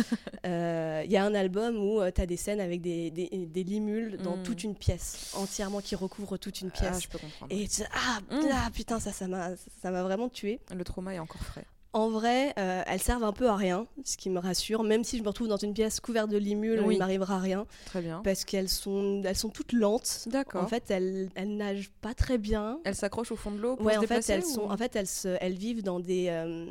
Euh, 0.45 1.03
Il 1.05 1.11
y 1.11 1.15
a 1.15 1.23
un 1.23 1.33
album 1.35 1.77
où 1.77 2.01
tu 2.13 2.19
as 2.21 2.25
des 2.25 2.35
scènes 2.35 2.59
avec 2.59 2.81
des, 2.81 3.11
des, 3.11 3.29
des 3.29 3.63
limules 3.63 4.17
dans 4.17 4.35
Mm. 4.37 4.43
toute 4.43 4.63
une 4.65 4.75
pièce, 4.75 5.31
entièrement 5.37 5.79
qui 5.79 5.95
recouvrent 5.95 6.35
toute 6.37 6.59
une 6.61 6.69
Ah, 6.73 6.77
je 7.03 7.07
peux 7.09 7.17
comprendre. 7.19 7.53
Et 7.53 7.67
tu- 7.67 7.83
ah, 7.93 8.19
Mm. 8.31 8.39
ah, 8.53 8.69
putain, 8.73 8.99
ça, 8.99 9.11
ça 9.11 9.27
m'a, 9.27 9.49
ça 9.81 9.91
m'a 9.91 10.03
vraiment 10.03 10.29
tué. 10.29 10.59
Le 10.75 10.83
trauma 10.83 11.13
est 11.13 11.19
encore 11.19 11.41
frais. 11.43 11.65
En 11.95 12.09
vrai, 12.09 12.53
euh, 12.57 12.81
elles 12.87 12.99
servent 13.01 13.23
un 13.23 13.33
peu 13.33 13.47
à 13.47 13.55
rien, 13.55 13.85
ce 14.03 14.17
qui 14.17 14.31
me 14.31 14.39
rassure. 14.39 14.81
Même 14.83 15.03
si 15.03 15.19
je 15.19 15.21
me 15.21 15.27
retrouve 15.27 15.47
dans 15.47 15.57
une 15.57 15.75
pièce 15.75 15.99
couverte 15.99 16.27
de 16.27 16.37
limules, 16.37 16.81
Oui. 16.83 16.95
il 16.95 16.97
m'arrivera 16.97 17.37
rien 17.37 17.67
Très 17.85 18.01
bien. 18.01 18.21
parce 18.23 18.45
qu'elles 18.45 18.67
sont, 18.69 19.21
elles 19.23 19.35
sont 19.35 19.49
toutes 19.49 19.73
lentes. 19.73 20.23
D'accord. 20.25 20.63
En 20.63 20.67
fait, 20.67 20.89
elles, 20.89 21.29
elles 21.35 21.55
nagent 21.55 21.91
pas 22.01 22.15
très 22.15 22.39
bien. 22.39 22.79
Elle 22.83 22.95
s'accroche 22.95 23.31
au 23.31 23.35
fond 23.35 23.51
de 23.51 23.57
l'eau 23.59 23.75
pour 23.75 23.85
Ouais, 23.85 23.93
se 23.93 23.99
en 23.99 24.01
fait, 24.01 24.07
déplacer 24.07 24.33
elles 24.33 24.43
ou- 24.43 24.53
sont, 24.53 24.71
en 24.71 24.75
fait, 24.75 24.95
elles, 24.95 25.05
se- 25.05 25.37
elles 25.39 25.53
vivent 25.53 25.83
dans 25.83 25.99
des, 25.99 26.29
euh, 26.29 26.65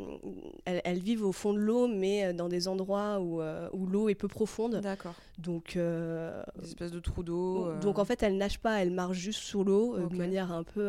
elles, 0.65 0.81
elles 0.85 0.99
vivent 0.99 1.25
au 1.25 1.31
fond 1.33 1.53
de 1.53 1.59
l'eau, 1.61 1.87
mais 1.87 2.25
euh, 2.27 2.33
dans 2.33 2.49
des 2.49 2.67
endroits 2.67 3.21
où, 3.21 3.41
euh, 3.41 3.69
où 3.73 3.87
l'eau 3.87 4.09
est 4.09 4.17
peu 4.17 4.27
profonde. 4.27 4.81
D'accord. 4.83 5.15
Donc, 5.39 5.75
Des 5.77 6.67
espèces 6.69 6.91
de 6.91 6.99
trous 7.01 7.23
d'eau. 7.23 7.73
donc 7.81 7.99
en 8.01 8.05
fait, 8.05 8.23
elles 8.25 8.37
nagent 8.37 8.59
pas, 8.59 8.83
elles 8.83 8.91
marchent 8.91 9.19
juste 9.19 9.41
sous 9.41 9.63
l'eau 9.63 9.99
de 10.09 10.17
manière 10.17 10.51
un 10.53 10.65
peu, 10.65 10.89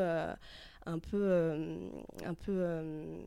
un 0.86 1.00
peu, 1.00 1.22
euh, 1.22 1.78
un 2.26 2.34
peu, 2.34 2.52
euh, 2.52 3.22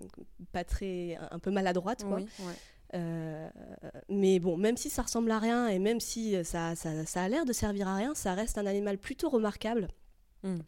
pas 0.52 0.64
très, 0.64 1.18
un 1.30 1.38
peu 1.38 1.50
maladroite, 1.50 2.04
quoi. 2.04 2.16
Oui, 2.16 2.28
ouais. 2.40 2.54
Euh, 2.94 3.48
mais 4.08 4.38
bon, 4.38 4.56
même 4.56 4.76
si 4.76 4.90
ça 4.90 5.02
ressemble 5.02 5.30
à 5.32 5.38
rien 5.38 5.66
et 5.66 5.78
même 5.78 5.98
si 5.98 6.42
ça, 6.44 6.76
ça, 6.76 7.04
ça 7.04 7.22
a 7.24 7.28
l'air 7.28 7.44
de 7.44 7.52
servir 7.52 7.88
à 7.88 7.96
rien, 7.96 8.14
ça 8.14 8.34
reste 8.34 8.58
un 8.58 8.66
animal 8.66 8.96
plutôt 8.98 9.28
remarquable. 9.28 9.88
Mm. 10.44 10.58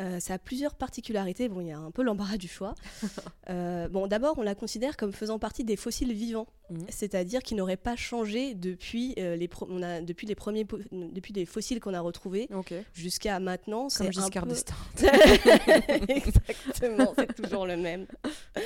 Euh, 0.00 0.18
ça 0.18 0.34
a 0.34 0.38
plusieurs 0.38 0.74
particularités. 0.74 1.48
Bon, 1.48 1.60
il 1.60 1.68
y 1.68 1.72
a 1.72 1.78
un 1.78 1.90
peu 1.90 2.02
l'embarras 2.02 2.36
du 2.38 2.48
choix. 2.48 2.74
Euh, 3.48 3.88
bon, 3.88 4.06
d'abord, 4.06 4.38
on 4.38 4.42
la 4.42 4.54
considère 4.54 4.96
comme 4.96 5.12
faisant 5.12 5.40
partie 5.40 5.64
des 5.64 5.74
fossiles 5.74 6.12
vivants, 6.12 6.46
Mhm. 6.70 6.86
c'est-à-dire 6.88 7.42
qui 7.42 7.56
n'auraient 7.56 7.76
pas 7.76 7.96
changé 7.96 8.54
depuis, 8.54 9.12
euh, 9.18 9.34
les, 9.34 9.48
pro- 9.48 9.66
on 9.68 9.82
a, 9.82 10.00
depuis 10.00 10.24
les 10.28 10.36
premiers, 10.36 10.64
depuis 10.92 11.32
les 11.32 11.46
fossiles 11.46 11.80
qu'on 11.80 11.92
a 11.94 12.00
retrouvés 12.00 12.48
jusqu'à 12.94 13.40
maintenant. 13.40 13.88
Comme 13.88 14.12
Giscard 14.12 14.44
peu- 14.44 14.50
d'Estaing. 14.50 14.76
Exactement, 16.08 17.12
c'est 17.18 17.34
toujours 17.42 17.66
le 17.66 17.76
même. 17.76 18.06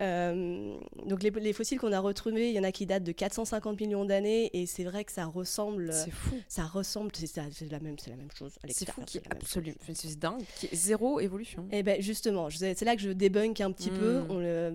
Euh, 0.00 0.76
donc 1.06 1.22
les, 1.22 1.30
les 1.30 1.52
fossiles 1.52 1.78
qu'on 1.78 1.92
a 1.92 2.00
retrouvés, 2.00 2.50
il 2.50 2.54
y 2.54 2.60
en 2.60 2.64
a 2.64 2.72
qui 2.72 2.84
datent 2.86 3.02
de 3.04 3.12
450 3.12 3.80
millions 3.80 4.04
d'années 4.04 4.50
et 4.52 4.66
c'est 4.66 4.84
vrai 4.84 5.04
que 5.04 5.12
ça 5.12 5.24
ressemble, 5.24 5.92
C'est 5.92 6.10
fou. 6.10 6.34
ça 6.48 6.64
ressemble, 6.64 7.10
c'est 7.14 7.36
la 7.70 7.80
même, 7.80 7.96
c'est 7.98 8.10
la 8.10 8.16
même 8.16 8.30
chose. 8.36 8.52
C'est 8.68 8.90
fou 8.90 9.02
qui 9.06 9.18
la 9.18 9.24
absolument. 9.30 9.76
C'est 9.94 10.18
dingue. 10.18 10.42
Qui 10.58 10.68
zéro 10.74 11.20
évolution. 11.20 11.66
Et 11.72 11.82
ben 11.82 12.00
justement, 12.02 12.48
c'est 12.50 12.82
là 12.82 12.94
que 12.96 13.02
je 13.02 13.10
débunk 13.10 13.60
un 13.60 13.72
petit 13.72 13.90
Mm. 13.90 13.98
peu. 13.98 14.22
On 14.28 14.38
le- 14.38 14.72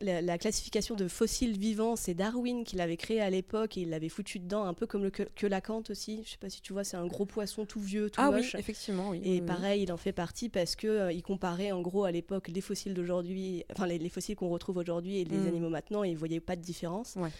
la, 0.00 0.20
la 0.22 0.38
classification 0.38 0.94
de 0.96 1.06
fossiles 1.06 1.56
vivants, 1.58 1.96
c'est 1.96 2.14
Darwin 2.14 2.64
qui 2.64 2.76
l'avait 2.76 2.96
créé 2.96 3.20
à 3.20 3.30
l'époque 3.30 3.76
et 3.76 3.82
il 3.82 3.90
l'avait 3.90 4.08
foutu 4.08 4.38
dedans, 4.40 4.64
un 4.64 4.74
peu 4.74 4.86
comme 4.86 5.02
le 5.04 5.10
que, 5.10 5.22
que 5.22 5.46
l'acanthe 5.46 5.90
aussi. 5.90 6.22
Je 6.24 6.30
sais 6.30 6.38
pas 6.38 6.48
si 6.50 6.60
tu 6.62 6.72
vois, 6.72 6.82
c'est 6.84 6.96
un 6.96 7.06
gros 7.06 7.26
poisson 7.26 7.64
tout 7.66 7.80
vieux, 7.80 8.10
tout 8.10 8.20
Ah 8.22 8.30
oui, 8.30 8.36
moche. 8.38 8.54
effectivement, 8.56 9.10
oui. 9.10 9.20
Et 9.24 9.28
oui, 9.34 9.40
oui. 9.40 9.46
pareil, 9.46 9.82
il 9.82 9.92
en 9.92 9.96
fait 9.96 10.12
partie 10.12 10.48
parce 10.48 10.74
que 10.76 10.86
euh, 10.88 11.12
il 11.12 11.22
comparait 11.22 11.70
en 11.72 11.80
gros 11.82 12.04
à 12.04 12.10
l'époque 12.10 12.48
les 12.48 12.60
fossiles 12.60 12.94
d'aujourd'hui, 12.94 13.64
enfin 13.72 13.86
les, 13.86 13.98
les 13.98 14.08
fossiles 14.08 14.34
qu'on 14.36 14.48
retrouve 14.48 14.63
aujourd'hui 14.72 15.18
et 15.18 15.24
les 15.24 15.36
Mm. 15.38 15.46
animaux 15.48 15.68
maintenant, 15.70 16.04
et 16.04 16.10
il 16.10 16.16
voyait 16.16 16.40
pas 16.40 16.56
de 16.56 16.62
différence. 16.62 17.14
Ouais. 17.16 17.30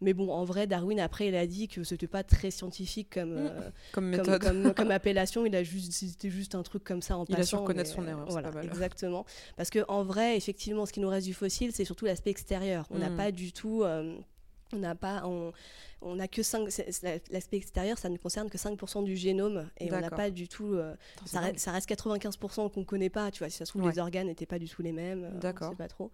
Mais 0.00 0.12
bon, 0.12 0.30
en 0.32 0.44
vrai, 0.44 0.66
Darwin 0.66 0.98
après, 1.00 1.28
il 1.28 1.36
a 1.36 1.46
dit 1.46 1.68
que 1.68 1.84
c'était 1.84 2.08
pas 2.08 2.24
très 2.24 2.50
scientifique 2.50 3.14
comme, 3.14 3.34
Mm. 3.34 3.36
euh, 3.50 3.70
Comme 3.92 4.06
méthode. 4.08 4.42
comme, 4.42 4.74
comme 4.74 4.90
appellation. 4.90 5.46
Il 5.46 5.54
a 5.54 5.62
juste, 5.62 5.92
c'était 5.92 6.30
juste 6.30 6.54
un 6.56 6.62
truc 6.62 6.82
comme 6.84 7.00
ça 7.00 7.16
en 7.16 7.24
Il 7.28 7.34
a 7.34 7.36
su 7.38 7.52
passant. 7.52 7.62
reconnaître 7.62 7.90
son 7.90 8.02
euh, 8.02 8.08
erreur, 8.10 8.24
c'est 8.26 8.32
Voilà, 8.32 8.48
pas 8.50 8.56
mal. 8.56 8.66
exactement. 8.66 9.24
Parce 9.56 9.70
que 9.70 9.84
en 9.88 10.02
vrai, 10.02 10.36
effectivement, 10.36 10.84
ce 10.84 10.92
qui 10.92 11.00
nous 11.00 11.08
reste 11.08 11.26
du 11.26 11.32
fossile, 11.34 11.70
c'est 11.72 11.84
surtout 11.84 12.04
l'aspect 12.06 12.30
extérieur. 12.30 12.86
On 12.90 12.98
n'a 12.98 13.08
Mm. 13.10 13.16
pas 13.16 13.30
du 13.32 13.52
tout. 13.52 13.82
euh, 13.82 14.16
on 14.72 14.78
n'a 14.78 14.96
pas, 14.96 15.22
on, 15.24 15.52
on 16.02 16.18
a 16.18 16.26
que 16.26 16.42
5, 16.42 16.66
l'aspect 17.30 17.56
extérieur, 17.56 17.96
ça 17.96 18.08
ne 18.08 18.16
concerne 18.16 18.50
que 18.50 18.58
5% 18.58 19.04
du 19.04 19.14
génome 19.14 19.68
et 19.78 19.88
on 19.88 19.94
n'a 19.94 20.00
D'accord. 20.00 20.16
pas 20.16 20.30
du 20.30 20.48
tout, 20.48 20.74
euh, 20.74 20.94
Attends, 21.16 21.26
ça, 21.26 21.40
reste, 21.40 21.58
ça 21.60 21.70
reste 21.70 21.88
95% 21.88 22.68
qu'on 22.72 22.82
connaît 22.84 23.10
pas, 23.10 23.30
tu 23.30 23.38
vois, 23.40 23.50
si 23.50 23.58
ça 23.58 23.66
se 23.66 23.70
trouve 23.70 23.82
Ouais. 23.84 23.92
les 23.92 24.00
organes 24.00 24.26
n'étaient 24.26 24.46
pas 24.46 24.58
du 24.58 24.68
tout 24.68 24.82
les 24.82 24.90
mêmes, 24.90 25.22
euh, 25.24 25.30
on 25.34 25.38
D'accord. 25.38 25.70
sait 25.70 25.76
pas 25.76 25.86
trop. 25.86 26.10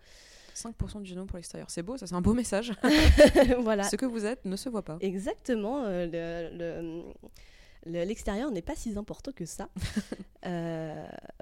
5% 0.61 1.01
du 1.03 1.09
génome 1.09 1.27
pour 1.27 1.37
l'extérieur. 1.37 1.69
C'est 1.71 1.83
beau, 1.83 1.97
ça, 1.97 2.07
c'est 2.07 2.15
un 2.15 2.21
beau 2.21 2.35
message. 2.35 2.73
voilà. 3.61 3.85
Ce 3.85 3.97
que 3.97 4.07
vous 4.07 4.25
êtes 4.27 4.45
ne 4.45 4.57
se 4.57 4.69
voit 4.69 4.83
pas. 4.85 4.99
Exactement, 5.01 5.85
euh, 5.85 6.07
le- 6.07 6.57
le- 6.57 7.03
le- 7.87 8.05
l'extérieur 8.05 8.51
n'est 8.51 8.63
pas 8.63 8.75
si 8.75 8.97
important 8.97 9.33
que 9.33 9.45
ça. 9.47 9.69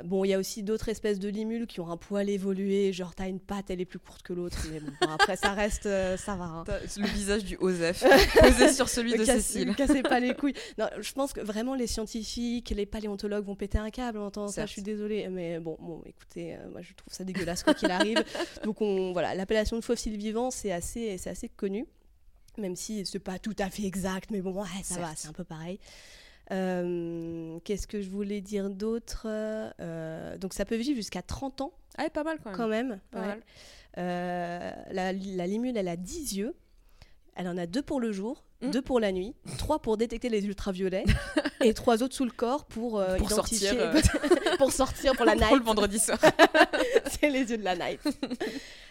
Bon, 0.08 0.24
il 0.24 0.28
y 0.28 0.34
a 0.34 0.38
aussi 0.38 0.62
d'autres 0.62 0.88
espèces 0.88 1.18
de 1.18 1.28
limules 1.28 1.66
qui 1.66 1.80
ont 1.80 1.90
un 1.90 1.98
poil 1.98 2.30
évolué, 2.30 2.92
genre 2.94 3.14
t'as 3.14 3.28
une 3.28 3.40
patte, 3.40 3.70
elle 3.70 3.80
est 3.80 3.84
plus 3.84 3.98
courte 3.98 4.22
que 4.22 4.32
l'autre, 4.32 4.56
mais 4.72 4.80
bon, 4.80 4.90
bon, 5.02 5.08
après 5.10 5.36
ça 5.36 5.52
reste, 5.52 5.84
euh, 5.84 6.16
ça 6.16 6.34
va. 6.34 6.44
hein. 6.44 6.64
Le 6.96 7.06
visage 7.08 7.44
du 7.44 7.56
Osef 7.58 8.02
posé 8.40 8.72
sur 8.72 8.88
celui 8.88 9.12
de 9.12 9.24
casse- 9.24 9.42
Cécile. 9.44 9.74
cassez 9.76 10.02
pas 10.02 10.18
les 10.18 10.34
couilles. 10.36 10.54
Non, 10.78 10.86
je 10.98 11.12
pense 11.12 11.32
que 11.34 11.40
vraiment 11.40 11.74
les 11.74 11.86
scientifiques, 11.86 12.70
les 12.70 12.86
paléontologues 12.86 13.44
vont 13.44 13.54
péter 13.54 13.76
un 13.78 13.90
câble 13.90 14.18
en 14.18 14.26
entendant 14.26 14.48
ça. 14.48 14.64
Je 14.64 14.72
suis 14.72 14.82
désolée, 14.82 15.28
mais 15.28 15.58
bon, 15.60 15.76
bon, 15.80 16.02
écoutez, 16.06 16.54
euh, 16.54 16.70
moi 16.70 16.80
je 16.80 16.94
trouve 16.94 17.12
ça 17.12 17.24
dégueulasse 17.24 17.62
quoi 17.62 17.74
qu'il 17.74 17.90
arrive. 17.90 18.24
Donc 18.64 18.80
on, 18.80 19.12
voilà, 19.12 19.34
l'appellation 19.34 19.76
de 19.76 19.84
fossile 19.84 20.16
vivant, 20.16 20.50
c'est 20.50 20.72
assez, 20.72 21.18
c'est 21.18 21.28
assez 21.30 21.48
connu, 21.50 21.86
même 22.56 22.76
si 22.76 23.04
c'est 23.04 23.18
pas 23.18 23.38
tout 23.38 23.54
à 23.58 23.68
fait 23.68 23.84
exact, 23.84 24.30
mais 24.30 24.40
bon, 24.40 24.52
ouais, 24.62 24.68
ça 24.82 24.98
va, 25.00 25.10
c'est 25.16 25.28
un 25.28 25.32
peu 25.32 25.44
pareil. 25.44 25.78
Euh, 26.50 27.58
Qu'est-ce 27.64 27.86
que 27.86 28.00
je 28.00 28.08
voulais 28.08 28.40
dire 28.40 28.70
d'autre 28.70 29.22
Euh, 29.26 30.36
Donc 30.38 30.54
ça 30.54 30.64
peut 30.64 30.76
vivre 30.76 30.96
jusqu'à 30.96 31.22
30 31.22 31.60
ans 31.60 31.72
Ah, 31.96 32.08
pas 32.10 32.24
mal 32.24 32.38
quand 32.42 32.50
même. 32.50 32.56
quand 32.56 32.68
même. 32.68 33.00
Pas 33.10 33.20
ouais. 33.20 33.26
mal. 33.26 33.40
Euh, 33.98 34.72
la, 34.92 35.12
la 35.12 35.46
limule, 35.46 35.76
elle 35.76 35.88
a 35.88 35.96
10 35.96 36.36
yeux. 36.36 36.54
Elle 37.34 37.48
en 37.48 37.56
a 37.56 37.66
deux 37.66 37.82
pour 37.82 38.00
le 38.00 38.10
jour, 38.12 38.44
Mm. 38.60 38.70
deux 38.70 38.82
pour 38.82 38.98
la 38.98 39.12
nuit, 39.12 39.36
trois 39.58 39.78
pour 39.80 39.96
détecter 39.96 40.28
les 40.28 40.44
ultraviolets 40.44 41.04
et 41.64 41.72
trois 41.74 42.02
autres 42.02 42.16
sous 42.16 42.24
le 42.24 42.32
corps 42.32 42.64
pour, 42.64 42.98
euh, 42.98 43.16
Pour 43.16 43.30
identifier, 43.30 43.68
sortir, 43.68 43.80
euh, 43.80 44.56
pour 44.58 44.72
sortir 44.72 45.12
pour 45.14 45.24
la 45.24 45.32
Pour 45.36 45.42
night. 45.46 45.58
le 45.58 45.62
vendredi 45.64 46.00
soir. 46.00 46.18
C'est 47.08 47.30
les 47.30 47.48
yeux 47.48 47.58
de 47.58 47.62
la 47.62 47.76
night. 47.76 48.00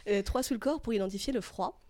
Euh, 0.08 0.22
trois 0.22 0.42
sous 0.42 0.54
le 0.54 0.60
corps 0.62 0.80
pour 0.80 0.94
identifier 0.94 1.34
le 1.34 1.42
froid. 1.42 1.82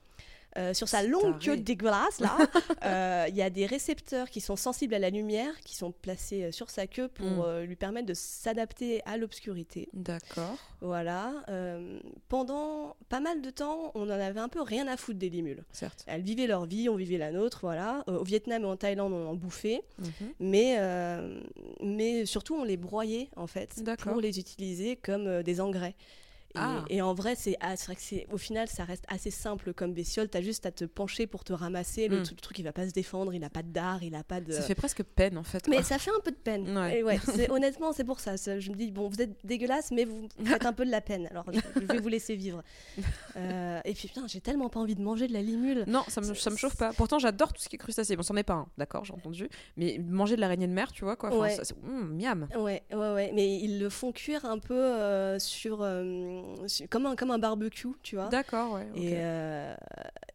Euh, 0.58 0.74
sur 0.74 0.88
sa 0.88 1.04
longue 1.04 1.38
queue 1.40 1.56
dégueulasse, 1.58 2.20
là, 2.20 2.36
euh, 2.84 3.26
il 3.30 3.36
y 3.36 3.44
a 3.44 3.50
des 3.52 3.68
récepteurs 3.68 4.30
qui 4.30 4.42
sont 4.42 4.56
sensibles 4.56 4.96
à 4.96 5.00
la 5.00 5.12
lumière, 5.12 5.60
qui 5.62 5.76
sont 5.76 5.92
placés 5.92 6.46
euh, 6.46 6.52
sur 6.52 6.70
sa 6.72 6.88
queue 6.88 7.10
pour 7.10 7.28
Mm. 7.28 7.42
euh, 7.46 7.66
lui 7.66 7.76
permettre 7.76 8.08
de 8.08 8.16
s'adapter 8.16 9.02
à 9.06 9.18
l'obscurité. 9.18 9.88
D'accord. 9.94 10.56
Voilà. 10.82 11.44
pendant 12.30 12.96
pas 13.10 13.20
mal 13.20 13.42
de 13.42 13.50
temps, 13.50 13.92
on 13.96 14.04
en 14.04 14.10
avait 14.10 14.40
un 14.40 14.50
peu 14.50 14.62
rien 14.62 14.88
à 14.88 14.98
foutre 14.98 15.20
des 15.20 15.30
limules. 15.30 15.64
Certes. 15.72 16.04
Elles 16.08 16.22
vivaient 16.22 16.48
leur 16.48 16.66
vie, 16.66 16.90
on 16.90 16.96
vivait 16.96 17.18
la 17.18 17.32
nôtre, 17.32 17.60
voilà. 17.62 18.04
Au 18.08 18.24
Vietnam 18.24 18.64
et 18.64 18.66
en 18.66 18.78
Thaïlande, 18.78 19.14
on 19.14 19.28
en 19.28 19.36
bouffait. 19.36 19.82
Mhm. 20.00 20.10
Mais, 20.40 20.78
mais 21.82 22.26
surtout, 22.26 22.56
on 22.56 22.64
les 22.64 22.78
broyait, 22.78 23.30
en 23.36 23.48
fait, 23.48 23.82
pour 24.00 24.22
les 24.22 24.40
utiliser 24.40 24.96
comme 24.96 25.44
des 25.44 25.62
engrais. 25.62 25.96
Et, 26.58 26.60
Ah. 26.62 26.86
et 26.89 27.02
en 27.02 27.13
vrai, 27.13 27.36
c'est 27.36 27.56
ah, 27.62 27.76
vrai 27.76 27.96
que 27.96 28.02
c'est 28.02 28.28
au 28.32 28.38
final, 28.38 28.67
ça 28.67 28.84
reste 28.84 29.06
assez 29.08 29.32
simple 29.32 29.74
comme 29.74 29.93
bestiole. 29.93 30.28
T'as 30.28 30.41
juste 30.41 30.65
à 30.65 30.72
te 30.72 30.86
pencher 30.86 31.28
pour 31.28 31.43
te 31.43 31.54
ramasser. 31.54 32.08
Le, 32.08 32.20
Mm. 32.22 32.24
truc- 32.24 32.60
il 32.60 32.63
va 32.63 32.72
pas 32.74 32.88
se 32.88 32.93
défendre, 32.93 33.34
il 33.34 33.43
a 33.43 33.50
pas 33.50 33.63
de 33.63 33.72
dard, 33.72 34.04
il 34.04 34.15
a 34.15 34.24
pas 34.24 34.41
de. 34.41 34.52
Ça 34.52 34.62
fait 34.63 34.76
presque 34.76 35.04
peine 35.04 35.38
en 35.38 35.43
fait. 35.43 35.67
Mais 35.67 35.84
ça 35.84 35.98
fait 36.00 36.12
un 36.12 36.20
peu 36.24 36.32
de 36.32 36.36
peine. 36.38 36.76
Ouais. 36.78 37.00
Et 37.00 37.04
ouais, 37.04 37.20
c'est- 37.24 37.50
honnêtement, 37.52 37.93
c'est 37.93 38.04
pour 38.04 38.20
ça. 38.20 38.36
Je 38.38 38.70
me 38.72 38.76
dis, 38.76 38.91
bon, 38.91 39.08
vous 39.10 39.22
êtes 39.22 39.38
dégueulasse, 39.46 39.91
mais 39.91 40.06
vous 40.06 40.28
faites 40.43 40.65
un 40.65 40.74
peu 40.74 40.86
de 40.86 40.91
la 40.91 41.02
peine. 41.02 41.28
Alors, 41.32 41.46
je, 41.52 41.60
je 41.76 41.86
vais 41.86 42.00
vous 42.00 42.10
laisser 42.10 42.36
vivre. 42.36 42.63
Euh, 43.38 43.80
et 43.86 43.93
puis, 43.93 44.08
putain, 44.08 44.26
j'ai 44.28 44.41
tellement 44.41 44.67
pas 44.70 44.80
envie 44.80 44.96
de 44.96 45.02
manger 45.02 45.28
de 45.28 45.34
la 45.34 45.41
limule. 45.43 45.84
Non, 45.88 46.04
ça 46.08 46.22
me, 46.22 46.34
ça 46.34 46.50
me 46.50 46.56
chauffe 46.58 46.76
pas. 46.76 46.91
Pourtant, 46.93 47.20
j'adore 47.20 47.54
tout 47.54 47.62
ce 47.62 47.70
qui 47.70 47.76
est 47.76 47.80
crustacé. 47.80 48.15
Bon, 48.15 48.24
c'en 48.24 48.36
est 48.36 48.41
pas 48.43 48.54
un, 48.56 48.67
d'accord, 48.80 49.06
j'ai 49.06 49.13
entendu. 49.13 49.48
Mais 49.76 50.00
manger 50.04 50.36
de 50.36 50.41
l'araignée 50.41 50.65
de 50.67 50.72
mer, 50.74 50.91
tu 50.91 51.04
vois, 51.04 51.15
quoi. 51.15 51.30
enfin, 51.30 51.39
Ouais. 51.39 51.56
ça, 51.56 51.63
c'est- 51.63 51.76
Hum, 51.84 52.15
miam. 52.17 52.48
Ouais, 52.58 52.82
ouais, 52.91 53.13
ouais. 53.13 53.32
Mais 53.36 53.58
ils 53.60 53.80
le 53.80 53.89
font 53.89 54.12
cuire 54.12 54.43
un 54.46 54.58
peu 54.58 54.74
euh, 54.74 55.38
sur, 55.38 55.82
euh, 55.84 56.04
sur- 56.04 56.47
comme, 56.90 57.06
un, 57.06 57.16
comme 57.16 57.32
un 57.32 57.38
barbecue, 57.40 57.88
tu 58.04 58.16
vois. 58.16 58.30
D'accord, 58.30 58.74
ouais. 58.74 58.88
Et, 58.96 59.14
euh, 59.18 59.76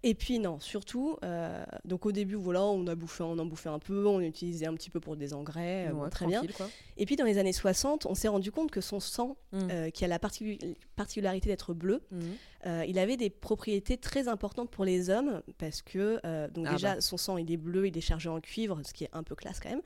et 0.03 0.14
puis 0.14 0.38
non, 0.38 0.59
surtout, 0.61 1.16
euh, 1.25 1.64
donc 1.85 2.07
au 2.07 2.12
début, 2.12 2.35
voilà, 2.35 2.62
on 2.64 2.87
a 2.87 2.94
bouffé, 2.94 3.22
on 3.22 3.38
en 3.38 3.46
bouffait 3.46 3.68
un 3.68 3.79
peu, 3.79 4.07
on 4.07 4.20
utilisait 4.20 4.66
un 4.66 4.75
petit 4.75 4.90
peu 4.90 5.01
pour 5.01 5.16
des 5.16 5.33
engrais, 5.35 5.88
euh, 5.88 5.92
bon, 5.92 6.09
très 6.11 6.27
bien. 6.27 6.42
quoi. 6.57 6.68
Et 6.96 7.07
puis 7.07 7.16
dans 7.16 7.25
les 7.25 7.38
années 7.38 7.53
60, 7.53 8.07
on 8.07 8.14
s'est 8.14 8.29
rendu 8.29 8.51
compte 8.53 8.70
que 8.70 8.81
son 8.81 9.01
sang, 9.01 9.37
Mm. 9.53 9.90
qui 9.92 10.03
a 10.05 10.09
la 10.09 10.18
particu- 10.18 10.59
particularité 10.96 11.48
d'être 11.51 11.75
bleu, 11.75 12.01
euh, 12.66 12.85
il 12.88 12.98
avait 12.98 13.18
des 13.18 13.29
propriétés 13.29 13.98
très 13.98 14.27
importantes 14.29 14.70
pour 14.70 14.85
les 14.87 15.11
hommes 15.11 15.42
parce 15.59 15.83
que 15.83 16.20
donc 16.48 16.66
Ah 16.68 16.72
déjà 16.72 16.94
bah. 16.94 17.01
son 17.03 17.18
sang 17.18 17.37
il 17.37 17.53
est 17.53 17.57
bleu, 17.59 17.87
il 17.87 17.96
est 17.98 18.01
chargé 18.01 18.31
en 18.31 18.40
cuivre, 18.40 18.81
ce 18.83 18.94
qui 18.94 19.05
est 19.05 19.11
un 19.12 19.22
peu 19.22 19.35
classe 19.35 19.61
quand 19.61 19.68
même, 19.68 19.83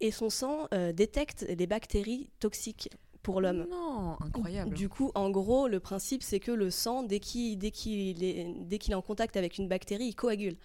et 0.00 0.10
son 0.10 0.30
sang 0.30 0.68
détecte 0.94 1.44
des 1.50 1.66
bactéries 1.66 2.30
toxiques 2.40 2.88
pour 3.24 3.40
l'homme. 3.40 3.66
Non, 3.68 4.16
incroyable. 4.20 4.74
Du 4.76 4.88
coup, 4.88 5.10
en 5.16 5.30
gros, 5.30 5.66
le 5.66 5.80
principe, 5.80 6.22
c'est 6.22 6.38
que 6.38 6.52
le 6.52 6.70
sang, 6.70 7.02
dès 7.02 7.18
qu'il 7.18 7.58
dès 7.58 7.72
qu'il 7.72 8.22
est, 8.22 8.46
dès 8.60 8.78
qu'il 8.78 8.92
est 8.92 8.96
en 8.96 9.02
contact 9.02 9.36
avec 9.36 9.58
une 9.58 9.66
bactérie, 9.66 10.04
il 10.06 10.14
coagule. 10.14 10.56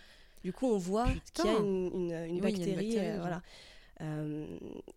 Du 0.44 0.54
coup, 0.54 0.68
on 0.68 0.78
voit 0.78 1.08
qu'il 1.34 1.46
y 1.46 1.48
a 1.50 1.58
une, 1.58 1.90
une- 1.94 2.12
une 2.12 2.12
Oui, 2.12 2.12
il 2.12 2.16
y 2.20 2.22
a 2.24 2.26
une 2.28 2.42
bactérie. 2.42 2.76
bactérie, 2.76 2.98
euh, 3.00 3.12
genre. 3.14 3.22
voilà. 3.22 3.42
Euh, 4.02 4.46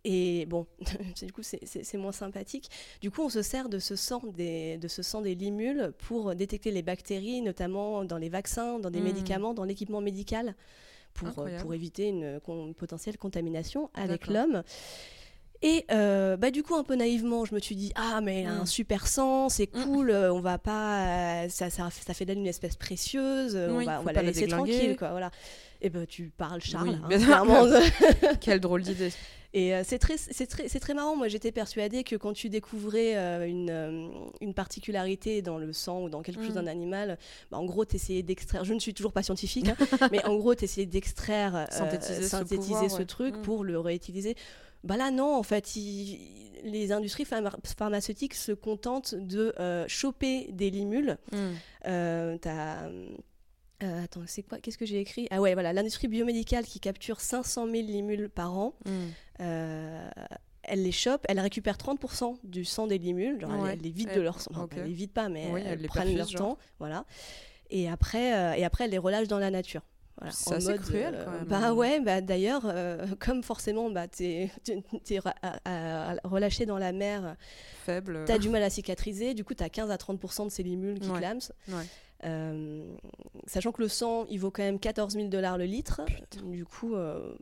et 0.04 0.46
bon, 0.46 0.66
du 1.26 1.32
coup, 1.32 1.42
c'est- 1.42 1.94
moins 1.96 2.12
sympathique. 2.12 2.68
Du 3.00 3.10
coup, 3.10 3.22
on 3.22 3.28
se 3.28 3.42
sert 3.42 3.68
de 3.68 3.80
ce 3.80 3.96
sang 3.96 4.22
des, 4.36 4.76
de 4.78 4.86
ce 4.86 5.02
sang 5.02 5.20
des 5.22 5.34
limules 5.34 5.92
pour 5.98 6.34
détecter 6.36 6.70
les 6.70 6.82
bactéries, 6.82 7.42
notamment 7.42 8.04
dans 8.04 8.18
les 8.18 8.28
vaccins, 8.28 8.78
dans 8.78 8.90
des 8.90 9.00
Mm. 9.00 9.04
médicaments, 9.04 9.54
dans 9.54 9.64
l'équipement 9.64 10.00
médical, 10.00 10.54
pour, 11.14 11.28
euh, 11.40 11.58
pour 11.60 11.74
éviter 11.74 12.08
une, 12.08 12.38
con- 12.40 12.66
une 12.68 12.74
potentielle 12.74 13.18
contamination 13.18 13.90
avec 13.94 14.28
l'homme. 14.28 14.62
Et 15.64 15.84
euh, 15.92 16.36
bah 16.36 16.50
du 16.50 16.62
coup 16.64 16.74
un 16.74 16.82
peu 16.82 16.96
naïvement 16.96 17.44
je 17.44 17.54
me 17.54 17.60
suis 17.60 17.76
dit 17.76 17.92
ah 17.94 18.20
mais 18.20 18.44
un 18.46 18.62
Mm. 18.62 18.66
super 18.66 19.06
sang 19.06 19.48
c'est 19.48 19.72
Mm. 19.74 19.84
cool 19.84 20.10
euh, 20.10 20.32
on 20.32 20.40
va 20.40 20.58
pas 20.58 21.44
euh, 21.44 21.48
ça, 21.48 21.70
ça, 21.70 21.88
ça 21.90 22.14
fait 22.14 22.24
d'elle 22.24 22.38
une 22.38 22.46
espèce 22.48 22.74
précieuse 22.76 23.54
Oui, 23.54 23.84
on 23.84 23.84
va, 23.84 24.00
on 24.00 24.02
va 24.02 24.12
la 24.12 24.22
la 24.22 24.28
laisser 24.28 24.42
déglinguer. 24.42 24.72
tranquille 24.72 24.96
quoi 24.96 25.10
voilà 25.10 25.30
et 25.80 25.88
ben 25.90 26.04
tu 26.06 26.32
parles 26.36 26.60
Charles 26.60 26.98
Oui, 27.08 27.14
hein. 27.24 27.82
Quelle 28.40 28.58
drôle 28.60 28.82
d'idée. 28.82 29.12
et 29.54 29.74
euh, 29.74 29.82
c'est 29.84 29.98
très 30.00 30.16
c'est 30.16 30.46
très 30.46 30.68
c'est 30.68 30.80
très 30.80 30.94
marrant 30.94 31.14
moi 31.14 31.28
j'étais 31.28 31.52
persuadée 31.52 32.02
que 32.02 32.16
quand 32.16 32.32
tu 32.32 32.48
découvrais 32.48 33.16
euh, 33.16 33.46
une 33.46 33.70
euh, 33.70 34.08
une 34.40 34.54
particularité 34.54 35.42
dans 35.42 35.58
le 35.58 35.72
sang 35.72 36.02
ou 36.02 36.08
dans 36.08 36.22
quelque 36.22 36.42
chose 36.42 36.52
Mm. 36.56 36.62
d'un 36.62 36.66
animal 36.66 37.18
bah, 37.52 37.58
en 37.58 37.64
gros 37.66 37.84
t'essayais 37.84 38.22
d'extraire 38.24 38.64
je 38.64 38.74
ne 38.74 38.80
suis 38.80 38.94
toujours 38.94 39.12
pas 39.12 39.22
scientifique 39.22 39.68
hein, 39.68 39.76
mais 40.10 40.24
en 40.24 40.34
gros 40.36 40.56
t'essayais 40.56 40.86
d'extraire 40.86 41.68
Synthétiser 41.70 42.22
ce 42.22 42.28
synthétiser 42.28 42.72
pouvoir, 42.74 42.90
ce 42.90 42.96
ouais. 42.98 43.04
truc 43.04 43.42
pour 43.42 43.62
le 43.62 43.78
réutiliser 43.78 44.34
bah 44.84 44.96
là 44.96 45.10
non 45.10 45.34
en 45.36 45.42
fait 45.42 45.76
il- 45.76 46.18
les 46.64 46.92
industries 46.92 47.24
pharma- 47.24 47.56
pharmaceutiques 47.76 48.34
se 48.34 48.52
contentent 48.52 49.14
de 49.14 49.52
euh, 49.58 49.84
choper 49.88 50.48
des 50.52 50.70
limules 50.70 51.18
Hum. 51.32 51.54
euh, 51.86 52.36
euh, 53.82 54.04
attends, 54.04 54.20
c'est 54.26 54.42
quoi 54.44 54.58
Qu'est-ce 54.58 54.78
que 54.78 54.86
j'ai 54.86 55.00
écrit? 55.00 55.26
Ah 55.32 55.40
ouais, 55.40 55.54
voilà, 55.54 55.72
l'industrie 55.72 56.06
biomédicale 56.06 56.64
qui 56.64 56.78
capture 56.78 57.20
500 57.20 57.64
000 57.68 57.86
limules 57.88 58.28
par 58.28 58.56
an. 58.56 58.74
Euh, 59.40 60.08
elle 60.62 60.84
les 60.84 60.92
chope, 60.92 61.24
elle 61.28 61.40
récupère 61.40 61.76
30% 61.76 62.36
du 62.44 62.64
sang 62.64 62.86
des 62.86 62.98
limules, 62.98 63.40
genre 63.40 63.52
elle- 63.54 63.60
Ouais. 63.60 63.70
elle, 63.72 63.80
les 63.80 63.90
vide 63.90 64.14
de 64.14 64.20
leur 64.20 64.40
sang. 64.40 64.52
Enfin, 64.54 64.68
elle 64.76 64.84
les 64.84 64.92
vide 64.92 65.10
pas, 65.10 65.28
mais 65.28 65.50
Oui, 65.52 65.60
elles 65.64 65.72
elle 65.72 65.80
les 65.80 65.88
prennent 65.88 66.16
leur 66.16 66.28
genre. 66.28 66.40
temps, 66.56 66.58
voilà. 66.78 67.04
Et 67.70 67.88
après, 67.90 68.36
euh, 68.36 68.52
et 68.52 68.64
après, 68.64 68.84
elle 68.84 68.90
les 68.92 68.98
relâche 68.98 69.26
dans 69.26 69.40
la 69.40 69.50
nature. 69.50 69.82
Voilà, 70.22 70.32
C'est 70.32 70.54
assez 70.54 70.68
mode, 70.72 70.80
cruel, 70.80 71.14
euh, 71.14 71.24
quand 71.24 71.30
même. 71.32 71.44
Bah 71.44 71.72
ouais, 71.74 72.00
bah 72.00 72.20
d'ailleurs, 72.20 72.62
euh, 72.66 73.06
comme 73.18 73.42
forcément, 73.42 73.90
bah 73.90 74.06
t'es 74.08 74.50
à- 75.64 76.14
relâché 76.24 76.64
dans 76.66 76.78
la 76.78 76.92
mer, 76.92 77.36
Faible. 77.84 78.24
t'as 78.26 78.38
du 78.38 78.48
mal 78.50 78.62
à 78.62 78.70
cicatriser, 78.70 79.34
du 79.34 79.44
coup 79.44 79.54
t'as 79.54 79.68
15 79.68 79.90
à 79.90 79.96
30% 79.96 80.44
de 80.46 80.50
ces 80.50 80.62
limules 80.62 80.98
qui 81.00 81.08
Ouais. 81.10 81.18
clament. 81.18 81.40
Ouais. 81.68 81.84
Euh, 82.24 82.84
sachant 83.48 83.72
que 83.72 83.82
le 83.82 83.88
sang, 83.88 84.26
il 84.30 84.38
vaut 84.38 84.52
quand 84.52 84.62
même 84.62 84.78
14 84.78 85.14
000 85.14 85.26
dollars 85.28 85.58
le 85.58 85.64
litre. 85.64 86.02
Putain. 86.06 86.42
Du 86.46 86.64
coup, 86.64 86.94
euh, 86.94 87.34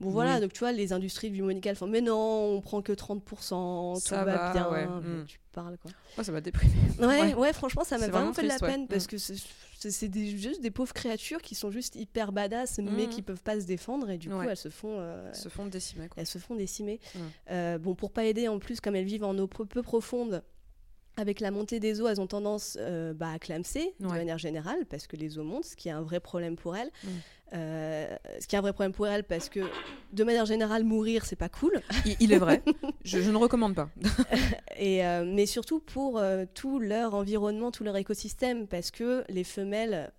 bon 0.00 0.08
voilà, 0.08 0.36
Oui. 0.36 0.40
donc 0.40 0.54
tu 0.54 0.60
vois, 0.60 0.72
les 0.72 0.94
industries 0.94 1.30
du 1.30 1.42
médical 1.42 1.76
font, 1.76 1.86
mais 1.86 2.00
non, 2.00 2.54
on 2.56 2.60
prend 2.62 2.80
que 2.80 2.92
30%, 2.94 3.94
tout 3.96 4.00
Ça 4.00 4.24
va, 4.24 4.34
va, 4.36 4.52
bien. 4.54 4.70
ouais, 4.70 4.86
Mais 5.02 5.08
mm. 5.22 5.24
Tu 5.26 5.38
parles 5.52 5.76
quoi. 5.76 5.90
Moi, 6.16 6.24
ça 6.24 6.32
m'a 6.32 6.40
déprimé. 6.40 6.72
Ouais, 6.98 7.06
ouais, 7.06 7.34
Ouais. 7.34 7.52
franchement, 7.52 7.84
ça 7.84 7.98
m'a 7.98 8.08
vraiment, 8.08 8.32
fait 8.32 8.42
de 8.44 8.48
la 8.48 8.58
peine 8.58 8.88
parce 8.88 9.04
Mm. 9.04 9.08
que 9.08 9.16
c'est- 9.90 10.08
des, 10.08 10.36
juste 10.36 10.60
des 10.60 10.70
pauvres 10.70 10.92
créatures 10.92 11.42
qui 11.42 11.54
sont 11.54 11.70
juste 11.70 11.96
hyper 11.96 12.32
badass, 12.32 12.78
mais 12.78 13.06
Mm. 13.06 13.08
qui 13.08 13.22
peuvent 13.22 13.42
pas 13.42 13.60
se 13.60 13.66
défendre 13.66 14.10
et 14.10 14.18
du 14.18 14.28
coup, 14.28 14.36
Ouais. 14.36 14.46
elles 14.50 14.56
se 14.56 14.68
font. 14.70 14.96
euh, 14.98 15.28
Elles 15.28 15.34
se 15.34 15.48
font 15.48 15.66
décimer, 15.66 16.08
quoi. 16.08 16.20
elles 16.20 16.26
se 16.26 16.38
font 16.38 16.54
décimer. 16.54 17.00
Euh, 17.50 17.78
bon, 17.78 17.94
pour 17.94 18.10
pas 18.12 18.24
aider, 18.24 18.48
en 18.48 18.58
plus, 18.58 18.80
comme 18.80 18.96
elles 18.96 19.04
vivent 19.04 19.24
en 19.24 19.36
eau 19.38 19.46
peu 19.46 19.82
profonde, 19.82 20.42
avec 21.16 21.38
la 21.38 21.52
montée 21.52 21.78
des 21.78 22.00
eaux, 22.00 22.08
elles 22.08 22.20
ont 22.20 22.26
tendance 22.26 22.76
euh, 22.80 23.14
bah, 23.14 23.30
à 23.30 23.38
clamser 23.38 23.94
de 24.00 24.06
manière 24.08 24.38
générale, 24.38 24.84
parce 24.90 25.06
que 25.06 25.14
les 25.16 25.38
eaux 25.38 25.44
montent, 25.44 25.64
ce 25.64 25.76
qui 25.76 25.88
est 25.88 25.92
un 25.92 26.02
vrai 26.02 26.18
problème 26.18 26.56
pour 26.56 26.74
elles. 26.76 26.90
Mm. 27.04 27.08
Euh, 27.54 28.16
ce 28.40 28.46
qui 28.48 28.56
est 28.56 28.58
un 28.58 28.62
vrai 28.62 28.72
problème 28.72 28.92
pour 28.92 29.06
elles, 29.06 29.22
parce 29.24 29.48
que 29.48 29.60
de 30.12 30.24
manière 30.24 30.44
générale, 30.44 30.82
mourir, 30.84 31.24
c'est 31.24 31.36
pas 31.36 31.48
cool. 31.48 31.80
Il, 32.04 32.16
il 32.20 32.32
est 32.32 32.38
vrai. 32.38 32.62
Je, 33.04 33.20
je 33.20 33.30
ne 33.30 33.36
recommande 33.36 33.74
pas. 33.74 33.88
Et, 34.76 35.04
euh, 35.06 35.24
mais 35.24 35.46
surtout 35.46 35.78
pour 35.80 36.18
euh, 36.18 36.44
tout 36.52 36.78
leur 36.80 37.14
environnement, 37.14 37.70
tout 37.70 37.84
leur 37.84 37.96
écosystème, 37.96 38.66
parce 38.66 38.90
que 38.90 39.24
les 39.28 39.44
femelles, 39.44 40.12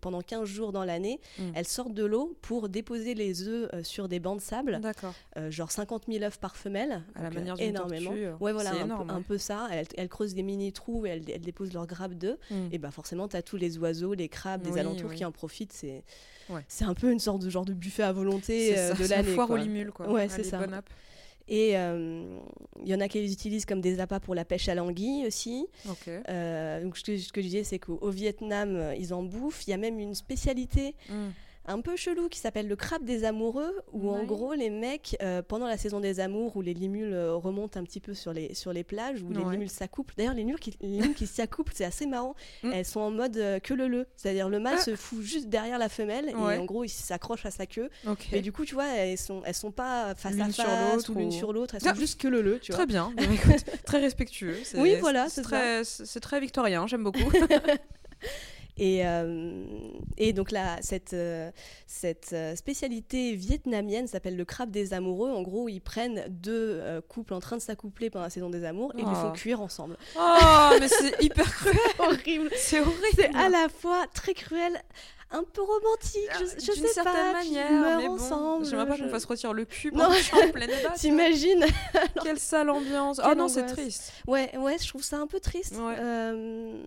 pendant 0.00 0.20
15 0.22 0.44
jours 0.48 0.72
dans 0.72 0.84
l'année, 0.84 1.20
Mm. 1.38 1.42
elles 1.54 1.66
sortent 1.66 1.94
de 1.94 2.04
l'eau 2.04 2.36
pour 2.42 2.68
déposer 2.68 3.14
les 3.14 3.46
œufs 3.48 3.68
sur 3.82 4.08
des 4.08 4.18
bancs 4.20 4.36
de 4.38 4.42
sable, 4.42 4.78
D'accord. 4.80 5.14
genre 5.50 5.70
50 5.70 6.04
000 6.08 6.24
œufs 6.24 6.38
par 6.38 6.56
femelle. 6.56 7.02
À 7.14 7.22
la 7.24 7.30
manière 7.30 7.54
d'une 7.56 7.66
énormément. 7.70 8.10
tortue. 8.10 8.28
Ouais, 8.42 8.52
voilà, 8.52 8.70
un, 8.72 8.84
énorme. 8.84 9.06
peu, 9.08 9.12
un 9.14 9.22
peu 9.22 9.38
ça. 9.38 9.68
Elles, 9.72 9.86
elles 9.96 10.08
creusent 10.08 10.34
des 10.34 10.42
mini 10.42 10.72
trous 10.72 11.06
et 11.06 11.10
elles, 11.10 11.30
elles 11.30 11.40
déposent 11.40 11.72
leurs 11.72 11.86
grappes 11.86 12.14
d'œufs. 12.14 12.38
ouais. 12.50 12.56
Mm. 12.56 12.68
Et 12.72 12.78
bah 12.78 12.90
forcément, 12.90 13.28
tu 13.28 13.36
as 13.36 13.42
tous 13.42 13.56
les 13.56 13.78
oiseaux, 13.78 14.14
les 14.14 14.28
crabes, 14.28 14.62
des 14.62 14.70
Oui, 14.72 14.80
alentours 14.80 15.10
oui. 15.10 15.16
qui 15.16 15.24
en 15.24 15.32
profitent. 15.32 15.72
C'est 15.72 16.04
Ouais. 16.50 16.62
c'est 16.68 16.84
un 16.84 16.94
peu 16.94 17.10
une 17.12 17.18
sorte 17.18 17.42
de 17.42 17.50
genre 17.50 17.64
de 17.64 17.72
buffet 17.74 18.02
à 18.02 18.12
volonté 18.12 18.72
C'est 18.74 18.78
euh, 18.78 18.88
ça, 18.88 18.94
de 18.94 19.02
c'est 19.04 19.08
l'année. 19.16 19.34
foire 19.34 19.50
aux 19.50 19.56
limules, 19.56 19.90
quoi. 19.92 20.10
Ouais, 20.10 20.28
c'est 20.28 20.44
ça. 20.44 20.60
Et 21.50 21.78
euh, 21.78 22.22
il 22.82 22.88
y 22.88 22.94
en 22.94 23.00
a 23.00 23.08
qui 23.08 23.20
les 23.20 23.32
utilisent 23.32 23.64
comme 23.64 23.80
des 23.80 24.00
appâts 24.00 24.20
pour 24.20 24.34
la 24.34 24.44
pêche 24.44 24.68
à 24.68 24.74
l'anguille 24.74 25.26
aussi. 25.26 25.66
Euh, 26.28 26.82
donc 26.82 26.96
ce 26.98 27.02
que, 27.04 27.16
ce 27.16 27.32
que 27.32 27.40
je 27.40 27.46
disais, 27.46 27.64
c'est 27.64 27.78
qu'au 27.78 27.98
au 28.02 28.10
Vietnam, 28.10 28.92
ils 28.98 29.14
en 29.14 29.22
bouffent. 29.22 29.66
Il 29.66 29.70
y 29.70 29.72
a 29.72 29.78
même 29.78 29.98
une 29.98 30.14
spécialité 30.14 30.94
Mm. 31.08 31.28
Un 31.68 31.80
peu 31.80 31.94
chelou 31.96 32.28
qui 32.28 32.38
s'appelle 32.38 32.66
le 32.66 32.76
crabe 32.76 33.04
des 33.04 33.24
amoureux, 33.24 33.72
où 33.92 34.10
en 34.10 34.24
gros 34.24 34.54
les 34.54 34.70
mecs, 34.70 35.16
euh, 35.22 35.42
pendant 35.42 35.66
la 35.66 35.76
saison 35.76 36.00
des 36.00 36.18
amours, 36.20 36.56
où 36.56 36.62
les 36.62 36.74
limules 36.74 37.12
euh, 37.12 37.34
remontent 37.34 37.78
un 37.78 37.84
petit 37.84 38.00
peu 38.00 38.14
sur 38.14 38.32
les, 38.32 38.54
sur 38.54 38.72
les 38.72 38.84
plages, 38.84 39.22
où 39.22 39.30
les 39.32 39.42
limules 39.44 39.70
s'accouplent. 39.70 40.14
D'ailleurs, 40.16 40.34
les 40.34 40.40
limules 40.40 40.58
qui, 40.58 40.76
les 40.80 40.88
limules 40.88 41.14
qui 41.14 41.26
s'accouplent, 41.26 41.72
c'est 41.74 41.84
assez 41.84 42.06
marrant. 42.06 42.34
Mm. 42.62 42.72
Elles 42.72 42.84
sont 42.84 43.00
en 43.00 43.10
mode 43.10 43.36
euh, 43.36 43.60
queue 43.60 43.74
le 43.76 43.86
le. 43.88 44.06
C'est-à-dire 44.16 44.48
le 44.48 44.58
mâle 44.58 44.76
Ah. 44.78 44.82
se 44.82 44.96
fout 44.96 45.20
juste 45.22 45.48
derrière 45.48 45.78
la 45.78 45.88
femelle 45.88 46.34
Ouais. 46.36 46.56
et 46.56 46.58
en 46.58 46.64
gros 46.64 46.84
il 46.84 46.88
s'accroche 46.88 47.44
à 47.46 47.50
sa 47.50 47.66
queue. 47.66 47.90
Et 48.32 48.40
du 48.40 48.50
coup, 48.52 48.64
tu 48.64 48.74
vois, 48.74 48.86
elles 48.88 49.18
sont, 49.18 49.42
elles 49.44 49.54
sont 49.54 49.70
pas 49.70 50.14
face 50.14 50.34
à 50.40 50.44
face 50.50 50.58
l'autre 50.94 51.10
ou 51.12 51.18
l'une 51.18 51.28
ou- 51.28 51.32
sur 51.32 51.52
l'autre, 51.52 51.74
elles 51.74 51.82
sont 51.82 51.88
Ah. 51.90 51.94
juste 51.94 52.20
que 52.20 52.28
le 52.28 52.42
le, 52.42 52.58
tu 52.58 52.72
vois. 52.72 52.78
Très 52.78 52.86
bien. 52.86 53.12
Bah, 53.16 53.22
écoute, 53.32 53.64
très 53.84 53.98
respectueux. 54.00 54.56
Oui, 54.76 54.94
voilà, 55.00 55.28
c'est 55.28 55.42
très, 55.42 55.82
très 56.20 56.40
victorien. 56.40 56.86
J'aime 56.86 57.04
beaucoup. 57.04 57.18
Et, 58.78 59.06
euh, 59.06 59.64
et 60.16 60.32
donc 60.32 60.50
là, 60.52 60.76
cette, 60.82 61.12
euh, 61.12 61.50
cette 61.86 62.30
euh, 62.32 62.54
spécialité 62.56 63.34
vietnamienne 63.34 64.06
s'appelle 64.06 64.36
le 64.36 64.44
crabe 64.44 64.70
des 64.70 64.94
amoureux. 64.94 65.30
En 65.30 65.42
gros, 65.42 65.68
ils 65.68 65.80
prennent 65.80 66.24
deux 66.28 66.80
couples 67.08 67.34
en 67.34 67.40
train 67.40 67.56
de 67.56 67.62
s'accoupler 67.62 68.10
pendant 68.10 68.24
la 68.24 68.30
saison 68.30 68.50
des 68.50 68.64
amours 68.64 68.92
et 68.96 69.00
ils 69.00 69.08
les 69.08 69.14
font 69.14 69.30
Oh. 69.30 69.32
cuire 69.32 69.60
ensemble. 69.60 69.96
Oh, 70.18 70.70
mais 70.80 70.88
c'est 70.88 71.14
hyper 71.22 71.44
cruel. 71.52 71.76
Horrible. 71.98 72.50
C'est 72.56 72.80
horrible. 72.80 72.96
C'est 73.14 73.34
à 73.34 73.48
la 73.48 73.68
fois 73.68 74.06
très 74.14 74.32
cruel, 74.34 74.72
un 75.30 75.42
peu 75.44 75.60
romantique. 75.60 76.28
Je, 76.38 76.44
je 76.64 76.70
Ah, 76.70 76.74
D'une 76.74 76.86
sais 76.86 76.92
certaine 76.92 77.12
pas. 77.14 77.32
manière, 77.32 77.72
meurent 77.72 77.98
mais 77.98 78.06
bon, 78.06 78.14
ensemble. 78.14 78.64
J'aimerais 78.64 78.86
pas 78.86 78.96
je- 78.96 79.02
qu'on 79.04 79.10
fasse 79.10 79.24
retirer 79.24 79.52
le 79.54 79.64
cul 79.64 79.90
Non. 79.92 80.04
en 80.06 80.48
pleine. 80.52 80.70
T'imagines 80.96 81.66
Quelle 82.22 82.38
sale 82.38 82.70
ambiance. 82.70 83.20
Oh 83.22 83.26
Quelle 83.28 83.38
non, 83.38 83.48
c'est 83.48 83.66
triste. 83.66 84.12
Ouais, 84.26 84.56
ouais, 84.56 84.76
je 84.80 84.88
trouve 84.88 85.02
ça 85.02 85.18
un 85.18 85.26
peu 85.26 85.40
triste. 85.40 85.74
Ouais. 85.76 85.96
Euh, 85.98 86.80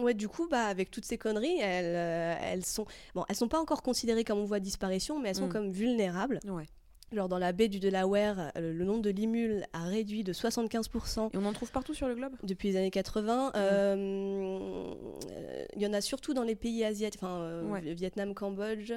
ouais, 0.00 0.14
du 0.14 0.28
coup, 0.28 0.48
bah, 0.48 0.66
avec 0.66 0.90
toutes 0.90 1.04
ces 1.04 1.18
conneries, 1.18 1.58
elles, 1.60 1.94
euh, 1.96 2.34
elles 2.42 2.64
sont, 2.64 2.86
bon, 3.14 3.24
elles 3.28 3.36
sont 3.36 3.48
pas 3.48 3.60
encore 3.60 3.82
considérées 3.82 4.24
comme 4.24 4.38
on 4.38 4.44
voit 4.44 4.60
disparition, 4.60 5.18
mais 5.20 5.30
elles 5.30 5.34
sont 5.36 5.46
Mm. 5.46 5.52
comme 5.52 5.70
vulnérables. 5.70 6.40
Ouais. 6.46 6.66
Genre 7.10 7.28
dans 7.28 7.38
la 7.38 7.52
baie 7.52 7.68
du 7.68 7.80
Delaware, 7.80 8.52
euh, 8.56 8.72
le 8.74 8.84
nombre 8.84 9.00
de 9.00 9.08
limules 9.10 9.64
a 9.72 9.84
réduit 9.84 10.24
de 10.24 10.34
75% 10.34 11.30
Et 11.32 11.38
on 11.38 11.44
en 11.46 11.52
trouve 11.54 11.70
partout 11.72 11.94
sur 11.94 12.06
le 12.06 12.14
globe? 12.14 12.34
Depuis 12.42 12.68
les 12.68 12.76
années 12.76 12.90
80. 12.90 13.52
Euh, 13.54 14.94
euh, 15.30 15.64
Il 15.74 15.80
y 15.82 15.86
en 15.86 15.94
a 15.94 16.00
surtout 16.02 16.34
dans 16.34 16.42
les 16.42 16.54
pays 16.54 16.84
asiatiques, 16.84 17.22
enfin 17.22 17.40
euh, 17.40 17.62
Ouais. 17.68 17.80
Vietnam, 17.94 18.34
Cambodge, 18.34 18.92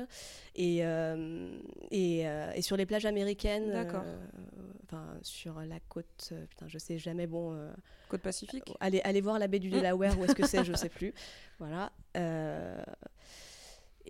et, 0.56 0.80
et, 1.92 2.20
et 2.56 2.62
sur 2.62 2.76
les 2.78 2.86
plages 2.86 3.06
américaines. 3.06 3.72
D'accord. 3.72 4.04
Enfin, 4.86 5.06
sur 5.22 5.62
la 5.62 5.80
côte, 5.88 6.34
putain, 6.50 6.68
je 6.68 6.78
sais 6.78 6.98
jamais, 6.98 7.28
bon, 7.28 7.58
Côte 8.10 8.22
Pacifique? 8.22 8.74
allez, 8.82 9.00
allez 9.06 9.22
voir 9.22 9.40
la 9.40 9.48
baie 9.48 9.60
du 9.60 9.70
Mm. 9.70 9.74
Delaware, 9.76 10.20
où 10.20 10.26
est-ce 10.26 10.36
que 10.36 10.46
c'est, 10.46 10.66
je 10.66 10.74
sais 10.74 10.90
plus. 10.90 11.14
Voilà. 11.60 11.92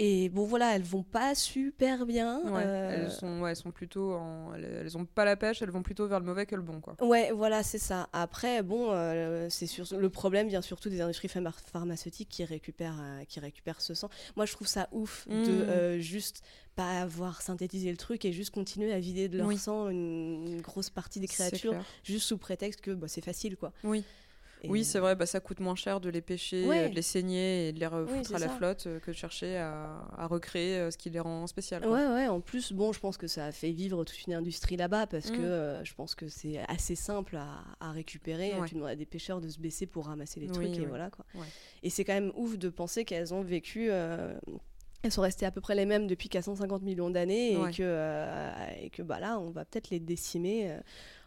Et 0.04 0.30
bon, 0.30 0.46
voilà, 0.46 0.76
elles 0.76 0.82
vont 0.82 1.04
pas 1.04 1.36
super 1.36 2.08
bien. 2.08 2.42
Ouais, 2.52 2.64
euh, 2.66 3.04
elles, 3.06 3.12
sont, 3.12 3.42
ouais, 3.42 3.52
elles 3.52 3.56
sont 3.56 3.70
plutôt 3.70 4.14
en... 4.14 4.52
elles, 4.56 4.98
ont 4.98 5.06
pas 5.06 5.26
la 5.26 5.36
pêche, 5.36 5.62
elles 5.62 5.70
vont 5.70 5.84
plutôt 5.84 6.08
vers 6.08 6.20
le 6.20 6.26
mauvais 6.26 6.48
que 6.48 6.56
le 6.56 6.64
bon, 6.64 6.82
quoi. 6.82 6.96
Ouais, 7.06 7.32
voilà, 7.32 7.62
c'est 7.62 7.78
ça. 7.78 8.10
Après, 8.12 8.64
bon, 8.64 8.88
euh, 8.90 9.46
c'est 9.52 9.68
sur... 9.68 9.86
le 9.96 10.10
problème 10.10 10.48
vient 10.48 10.64
surtout 10.64 10.90
des 10.90 11.02
industries 11.02 11.28
pharma- 11.28 11.54
pharmaceutiques 11.72 12.30
qui 12.30 12.44
récupèrent, 12.44 12.98
euh, 13.00 13.24
qui 13.26 13.40
récupèrent 13.40 13.80
ce 13.80 13.94
sang. 13.94 14.10
Moi, 14.36 14.48
je 14.48 14.54
trouve 14.54 14.68
ça 14.68 14.88
ouf 14.92 15.28
de 15.28 15.36
Mm. 15.36 15.66
euh, 15.70 16.00
juste 16.00 16.42
pas 16.76 17.02
avoir 17.02 17.42
synthétisé 17.44 17.92
le 17.92 17.98
truc 17.98 18.26
et 18.26 18.32
juste 18.32 18.52
continuer 18.52 18.94
à 18.94 19.00
vider 19.00 19.28
de 19.30 19.38
leur 19.38 19.48
Oui. 19.48 19.58
sang 19.58 19.90
une, 19.90 20.48
une 20.48 20.62
grosse 20.62 20.90
partie 20.90 21.20
des 21.20 21.28
créatures, 21.28 21.76
juste 22.04 22.26
sous 22.26 22.38
prétexte 22.40 22.82
que 22.82 22.90
bah, 22.92 23.08
c'est 23.08 23.24
facile, 23.24 23.56
quoi. 23.56 23.72
Oui. 23.84 24.04
Et- 24.64 24.70
Oui, 24.70 24.84
c'est 24.86 25.00
vrai, 25.00 25.16
bah, 25.16 25.26
ça 25.26 25.40
coûte 25.40 25.60
moins 25.60 25.76
cher 25.76 26.00
de 26.00 26.10
les 26.10 26.22
pêcher, 26.22 26.68
Ouais. 26.68 26.86
euh, 26.86 26.90
de 26.90 26.96
les 26.96 27.02
saigner 27.02 27.70
et 27.70 27.72
de 27.74 27.80
les 27.80 27.88
refoutre 27.88 28.36
à 28.36 28.40
la 28.40 28.48
ça. 28.48 28.54
flotte 28.56 28.86
euh, 28.88 29.00
que 29.00 29.10
de 29.10 29.16
chercher 29.16 29.58
à, 29.58 30.04
à 30.18 30.28
recréer 30.28 30.78
euh, 30.78 30.92
ce 30.92 30.98
qui 30.98 31.10
les 31.10 31.20
rend 31.20 31.48
spéciales. 31.48 31.82
quoi. 31.82 31.92
Ouais, 31.92 32.08
ouais, 32.08 32.28
en 32.28 32.42
plus, 32.42 32.72
bon, 32.72 32.94
je 32.94 33.00
pense 33.00 33.18
que 33.18 33.26
ça 33.28 33.46
a 33.48 33.52
fait 33.52 33.72
vivre 33.72 34.04
toute 34.04 34.26
une 34.28 34.34
industrie 34.34 34.78
là-bas 34.78 35.08
parce 35.08 35.32
Mm. 35.32 35.36
que 35.36 35.42
euh, 35.42 35.84
je 35.84 35.94
pense 35.96 36.14
que 36.14 36.28
c'est 36.28 36.60
assez 36.68 36.96
simple 36.96 37.38
à, 37.38 37.64
à 37.80 37.92
récupérer. 37.92 38.54
Ouais. 38.60 38.68
Tu 38.68 38.76
demandes 38.76 38.90
à 38.90 38.96
des 38.96 39.06
pêcheurs 39.08 39.42
de 39.42 39.50
se 39.50 39.60
baisser 39.60 39.88
pour 39.88 40.06
ramasser 40.06 40.40
les 40.40 40.48
Oui, 40.50 40.54
trucs 40.54 40.78
et 40.78 40.86
voilà 40.86 41.10
quoi. 41.10 41.26
Et 41.84 41.90
c'est 41.90 42.04
quand 42.04 42.14
même 42.14 42.32
ouf 42.36 42.58
de 42.60 42.70
penser 42.70 43.04
qu'elles 43.04 43.34
ont 43.34 43.42
vécu. 43.42 43.88
euh, 43.90 44.34
elles 45.04 45.12
sont 45.12 45.22
restées 45.24 45.48
à 45.48 45.52
peu 45.52 45.62
près 45.62 45.74
les 45.74 45.88
mêmes 45.88 46.06
depuis 46.06 46.30
450 46.30 46.84
millions 46.84 47.10
d'années 47.10 47.58
Ouais. 47.58 47.72
et, 47.72 47.74
que, 47.74 47.82
euh, 47.82 48.52
et 48.80 48.92
que 48.92 49.02
bah 49.02 49.20
là, 49.20 49.40
on 49.40 49.50
va 49.50 49.66
peut-être 49.66 49.90
les 49.90 50.00
décimer 50.00 50.70
euh, 50.70 50.78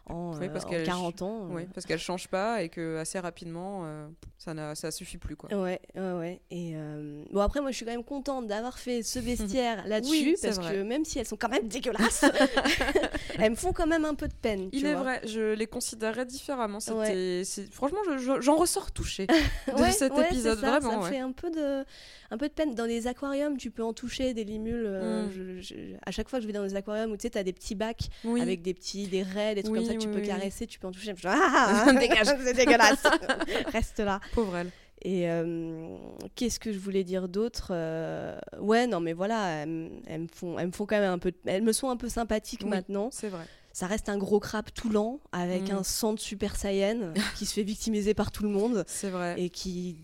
en, 0.07 0.37
Oui, 0.39 0.49
parce 0.49 0.65
euh, 0.65 0.67
en 0.67 0.71
qu'elles- 0.71 0.85
40 0.85 1.21
ans. 1.21 1.47
Oui, 1.51 1.63
parce 1.73 1.85
qu'elles 1.85 1.99
changent 1.99 2.27
pas 2.27 2.61
et 2.63 2.69
que 2.69 2.97
assez 2.97 3.19
rapidement, 3.19 3.81
euh, 3.85 4.07
ça, 4.37 4.53
n'a- 4.53 4.75
ça 4.75 4.91
suffit 4.91 5.17
plus. 5.17 5.35
Quoi. 5.35 5.49
Ouais, 5.53 5.79
ouais, 5.95 6.11
ouais. 6.13 6.41
Et 6.51 6.73
euh, 6.75 7.23
bon, 7.31 7.39
après, 7.41 7.61
moi, 7.61 7.71
je 7.71 7.77
suis 7.77 7.85
quand 7.85 7.91
même 7.91 8.03
contente 8.03 8.47
d'avoir 8.47 8.77
fait 8.77 9.01
ce 9.03 9.17
vestiaire 9.59 9.87
là-dessus 9.87 10.11
Oui, 10.11 10.35
parce 10.41 10.57
vrai. 10.57 10.75
que 10.75 10.81
même 10.83 11.05
si 11.05 11.17
elles 11.19 11.25
sont 11.25 11.37
quand 11.37 11.49
même 11.49 11.67
dégueulasses, 11.67 12.25
elles 13.39 13.51
me 13.51 13.55
font 13.55 13.73
quand 13.73 13.87
même 13.87 14.05
un 14.05 14.15
peu 14.15 14.27
de 14.27 14.33
peine. 14.33 14.69
Il 14.71 14.81
tu 14.81 14.87
est 14.87 14.93
vois. 14.93 15.01
vrai, 15.03 15.21
je 15.25 15.53
les 15.53 15.67
considérerais 15.67 16.25
différemment. 16.25 16.79
Ouais. 16.93 17.43
franchement, 17.71 17.99
je- 18.11 18.17
je- 18.17 18.41
j'en 18.41 18.55
ressors 18.55 18.91
touchée 18.91 19.27
de 19.27 19.81
Ouais, 19.81 19.91
cet 19.91 20.13
ouais, 20.13 20.25
épisode. 20.27 20.59
ça, 20.59 20.69
vraiment, 20.79 21.01
ça 21.01 21.07
me 21.07 21.13
fait 21.13 21.19
un 21.19 21.31
peu 21.31 21.49
de, 21.49 21.83
un 22.31 22.37
peu 22.37 22.47
de 22.47 22.53
peine. 22.53 22.75
Dans 22.75 22.85
les 22.85 23.07
aquariums, 23.07 23.57
tu 23.57 23.71
peux 23.71 23.83
en 23.83 23.93
toucher 23.93 24.33
des 24.33 24.43
limules. 24.43 24.83
euh, 24.85 25.25
Mm. 25.25 25.31
je- 25.31 25.61
je- 25.61 25.75
à 26.05 26.11
chaque 26.11 26.29
fois 26.29 26.39
que 26.39 26.43
je 26.43 26.47
vais 26.47 26.53
dans 26.53 26.63
les 26.63 26.75
aquariums 26.75 27.11
où 27.11 27.17
tu 27.17 27.23
sais, 27.23 27.29
t'as 27.31 27.43
des 27.43 27.53
petits 27.53 27.75
bacs 27.75 28.09
Oui. 28.23 28.41
avec 28.41 28.61
des 28.61 28.73
petits, 28.73 29.07
des 29.07 29.23
raies, 29.23 29.55
des 29.55 29.63
trucs 29.63 29.73
Oui, 29.75 29.79
comme 29.81 29.87
ça 29.93 29.94
tu 29.97 30.07
oui, 30.07 30.13
peux 30.13 30.19
oui. 30.21 30.27
caresser, 30.27 30.67
tu 30.67 30.79
peux 30.79 30.87
en 30.87 30.91
toucher. 30.91 31.13
Je 31.15 31.21
fais, 31.21 31.27
ah, 31.31 31.91
Dégage. 31.99 32.27
c'est 32.43 32.53
dégueulasse. 32.53 33.03
Reste 33.73 33.99
là. 33.99 34.19
Pauvre 34.33 34.57
elle. 34.57 34.71
Et 35.01 35.29
euh, 35.29 35.87
qu'est-ce 36.35 36.59
que 36.59 36.71
je 36.73 36.79
voulais 36.79 37.03
dire 37.03 37.27
d'autre 37.29 37.67
Euh, 37.71 38.37
Ouais, 38.59 38.87
non, 38.87 38.99
mais 38.99 39.13
voilà, 39.13 39.63
elles, 39.63 39.67
me 40.21 40.27
font, 40.33 40.57
elles 40.57 40.67
me 40.67 40.71
font 40.71 40.85
quand 40.85 40.99
même 40.99 41.11
un 41.11 41.19
peu, 41.19 41.31
elles 41.45 41.61
me 41.61 41.73
sont 41.73 41.89
un 41.89 41.97
peu 41.97 42.09
sympathiques 42.09 42.65
maintenant. 42.65 43.09
C'est 43.11 43.27
vrai. 43.29 43.45
Ça 43.77 43.87
reste 43.87 44.07
un 44.07 44.17
gros 44.17 44.39
crabe 44.39 44.67
tout 44.73 44.87
lent 44.87 45.19
avec 45.33 45.69
Mm. 45.69 45.75
un 45.79 45.83
sang 45.83 46.13
de 46.13 46.19
super 46.19 46.55
saiyan 46.55 47.13
qui 47.37 47.45
se 47.45 47.53
fait 47.53 47.63
victimiser 47.63 48.13
par 48.13 48.31
tout 48.31 48.43
le 48.43 48.49
monde 48.49 48.85
C'est 48.87 49.09
vrai. 49.09 49.35
et 49.37 49.49
qui 49.49 49.97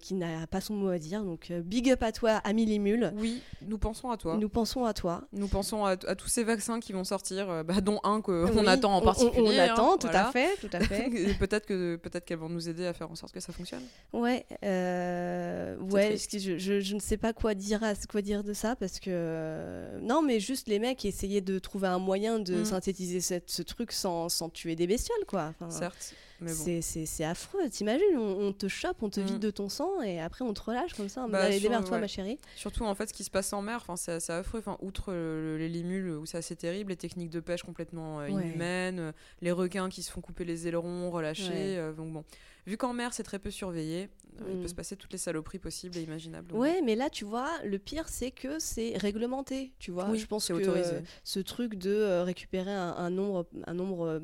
qui 0.00 0.14
n'a 0.14 0.46
pas 0.46 0.62
son 0.62 0.72
mot 0.74 0.88
à 0.88 0.98
dire. 0.98 1.22
Donc 1.22 1.50
euh, 1.50 1.60
big 1.60 1.90
up 1.90 2.02
à 2.02 2.12
toi, 2.12 2.30
Ami 2.44 2.64
Limule. 2.64 3.12
Oui, 3.18 3.42
nous 3.66 3.76
pensons 3.76 4.10
à 4.10 4.16
toi. 4.16 4.38
Nous 4.40 4.48
pensons 4.48 4.86
à 4.86 4.94
toi. 4.94 5.24
Nous 5.34 5.48
pensons 5.48 5.84
à, 5.84 5.90
à 6.06 6.14
tous 6.14 6.28
ces 6.28 6.44
vaccins 6.44 6.80
qui 6.80 6.94
vont 6.94 7.04
sortir, 7.04 7.50
euh, 7.50 7.62
bah, 7.62 7.82
dont 7.82 8.00
un 8.04 8.22
qu'on 8.22 8.46
Oui, 8.56 8.66
attend 8.66 8.94
en 8.94 9.02
on- 9.02 9.04
particulier. 9.04 9.42
On, 9.44 9.50
hein, 9.60 9.68
attend, 9.70 9.98
tout 9.98 10.06
voilà. 10.06 10.28
à 10.28 10.32
fait, 10.32 10.56
tout 10.58 10.70
à 10.72 10.80
fait. 10.80 11.10
Peut-être 11.38 11.66
que 11.66 11.96
peut-être 11.96 12.24
qu'elles 12.24 12.38
vont 12.38 12.48
nous 12.48 12.70
aider 12.70 12.86
à 12.86 12.94
faire 12.94 13.10
en 13.10 13.16
sorte 13.16 13.32
que 13.34 13.40
ça 13.40 13.52
fonctionne. 13.52 13.82
Ouais, 14.14 14.46
euh, 14.64 15.76
ouais. 15.90 16.16
Je, 16.32 16.56
je, 16.58 16.80
je 16.80 16.94
ne 16.94 17.00
sais 17.00 17.16
pas 17.16 17.32
quoi 17.32 17.54
dire, 17.54 17.82
à, 17.84 17.92
quoi 18.10 18.22
dire 18.22 18.44
de 18.44 18.52
ça 18.54 18.76
parce 18.76 18.98
que 19.00 19.98
non, 20.02 20.22
mais 20.22 20.40
juste 20.40 20.68
les 20.68 20.78
mecs 20.78 21.04
essayaient 21.04 21.40
de 21.40 21.58
trouver 21.58 21.88
un 21.88 21.98
moyen 21.98 22.38
de 22.38 22.60
Mm. 22.60 22.64
synthétiser 22.64 23.09
ce 23.18 23.62
truc 23.62 23.92
sans, 23.92 24.28
tuer 24.52 24.76
des 24.76 24.86
bestioles, 24.86 25.24
quoi. 25.26 25.54
Certes, 25.68 26.14
bon. 26.46 26.80
c'est- 26.80 27.24
affreux. 27.24 27.68
T'imagines, 27.70 28.16
on, 28.16 28.46
on 28.48 28.52
te 28.52 28.66
chope, 28.68 29.02
on 29.02 29.10
te 29.10 29.20
Mm. 29.20 29.24
vide 29.24 29.38
de 29.38 29.50
ton 29.50 29.68
sang 29.68 30.00
et 30.02 30.20
après 30.20 30.44
on 30.44 30.52
te 30.54 30.62
relâche 30.62 30.94
comme 30.94 31.08
ça. 31.08 31.26
Bah, 31.28 31.42
Allez, 31.42 31.60
démerde-toi, 31.60 31.96
ouais. 31.96 32.00
ma 32.00 32.06
chérie. 32.06 32.38
Surtout 32.56 32.84
en 32.84 32.94
fait 32.94 33.08
ce 33.08 33.12
qui 33.14 33.24
se 33.24 33.30
passe 33.30 33.52
en 33.52 33.62
mer, 33.62 33.84
c'est 33.96 34.12
assez 34.12 34.32
affreux. 34.32 34.58
Enfin 34.60 34.76
outre 34.80 35.12
les 35.12 35.68
limules 35.68 36.10
où 36.10 36.26
c'est 36.26 36.38
assez 36.38 36.56
terrible, 36.56 36.90
les 36.90 36.96
techniques 36.96 37.30
de 37.30 37.40
pêche 37.40 37.62
complètement 37.62 38.20
euh, 38.20 38.28
inhumaines, 38.28 38.98
euh, 39.00 39.12
les 39.42 39.52
requins 39.52 39.88
qui 39.88 40.02
se 40.02 40.10
font 40.10 40.20
couper 40.20 40.44
les 40.44 40.66
ailerons, 40.66 41.10
relâchés. 41.10 41.48
Ouais. 41.50 41.76
euh, 41.78 41.92
donc 41.92 42.12
bon, 42.12 42.24
vu 42.66 42.76
qu'en 42.76 42.92
mer 42.92 43.12
c'est 43.12 43.22
très 43.22 43.38
peu 43.38 43.50
surveillé, 43.50 44.08
il 44.48 44.56
Mm. 44.58 44.62
peut 44.62 44.68
se 44.68 44.74
passer 44.74 44.96
toutes 44.96 45.12
les 45.12 45.18
saloperies 45.18 45.58
possibles 45.58 45.96
et 45.98 46.02
imaginables. 46.02 46.48
Donc, 46.48 46.60
Ouais, 46.60 46.80
mais 46.82 46.94
là, 46.94 47.10
tu 47.10 47.24
vois, 47.24 47.50
le 47.64 47.78
pire, 47.78 48.08
c'est 48.08 48.30
que 48.30 48.58
c'est 48.60 48.96
réglementé, 48.96 49.72
tu 49.78 49.90
vois. 49.90 50.08
Oui, 50.08 50.18
je 50.18 50.26
pense 50.26 50.48
que 50.48 50.52
autorisé. 50.54 50.94
euh, 50.94 51.00
ce 51.24 51.40
truc 51.40 51.74
de 51.74 52.20
récupérer 52.22 52.70
un, 52.72 52.94
un 52.96 53.10
nombre, 53.10 53.46
un 53.66 53.74
nombre, 53.74 54.20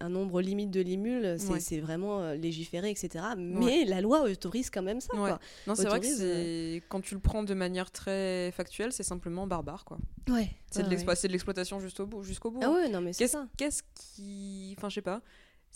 un 0.00 0.08
nombre 0.08 0.40
limite 0.40 0.70
de 0.70 0.80
limules, 0.80 1.33
c'est 1.38 1.74
Ouais. 1.76 1.80
vraiment 1.80 2.20
euh, 2.20 2.34
légiféré, 2.34 2.90
etc. 2.90 3.24
Mais 3.36 3.84
la 3.84 4.00
loi 4.00 4.22
autorise 4.22 4.70
quand 4.70 4.82
même 4.82 5.00
ça, 5.00 5.14
Ouais. 5.14 5.30
quoi. 5.30 5.40
Non, 5.66 5.74
c'est 5.74 5.86
vrai 5.86 6.00
que 6.00 6.06
c'est 6.06 6.82
quand 6.88 7.00
tu 7.00 7.14
le 7.14 7.20
prends 7.20 7.42
de 7.42 7.54
manière 7.54 7.90
très 7.90 8.52
factuelle, 8.52 8.92
c'est 8.92 9.02
simplement 9.02 9.46
barbare 9.46 9.84
quoi. 9.84 9.98
Ouais. 10.28 10.50
C'est 10.70 10.82
de 10.82 11.28
l'exploitation 11.32 11.80
jusqu'au 11.80 12.06
bout, 12.06 12.22
jusqu'au 12.22 12.50
bout. 12.50 12.60
Ah 12.62 12.66
hein. 12.68 12.74
ouais, 12.74 12.88
non, 12.88 13.00
mais 13.00 13.12
c'est 13.12 13.20
Qu'est-ce 13.24 13.32
ça. 13.32 13.46
qu'est-ce 13.56 13.82
qui, 13.94 14.74
enfin 14.78 14.88
je 14.88 14.94
sais 14.96 15.02
pas. 15.02 15.20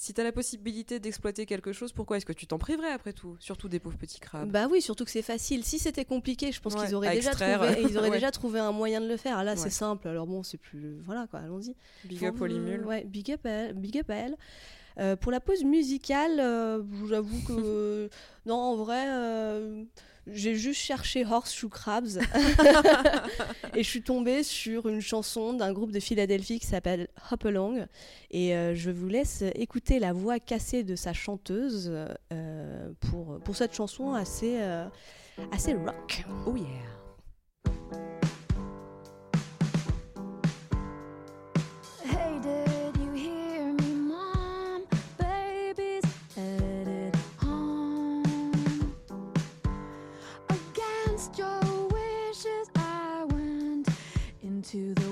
Si 0.01 0.15
t'as 0.15 0.23
la 0.23 0.31
possibilité 0.31 1.01
d'exploiter 1.01 1.45
quelque 1.45 1.73
chose, 1.73 1.93
pourquoi 1.93 2.19
est-ce 2.19 2.25
que 2.25 2.33
tu 2.33 2.47
t'en 2.47 2.57
priverais 2.59 2.93
après 2.93 3.13
tout 3.13 3.37
Surtout 3.41 3.69
des 3.69 3.81
pauvres 3.81 3.99
petits 3.99 4.21
crabes? 4.21 4.49
Bah 4.49 4.69
oui, 4.71 4.81
surtout 4.81 5.05
que 5.05 5.11
c'est 5.11 5.23
facile. 5.23 5.65
Si 5.65 5.81
c'était 5.81 6.05
compliqué, 6.05 6.53
je 6.53 6.61
pense 6.61 6.75
Ouais, 6.75 6.85
qu'ils 6.87 6.95
auraient, 6.95 7.17
déjà 7.17 7.33
trouvé, 7.33 7.83
ils 7.83 7.99
auraient 7.99 8.09
Ouais. 8.09 8.15
déjà 8.15 8.31
trouvé 8.31 8.61
un 8.61 8.71
moyen 8.71 9.01
de 9.01 9.09
le 9.09 9.17
faire. 9.17 9.43
Là, 9.43 9.55
Ouais. 9.55 9.57
c'est 9.57 9.71
simple. 9.71 10.07
Alors 10.07 10.29
bon, 10.29 10.45
c'est 10.45 10.57
plus. 10.57 11.01
Voilà, 11.01 11.27
quoi, 11.27 11.41
allons-y. 11.41 11.75
Big 12.05 12.21
Faut- 12.21 12.27
up 12.27 12.41
aux 12.41 12.47
limules. 12.47 12.85
Ouais, 12.87 13.03
big 13.07 13.33
up 13.33 13.45
à 13.45 13.49
elle. 13.51 13.75
Big 13.75 13.99
up 13.99 14.09
à 14.11 14.15
elle. 14.15 14.37
Euh, 14.99 15.17
pour 15.17 15.33
la 15.33 15.41
pause 15.41 15.65
musicale, 15.65 16.41
euh, 16.41 16.83
j'avoue 17.09 17.41
que 17.47 18.09
non, 18.47 18.57
en 18.57 18.77
vrai, 18.77 19.05
euh, 19.09 19.85
j'ai 20.27 20.57
juste 20.57 20.81
cherché 20.81 21.25
Horseshoe 21.25 21.69
Crabs 21.69 22.19
et 23.75 23.83
je 23.83 23.89
suis 23.89 24.03
tombée 24.03 24.43
sur 24.43 24.89
une 24.89 25.01
chanson 25.01 25.53
d'un 25.53 25.73
groupe 25.73 25.93
de 25.93 26.01
Philadelphie 26.01 26.59
qui 26.59 26.67
s'appelle 26.67 27.09
Hop 27.31 27.47
Along 27.47 27.87
et 28.31 28.53
je 28.75 28.91
vous 28.91 29.09
laisse 29.09 29.43
écouter 29.55 29.99
la 29.99 30.13
voix 30.13 30.39
cassée 30.39 30.83
de 30.83 30.97
sa 30.97 31.15
chanteuse 31.15 31.91
pour 33.01 33.41
pour 33.41 33.57
cette 33.57 33.75
chanson 33.75 34.13
assez 34.13 34.59
assez 35.51 35.73
rock. 35.73 36.27
Oh 36.47 36.57
yeah. 36.57 36.98
Into 54.75 54.93
the 54.95 55.08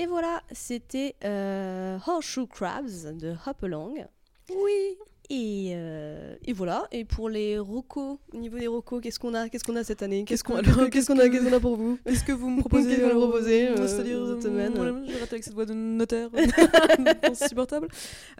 Et 0.00 0.06
voilà, 0.06 0.42
c'était 0.52 1.14
euh, 1.24 1.98
Horseshoe 2.06 2.46
Crabs 2.46 3.18
de 3.18 3.34
Hop 3.46 3.62
Along. 3.64 4.06
Oui. 4.48 4.96
Et, 5.28 5.72
euh, 5.74 6.34
et 6.46 6.54
voilà. 6.54 6.88
Et 6.90 7.04
pour 7.04 7.28
les 7.28 7.58
rocos, 7.58 8.18
au 8.32 8.36
niveau 8.38 8.58
des 8.58 8.66
rocos, 8.66 8.98
qu'est-ce 9.00 9.18
qu'on 9.20 9.34
a 9.34 9.50
Qu'est-ce 9.50 9.62
qu'on 9.62 9.76
a 9.76 9.84
cette 9.84 10.02
année? 10.02 10.24
Qu'est-ce 10.24 10.42
qu'on 10.42 10.54
alors, 10.56 10.64
qu'est-ce 10.64 10.88
qu'est-ce 10.88 11.06
qu'on 11.06 11.18
a 11.18 11.28
que- 11.28 11.32
Qu'est-ce 11.34 11.44
qu'on 11.50 11.52
a 11.56 11.60
pour 11.60 11.76
vous? 11.76 11.98
Est-ce 12.06 12.24
que 12.24 12.32
vous 12.32 12.48
me 12.48 12.60
proposez, 12.60 12.96
proposez 12.96 13.04
alors, 13.04 13.28
proposez, 13.28 13.68
euh, 13.68 13.86
C'est-à-dire, 13.86 14.26
cette 14.26 14.42
semaine? 14.42 14.72
je 14.74 15.12
vais 15.12 15.20
rater 15.20 15.34
avec 15.34 15.44
cette 15.44 15.52
voix 15.54 15.66
de 15.66 15.74
notaire 15.74 16.30
insupportable. 17.24 17.88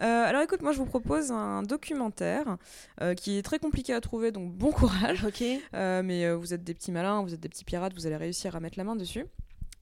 Euh, 0.01 0.03
alors 0.25 0.41
écoute, 0.41 0.63
moi 0.63 0.71
je 0.71 0.79
vous 0.79 0.85
propose 0.85 1.31
un 1.31 1.61
documentaire 1.61 2.57
euh, 3.01 3.13
qui 3.13 3.37
est 3.37 3.43
très 3.43 3.59
compliqué 3.59 3.93
à 3.93 4.01
trouver, 4.01 4.31
donc 4.31 4.51
bon 4.51 4.71
courage. 4.71 5.23
Ok. 5.25 5.43
Euh, 5.75 6.01
mais 6.03 6.25
euh, 6.25 6.35
vous 6.35 6.53
êtes 6.55 6.63
des 6.63 6.73
petits 6.73 6.91
malins, 6.91 7.21
vous 7.21 7.33
êtes 7.35 7.39
des 7.39 7.49
petits 7.49 7.65
pirates, 7.65 7.93
vous 7.93 8.07
allez 8.07 8.17
réussir 8.17 8.55
à 8.55 8.59
mettre 8.59 8.77
la 8.79 8.83
main 8.83 8.95
dessus. 8.95 9.25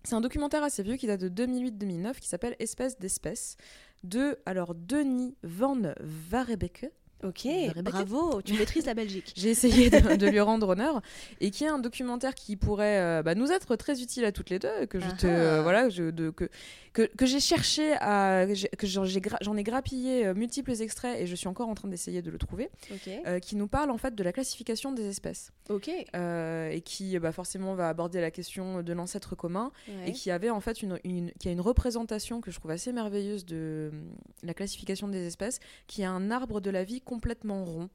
C'est 0.03 0.15
un 0.15 0.21
documentaire 0.21 0.63
assez 0.63 0.81
vieux 0.81 0.95
qui 0.95 1.07
date 1.07 1.21
de 1.21 1.45
2008-2009 1.45 2.19
qui 2.19 2.27
s'appelle 2.27 2.55
Espèce 2.59 2.97
d'espèce 2.99 3.57
de 4.03 4.39
alors 4.45 4.73
Denis 4.75 5.35
Van 5.43 5.93
Varebeke. 5.99 6.91
Ok, 7.23 7.47
bravo, 7.83 8.41
tu 8.45 8.53
maîtrises 8.53 8.85
la 8.85 8.93
Belgique. 8.93 9.33
J'ai 9.35 9.49
essayé 9.49 9.89
de, 9.89 10.15
de 10.17 10.27
lui 10.27 10.39
rendre 10.39 10.69
honneur 10.69 11.01
et 11.41 11.51
qui 11.51 11.65
est 11.65 11.67
un 11.67 11.79
documentaire 11.79 12.33
qui 12.35 12.55
pourrait 12.55 12.99
euh, 12.99 13.23
bah, 13.23 13.35
nous 13.35 13.51
être 13.51 13.75
très 13.75 14.01
utile 14.01 14.23
à 14.25 14.31
toutes 14.31 14.49
les 14.49 14.59
deux 14.59 14.85
que 14.85 14.99
je 14.99 15.09
te 15.09 15.27
Ah 15.27 15.29
ah. 15.29 15.35
euh, 15.39 15.61
voilà 15.61 15.89
je, 15.89 16.11
de, 16.11 16.29
que 16.29 16.49
que, 16.91 17.03
que 17.03 17.27
j'ai 17.27 17.39
cherché 17.39 17.93
à 18.01 18.47
que 18.77 18.87
j'en 18.87 19.03
gra- 19.03 19.57
ai 19.57 19.63
grappillé 19.63 20.25
euh, 20.25 20.33
multiples 20.33 20.71
extraits 20.81 21.19
et 21.19 21.27
je 21.27 21.35
suis 21.35 21.47
encore 21.47 21.69
en 21.69 21.75
train 21.75 21.87
d'essayer 21.87 22.21
de 22.23 22.31
le 22.31 22.37
trouver 22.39 22.69
qui 23.41 23.55
nous 23.55 23.67
parle 23.67 23.91
en 23.91 23.97
fait 23.97 24.15
de 24.15 24.23
la 24.23 24.31
classification 24.33 24.91
des 24.91 25.07
espèces 25.07 25.51
Ok. 25.69 25.87
et 25.89 26.81
qui 26.83 27.19
bah, 27.19 27.31
forcément 27.31 27.75
va 27.75 27.89
aborder 27.89 28.21
la 28.21 28.31
question 28.31 28.81
de 28.81 28.93
l'ancêtre 28.93 29.35
commun 29.35 29.71
Ouais. 29.87 30.09
et 30.09 30.11
qui 30.13 30.31
avait 30.31 30.49
en 30.49 30.59
fait 30.61 30.81
une, 30.81 30.99
une- 31.03 31.31
qui 31.39 31.47
a 31.47 31.51
une 31.51 31.61
représentation 31.61 32.41
que 32.41 32.49
je 32.51 32.59
trouve 32.59 32.71
assez 32.71 32.91
merveilleuse 32.91 33.45
de 33.45 33.55
euh, 33.55 33.89
la 34.43 34.53
classification 34.53 35.07
des 35.07 35.25
espèces 35.27 35.59
qui 35.87 36.03
a 36.03 36.11
un 36.11 36.31
arbre 36.31 36.59
de 36.61 36.69
la 36.69 36.83
vie 36.83 37.01
complètement 37.13 37.65
rond 37.65 37.89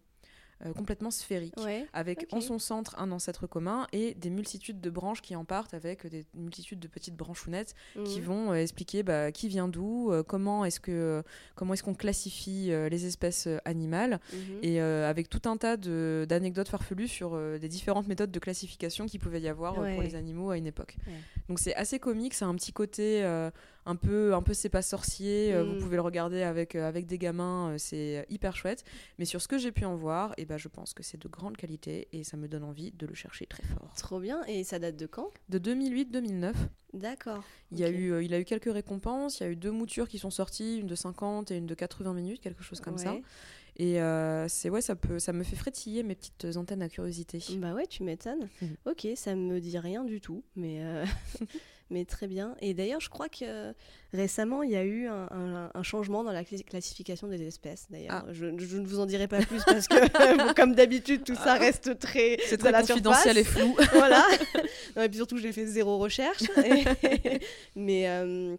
euh, 0.64 0.72
complètement 0.72 1.10
sphérique 1.10 1.54
Ouais. 1.58 1.84
avec 1.92 2.26
en 2.30 2.40
son 2.40 2.60
centre 2.60 2.94
un 2.98 3.10
ancêtre 3.10 3.48
commun 3.48 3.88
et 3.92 4.14
des 4.14 4.30
multitudes 4.30 4.80
de 4.80 4.88
branches 4.88 5.20
qui 5.20 5.34
en 5.34 5.44
partent 5.44 5.74
avec 5.74 6.06
des 6.06 6.24
multitudes 6.32 6.78
de 6.78 6.86
petites 6.86 7.16
branchounettes 7.16 7.74
qui 8.04 8.20
Mhm. 8.20 8.24
vont 8.26 8.52
euh, 8.52 8.62
expliquer 8.62 9.02
bah, 9.02 9.32
qui 9.32 9.48
vient 9.48 9.66
d'où, 9.66 10.12
euh, 10.12 10.22
comment 10.22 10.64
est-ce 10.64 10.78
que 10.78 11.24
comment 11.56 11.74
est-ce 11.74 11.82
qu'on 11.82 11.94
classifie 12.04 12.70
les 12.94 13.04
espèces 13.04 13.48
animales 13.64 14.20
Mhm. 14.32 14.58
et 14.62 14.80
avec 14.80 15.28
tout 15.28 15.42
un 15.50 15.56
tas 15.56 15.76
d'anecdotes 15.76 16.68
farfelues 16.68 17.08
sur 17.08 17.36
des 17.58 17.68
différentes 17.68 18.06
méthodes 18.06 18.30
de 18.30 18.38
classification 18.38 19.06
qu'il 19.06 19.18
pouvait 19.20 19.40
y 19.40 19.48
avoir 19.48 19.74
pour 19.74 20.02
les 20.02 20.14
animaux 20.14 20.50
à 20.50 20.56
une 20.56 20.68
époque. 20.68 20.96
Ouais. 21.08 21.12
Donc 21.48 21.58
c'est 21.58 21.74
assez 21.74 21.98
comique, 21.98 22.32
c'est 22.32 22.46
un 22.46 22.54
petit 22.54 22.72
côté 22.72 23.22
un 23.86 23.96
peu 23.96 24.34
un 24.34 24.42
peu 24.42 24.54
c'est 24.54 24.68
pas 24.68 24.82
sorcier, 24.82 25.52
euh, 25.52 25.64
Mm. 25.64 25.68
vous 25.68 25.76
pouvez 25.76 25.96
le 25.96 26.02
regarder 26.02 26.42
avec 26.42 26.74
euh, 26.74 26.88
avec 26.88 27.06
des 27.06 27.18
gamins, 27.18 27.70
euh, 27.72 27.78
c'est 27.78 28.24
hyper 28.30 28.56
chouette. 28.56 28.84
Mais 29.18 29.24
sur 29.24 29.40
ce 29.42 29.48
que 29.48 29.58
j'ai 29.58 29.72
pu 29.72 29.84
en 29.84 29.94
voir, 29.94 30.34
et 30.38 30.44
ben 30.44 30.56
je 30.56 30.68
pense 30.68 30.94
que 30.94 31.02
c'est 31.02 31.20
de 31.20 31.28
grande 31.28 31.56
qualité 31.56 32.08
et 32.12 32.24
ça 32.24 32.36
me 32.36 32.48
donne 32.48 32.64
envie 32.64 32.92
de 32.92 33.06
le 33.06 33.14
chercher 33.14 33.46
très 33.46 33.62
fort. 33.64 33.92
Trop 33.96 34.20
bien. 34.20 34.42
Et 34.46 34.64
ça 34.64 34.78
date 34.78 34.96
de 34.96 35.06
quand? 35.06 35.30
De 35.48 35.58
2008-2009, 35.58 36.54
D'accord. 36.94 37.42
il, 37.72 37.78
y 37.78 37.84
a 37.84 37.90
eu, 37.90 38.24
il 38.24 38.32
a 38.34 38.40
eu 38.40 38.44
quelques 38.44 38.72
récompenses, 38.72 39.40
il 39.40 39.42
y 39.42 39.46
a 39.46 39.50
eu 39.50 39.56
deux 39.56 39.70
moutures 39.72 40.08
qui 40.08 40.18
sont 40.18 40.30
sorties, 40.30 40.78
une 40.78 40.86
de 40.86 40.94
50 40.94 41.50
et 41.50 41.56
une 41.56 41.66
de 41.66 41.74
80 41.74 42.14
minutes, 42.14 42.40
quelque 42.40 42.62
chose 42.62 42.80
comme 42.80 42.98
ça. 42.98 43.16
Et 43.76 44.00
euh, 44.00 44.46
c'est 44.48 44.70
ouais, 44.70 44.80
ça 44.80 44.94
peut, 44.94 45.18
ça 45.18 45.32
me 45.32 45.42
fait 45.42 45.56
frétiller 45.56 46.04
mes 46.04 46.14
petites 46.14 46.56
antennes 46.56 46.80
à 46.82 46.88
curiosité. 46.88 47.42
Bah 47.58 47.74
ouais, 47.74 47.86
tu 47.88 48.04
m'étonnes. 48.04 48.48
Ok, 48.86 49.08
ça 49.16 49.34
me 49.34 49.60
dit 49.60 49.76
rien 49.78 50.04
du 50.04 50.20
tout, 50.20 50.44
mais, 50.54 50.78
euh, 50.84 51.04
mais 51.90 52.04
très 52.04 52.26
bien. 52.26 52.56
Et 52.60 52.74
d'ailleurs, 52.74 53.00
je 53.00 53.08
crois 53.10 53.28
que 53.28 53.74
récemment, 54.12 54.62
il 54.62 54.70
y 54.70 54.76
a 54.76 54.84
eu 54.84 55.06
un, 55.06 55.28
un- 55.30 55.70
un 55.74 55.82
changement 55.82 56.24
dans 56.24 56.32
la 56.32 56.42
classi- 56.42 56.64
classification 56.64 57.28
des 57.28 57.42
espèces. 57.42 57.86
D'ailleurs, 57.90 58.24
Ah. 58.26 58.32
je, 58.32 58.46
je 58.58 58.76
ne 58.78 58.86
vous 58.86 59.00
en 59.00 59.06
dirai 59.06 59.28
pas 59.28 59.40
plus 59.42 59.62
parce 59.64 59.86
que, 59.88 59.94
comme 60.54 60.74
d'habitude, 60.74 61.24
tout 61.24 61.34
ça 61.34 61.54
reste 61.54 61.98
très, 61.98 62.38
C'est 62.46 62.56
très 62.58 62.72
confidentiel 62.72 63.38
et 63.38 63.44
flou. 63.44 63.76
voilà. 63.92 64.24
Non, 64.96 65.02
et 65.02 65.08
puis 65.08 65.16
surtout, 65.18 65.38
j'ai 65.38 65.52
fait 65.52 65.66
zéro 65.66 65.98
recherche. 65.98 66.42
Et- 66.64 67.38
mais, 67.76 68.08
euh, 68.08 68.56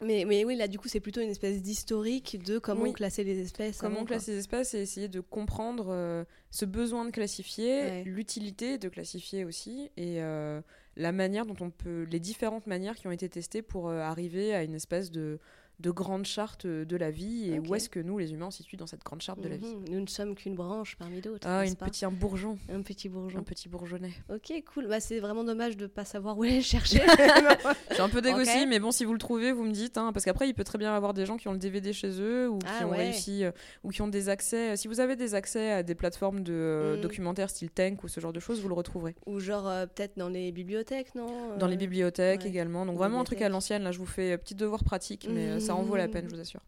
mais, 0.00 0.24
mais 0.26 0.44
oui, 0.44 0.56
là, 0.56 0.66
du 0.66 0.78
coup, 0.78 0.88
c'est 0.88 0.98
plutôt 1.00 1.20
une 1.20 1.30
espèce 1.30 1.62
d'historique 1.62 2.42
de 2.44 2.58
comment 2.58 2.82
Oui. 2.82 2.92
classer 2.92 3.22
les 3.22 3.38
espèces. 3.40 3.78
Comment 3.78 3.96
avant, 3.96 4.06
quoi. 4.06 4.16
classer 4.16 4.32
les 4.32 4.38
espèces 4.38 4.74
et 4.74 4.80
essayer 4.80 5.08
de 5.08 5.20
comprendre 5.20 5.88
euh, 5.90 6.24
ce 6.50 6.64
besoin 6.64 7.04
de 7.04 7.10
classifier, 7.10 7.82
Ouais. 7.82 8.02
l'utilité 8.04 8.78
de 8.78 8.88
classifier 8.88 9.44
aussi, 9.44 9.90
et 9.96 10.20
euh, 10.22 10.60
la 10.96 11.12
manière 11.12 11.46
dont 11.46 11.56
on 11.60 11.70
peut, 11.70 12.06
les 12.10 12.20
différentes 12.20 12.66
manières 12.66 12.94
qui 12.96 13.06
ont 13.06 13.12
été 13.12 13.28
testées 13.28 13.62
pour 13.62 13.88
euh, 13.88 14.00
arriver 14.00 14.54
à 14.54 14.62
une 14.62 14.74
espèce 14.74 15.10
de, 15.10 15.38
de 15.82 15.90
grande 15.90 16.24
charte 16.24 16.66
de 16.66 16.96
la 16.96 17.10
vie 17.10 17.50
et 17.52 17.58
où 17.58 17.74
est-ce 17.74 17.88
que 17.88 18.00
nous, 18.00 18.18
les 18.18 18.32
humains, 18.32 18.46
on 18.46 18.50
se 18.50 18.58
situe 18.58 18.76
dans 18.76 18.86
cette 18.86 19.02
grande 19.04 19.20
charte 19.22 19.40
de 19.40 19.48
la 19.48 19.56
vie. 19.56 19.74
Mhm. 19.74 19.84
Nous 19.90 20.00
ne 20.00 20.06
sommes 20.06 20.34
qu'une 20.34 20.54
branche 20.54 20.96
parmi 20.96 21.20
d'autres. 21.20 21.46
Ah, 21.48 21.66
une 21.66 21.74
petit, 21.76 22.04
un 22.04 22.10
bourgeon, 22.10 22.58
Un 22.72 22.82
petit 22.82 23.08
bourgeon. 23.08 23.40
un 23.40 23.42
petit 23.42 23.68
bourgeonnet. 23.68 24.12
Ok, 24.32 24.52
cool. 24.72 24.86
Bah, 24.86 25.00
c'est 25.00 25.18
vraiment 25.20 25.44
dommage 25.44 25.76
de 25.76 25.86
pas 25.86 26.04
savoir 26.04 26.38
où 26.38 26.42
aller 26.44 26.56
le 26.56 26.62
chercher. 26.62 27.00
C'est 27.90 28.00
un 28.00 28.08
peu 28.08 28.22
dégossy, 28.22 28.62
Ok. 28.62 28.66
mais 28.68 28.78
bon, 28.78 28.90
si 28.90 29.04
vous 29.04 29.12
le 29.12 29.18
trouvez, 29.18 29.52
vous 29.52 29.64
me 29.64 29.72
dites, 29.72 29.98
hein, 29.98 30.12
parce 30.12 30.24
qu'après, 30.24 30.48
il 30.48 30.54
peut 30.54 30.64
très 30.64 30.78
bien 30.78 30.94
avoir 30.94 31.12
des 31.14 31.26
gens 31.26 31.36
qui 31.36 31.48
ont 31.48 31.52
le 31.52 31.58
DVD 31.58 31.92
chez 31.92 32.10
eux 32.20 32.48
ou 32.48 32.58
qui 32.58 32.66
Ah 32.80 32.86
ont 32.86 32.90
ouais. 32.90 32.98
réussi, 32.98 33.44
euh, 33.44 33.50
ou 33.84 33.90
qui 33.90 34.02
ont 34.02 34.08
des 34.08 34.28
accès. 34.28 34.76
Si 34.76 34.88
vous 34.88 35.00
avez 35.00 35.16
des 35.16 35.34
accès 35.34 35.72
à 35.72 35.82
des 35.82 35.94
plateformes 35.94 36.42
de 36.42 36.52
euh, 36.52 36.96
Mm. 36.96 37.00
documentaires 37.00 37.50
style 37.50 37.70
Tank 37.70 38.02
ou 38.04 38.08
ce 38.08 38.20
genre 38.20 38.32
de 38.32 38.40
choses, 38.40 38.60
vous 38.60 38.68
le 38.68 38.74
retrouverez. 38.74 39.14
Ou 39.26 39.40
genre 39.40 39.68
euh, 39.68 39.86
peut-être 39.86 40.16
dans 40.16 40.28
les 40.28 40.52
bibliothèques, 40.52 41.14
non? 41.14 41.56
Dans 41.58 41.66
les 41.66 41.76
bibliothèques 41.76 42.42
ouais. 42.42 42.48
également. 42.48 42.86
Donc 42.86 42.96
vraiment 42.96 43.20
un 43.20 43.24
truc 43.24 43.42
à 43.42 43.48
l'ancienne. 43.48 43.82
Là, 43.82 43.92
je 43.92 43.98
vous 43.98 44.06
fais 44.06 44.36
petit 44.38 44.54
devoir 44.54 44.84
pratique, 44.84 45.26
mais 45.30 45.48
euh, 45.48 45.60
ça 45.60 45.71
en 45.74 45.82
vaut 45.82 45.96
la 45.96 46.08
peine, 46.08 46.24
Mhm. 46.24 46.30
je 46.30 46.34
vous 46.36 46.40
assure. 46.40 46.60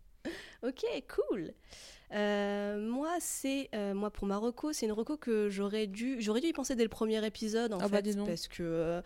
Ok, 0.63 0.83
cool. 1.15 1.53
Euh, 2.13 2.79
moi, 2.89 3.17
c'est 3.21 3.69
euh, 3.75 3.93
moi 3.95 4.11
pour 4.11 4.27
ma 4.27 4.37
reco, 4.37 4.73
c'est 4.73 4.87
une 4.87 4.93
reco 4.93 5.17
que 5.17 5.49
j'aurais 5.51 5.87
dû, 5.87 6.17
j'aurais 6.21 6.41
dû 6.41 6.49
y 6.49 6.53
penser 6.53 6.75
dès 6.77 6.83
le 6.85 6.89
premier 6.89 7.25
épisode 7.27 7.73
en 7.73 7.79
Ah 7.81 7.89
bah, 7.89 8.01
fait, 8.03 8.17
parce 8.25 8.47
que 8.47 8.63
euh, 8.63 9.03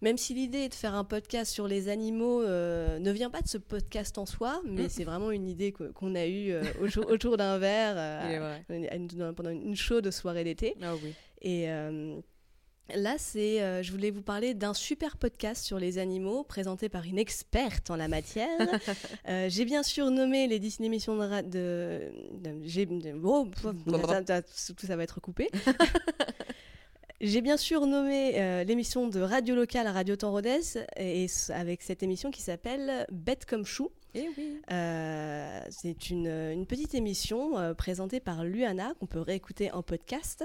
même 0.00 0.16
si 0.16 0.32
l'idée 0.34 0.68
de 0.68 0.74
faire 0.74 0.94
un 0.94 1.04
podcast 1.04 1.52
sur 1.52 1.68
les 1.68 1.88
animaux 1.88 2.42
ne 2.44 3.10
vient 3.10 3.30
pas 3.30 3.42
de 3.42 3.48
ce 3.48 3.58
podcast 3.58 4.16
en 4.18 4.26
soi, 4.26 4.62
mais 4.64 4.84
Mm. 4.84 4.88
c'est 4.88 5.04
vraiment 5.04 5.30
une 5.30 5.46
idée 5.48 5.72
qu'on 5.72 6.14
a 6.14 6.26
eue 6.26 6.54
autour, 6.80 7.08
autour 7.10 7.36
d'un 7.36 7.58
verre 7.58 7.94
vrai. 7.94 8.64
à 8.88 8.96
une- 8.96 9.32
pendant 9.34 9.50
une 9.50 9.76
chaude 9.76 10.10
soirée 10.10 10.44
d'été. 10.44 10.74
Ah 10.80 10.94
oui. 11.02 11.14
Et 11.42 11.66
là, 12.94 13.16
c'est, 13.18 13.62
euh, 13.62 13.82
je 13.82 13.90
voulais 13.92 14.10
vous 14.10 14.22
parler 14.22 14.54
d'un 14.54 14.74
super 14.74 15.16
podcast 15.16 15.64
sur 15.64 15.78
les 15.78 15.98
animaux 15.98 16.42
présenté 16.44 16.88
par 16.88 17.04
une 17.04 17.18
experte 17.18 17.90
en 17.90 17.96
la 17.96 18.08
matière. 18.08 18.48
Euh, 19.28 19.48
j'ai 19.50 19.64
bien 19.66 19.82
sûr 19.82 20.10
nommé 20.10 20.46
les 20.46 20.58
Disney 20.58 20.86
émissions 20.86 21.14
de, 21.16 21.42
de, 21.42 22.00
de- 22.32 22.60
j'ai, 22.64 22.86
de- 22.86 23.12
oh, 23.22 23.46
ça- 24.26 24.42
tout 24.42 24.86
ça 24.86 24.96
va 24.96 25.02
être 25.02 25.20
coupé. 25.20 25.48
J'ai 27.20 27.40
bien 27.40 27.56
sûr 27.56 27.84
nommé 27.86 28.34
euh, 28.40 28.62
l'émission 28.62 29.08
de 29.08 29.20
radio 29.20 29.56
locale 29.56 29.88
à 29.88 29.92
Radio 29.92 30.14
Temps 30.14 30.30
Rodez 30.30 30.60
et, 30.96 31.26
avec 31.48 31.82
cette 31.82 32.04
émission 32.04 32.30
qui 32.30 32.42
s'appelle 32.42 33.06
Bête 33.10 33.44
comme 33.44 33.66
chou. 33.66 33.90
Oui. 34.14 34.60
Euh, 34.70 35.60
c'est 35.70 36.10
une, 36.10 36.26
une 36.26 36.66
petite 36.66 36.94
émission 36.94 37.58
euh, 37.58 37.74
présentée 37.74 38.20
par 38.20 38.44
Luana 38.44 38.92
qu'on 38.98 39.06
peut 39.06 39.20
réécouter 39.20 39.70
en 39.72 39.82
podcast. 39.82 40.44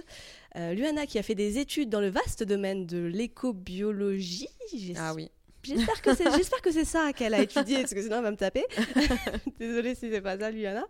Euh, 0.56 0.74
Luana 0.74 1.06
qui 1.06 1.18
a 1.20 1.24
fait 1.24 1.36
des 1.36 1.58
études 1.58 1.90
dans 1.90 2.02
le 2.02 2.10
vaste 2.10 2.44
domaine 2.44 2.86
de 2.86 3.00
l'écobiologie. 3.06 4.50
Ah 4.98 5.14
oui. 5.14 5.30
J'espère 5.64 6.02
que 6.02 6.14
c'est 6.14 6.30
j'espère 6.36 6.62
que 6.62 6.72
c'est 6.72 6.86
ça 6.86 7.14
qu'elle 7.14 7.34
a 7.34 7.42
étudié 7.42 7.80
parce 7.80 7.94
que 7.94 8.02
sinon 8.02 8.18
elle 8.18 8.24
va 8.24 8.32
me 8.32 8.38
taper. 8.38 8.66
Désolée 9.60 9.96
si 9.96 10.12
c'est 10.12 10.22
pas 10.22 10.38
ça 10.38 10.52
Luana. 10.52 10.84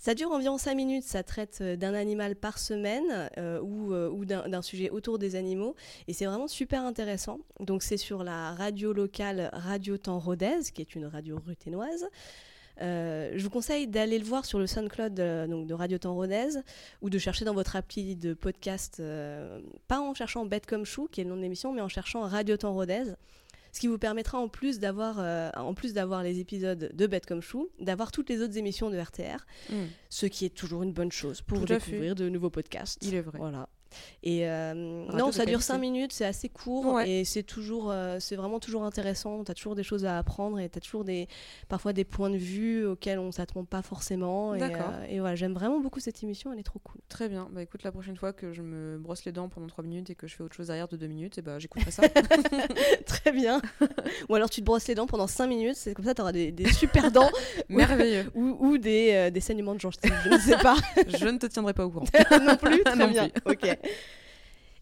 Ça 0.00 0.14
dure 0.14 0.32
environ 0.32 0.56
5 0.56 0.74
minutes, 0.74 1.04
ça 1.04 1.22
traite 1.22 1.58
euh, 1.60 1.76
d'un 1.76 1.92
animal 1.92 2.34
par 2.34 2.58
semaine 2.58 3.28
euh, 3.36 3.60
ou, 3.60 3.92
euh, 3.92 4.24
d'un 4.24 4.62
sujet 4.62 4.88
autour 4.88 5.18
des 5.18 5.36
animaux 5.36 5.76
et 6.08 6.14
c'est 6.14 6.24
vraiment 6.24 6.48
super 6.48 6.86
intéressant. 6.86 7.38
Donc 7.60 7.82
c'est 7.82 7.98
sur 7.98 8.24
la 8.24 8.54
radio 8.54 8.94
locale 8.94 9.50
Radio 9.52 9.98
Temps 9.98 10.18
Rodez 10.18 10.72
qui 10.72 10.80
est 10.80 10.94
une 10.94 11.04
radio 11.04 11.38
ruténoise. 11.46 12.08
Je 12.80 13.42
vous 13.42 13.50
conseille 13.50 13.88
d'aller 13.88 14.18
le 14.18 14.24
voir 14.24 14.46
sur 14.46 14.58
le 14.58 14.66
SoundCloud 14.66 15.12
de 15.12 15.74
Radio 15.74 15.98
Temps 15.98 16.14
Rodez 16.14 16.60
ou 17.02 17.10
de 17.10 17.18
chercher 17.18 17.44
dans 17.44 17.52
votre 17.52 17.76
appli 17.76 18.16
de 18.16 18.32
podcast, 18.32 19.02
pas 19.86 20.00
en 20.00 20.14
cherchant 20.14 20.46
Bête 20.46 20.64
comme 20.64 20.86
Chou, 20.86 21.06
qui 21.12 21.20
est 21.20 21.24
le 21.24 21.28
nom 21.28 21.36
de 21.36 21.42
l'émission, 21.42 21.74
mais 21.74 21.82
en 21.82 21.90
cherchant 21.90 22.22
Radio 22.22 22.56
Temps 22.56 22.72
Rodez. 22.72 23.04
Ce 23.72 23.80
qui 23.80 23.86
vous 23.86 23.98
permettra 23.98 24.38
en 24.38 24.48
plus 24.48 24.78
d'avoir 24.80 25.16
euh, 25.20 25.50
en 25.56 25.74
plus 25.74 25.92
d'avoir 25.92 26.22
les 26.22 26.40
épisodes 26.40 26.90
de 26.92 27.06
Bête 27.06 27.26
comme 27.26 27.40
Chou, 27.40 27.68
d'avoir 27.80 28.10
toutes 28.12 28.28
les 28.28 28.40
autres 28.42 28.56
émissions 28.56 28.90
de 28.90 28.98
RTR, 28.98 29.44
Mm. 29.70 29.74
ce 30.08 30.26
qui 30.26 30.44
est 30.44 30.54
toujours 30.54 30.82
une 30.82 30.92
bonne 30.92 31.12
chose 31.12 31.40
pour 31.42 31.58
Tout 31.60 31.64
découvrir 31.66 32.14
de 32.14 32.28
nouveaux 32.28 32.50
podcasts. 32.50 33.04
Il 33.06 33.14
est 33.14 33.20
vrai. 33.20 33.38
Voilà. 33.38 33.68
Et 34.22 34.48
euh, 34.48 34.74
non, 34.74 35.32
ça 35.32 35.44
dure 35.44 35.58
qualité. 35.58 35.62
5 35.62 35.78
minutes, 35.78 36.12
c'est 36.12 36.24
assez 36.26 36.48
court 36.48 36.86
Ouais. 36.94 37.08
et 37.10 37.24
c'est 37.24 37.42
toujours, 37.42 37.90
euh, 37.90 38.18
c'est 38.20 38.36
vraiment 38.36 38.60
toujours 38.60 38.84
intéressant. 38.84 39.44
Tu 39.44 39.50
as 39.50 39.54
toujours 39.54 39.74
des 39.74 39.82
choses 39.82 40.04
à 40.04 40.18
apprendre 40.18 40.58
et 40.58 40.68
tu 40.68 40.78
as 40.78 40.80
toujours 40.80 41.04
des, 41.04 41.28
parfois 41.68 41.92
des 41.92 42.04
points 42.04 42.30
de 42.30 42.36
vue 42.36 42.84
auxquels 42.86 43.18
on 43.18 43.32
s'attend 43.32 43.64
pas 43.64 43.82
forcément. 43.82 44.54
Et, 44.54 44.58
D'accord. 44.58 44.90
euh, 44.92 45.06
et 45.08 45.20
voilà, 45.20 45.34
j'aime 45.36 45.54
vraiment 45.54 45.80
beaucoup 45.80 46.00
cette 46.00 46.22
émission, 46.22 46.52
elle 46.52 46.58
est 46.58 46.62
trop 46.64 46.78
cool. 46.80 47.00
Très 47.08 47.28
bien. 47.28 47.48
Bah 47.52 47.62
écoute, 47.62 47.82
la 47.82 47.92
prochaine 47.92 48.16
fois 48.16 48.32
que 48.32 48.52
je 48.52 48.62
me 48.62 48.98
brosse 48.98 49.24
les 49.24 49.32
dents 49.32 49.48
pendant 49.48 49.66
3 49.66 49.84
minutes 49.84 50.10
et 50.10 50.14
que 50.14 50.26
je 50.26 50.36
fais 50.36 50.42
autre 50.42 50.54
chose 50.54 50.66
derrière 50.68 50.88
de 50.88 50.96
2 50.96 51.06
minutes, 51.06 51.38
et 51.38 51.42
bah 51.42 51.58
j'écouterai 51.58 51.90
ça. 51.90 52.02
Très 53.06 53.32
bien. 53.32 53.60
Ou 54.28 54.34
alors 54.34 54.50
tu 54.50 54.60
te 54.60 54.66
brosses 54.66 54.88
les 54.88 54.94
dents 54.94 55.06
pendant 55.06 55.26
5 55.26 55.46
minutes, 55.46 55.76
c'est 55.76 55.94
comme 55.94 56.04
ça 56.04 56.14
tu 56.14 56.20
auras 56.22 56.32
des, 56.32 56.52
des 56.52 56.70
super 56.72 57.10
dents 57.10 57.30
Merveilleux. 57.68 58.30
ou, 58.34 58.56
ou 58.60 58.78
des, 58.78 59.10
euh, 59.14 59.30
des 59.30 59.40
saignements 59.40 59.74
de 59.74 59.80
gencives, 59.80 60.12
je 60.24 60.28
ne 60.30 60.38
sais 60.38 60.56
pas. 60.58 60.76
Je 61.08 61.26
ne 61.26 61.38
te 61.38 61.46
tiendrai 61.46 61.72
pas 61.74 61.84
au 61.86 61.90
courant. 61.90 62.06
non 62.42 62.56
plus 62.56 62.82
Très 62.84 62.96
Non 62.96 63.08
bien. 63.08 63.28
Ok. 63.44 63.66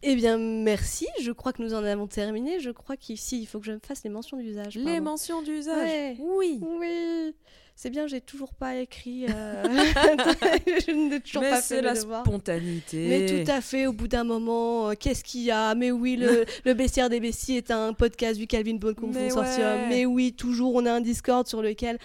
Eh 0.03 0.15
bien, 0.15 0.39
merci. 0.39 1.07
Je 1.21 1.33
crois 1.33 1.53
que 1.53 1.61
nous 1.61 1.75
en 1.75 1.83
avons 1.83 2.07
terminé. 2.07 2.61
Je 2.61 2.71
crois 2.71 2.97
qu'ici, 2.97 3.41
il 3.41 3.47
faut 3.47 3.59
que 3.59 3.67
je 3.67 3.73
me 3.73 3.81
fasse 3.81 4.05
les 4.05 4.11
mentions 4.11 4.37
d'usage. 4.37 4.77
Les 4.77 5.01
mentions 5.01 5.43
d'usage. 5.43 5.89
Ouais. 5.89 6.17
Oui. 6.21 6.61
Oui. 6.63 7.35
C'est 7.81 7.91
bien, 7.91 8.09
j'ai 8.09 8.21
toujours 8.21 8.53
pas 8.55 8.75
écrit. 8.75 9.27
euh, 9.29 9.63
je 10.67 10.91
n'ai 10.91 11.21
toujours 11.21 11.43
Mais 11.43 11.51
pas 11.51 11.61
c'est 11.61 11.77
fait 11.77 11.83
la 11.83 11.95
le 11.95 12.01
devoir. 12.01 12.25
spontanéité. 12.27 13.07
Mais 13.09 13.45
tout 13.45 13.49
à 13.53 13.61
fait, 13.61 13.87
au 13.87 13.93
bout 13.93 14.09
d'un 14.09 14.25
moment, 14.25 14.91
euh, 14.91 14.95
qu'est-ce 14.99 15.23
qu'il 15.23 15.43
y 15.43 15.53
a? 15.53 15.77
Mais 15.77 15.93
oui, 15.93 16.17
le, 16.17 16.45
le 16.65 16.75
Bestiaire 16.75 17.09
des 17.09 17.21
Besties 17.21 17.57
est 17.57 17.71
un 17.71 17.93
podcast 17.93 18.37
du 18.37 18.49
Calvin 18.49 18.79
Mais 18.83 18.95
Consortium. 18.95 19.37
ouais. 19.83 19.87
Mais 19.91 20.07
oui, 20.07 20.33
toujours, 20.33 20.75
on 20.75 20.87
a 20.87 20.93
un 20.93 21.01
Discord 21.01 21.47
sur 21.47 21.63
lequel 21.63 21.99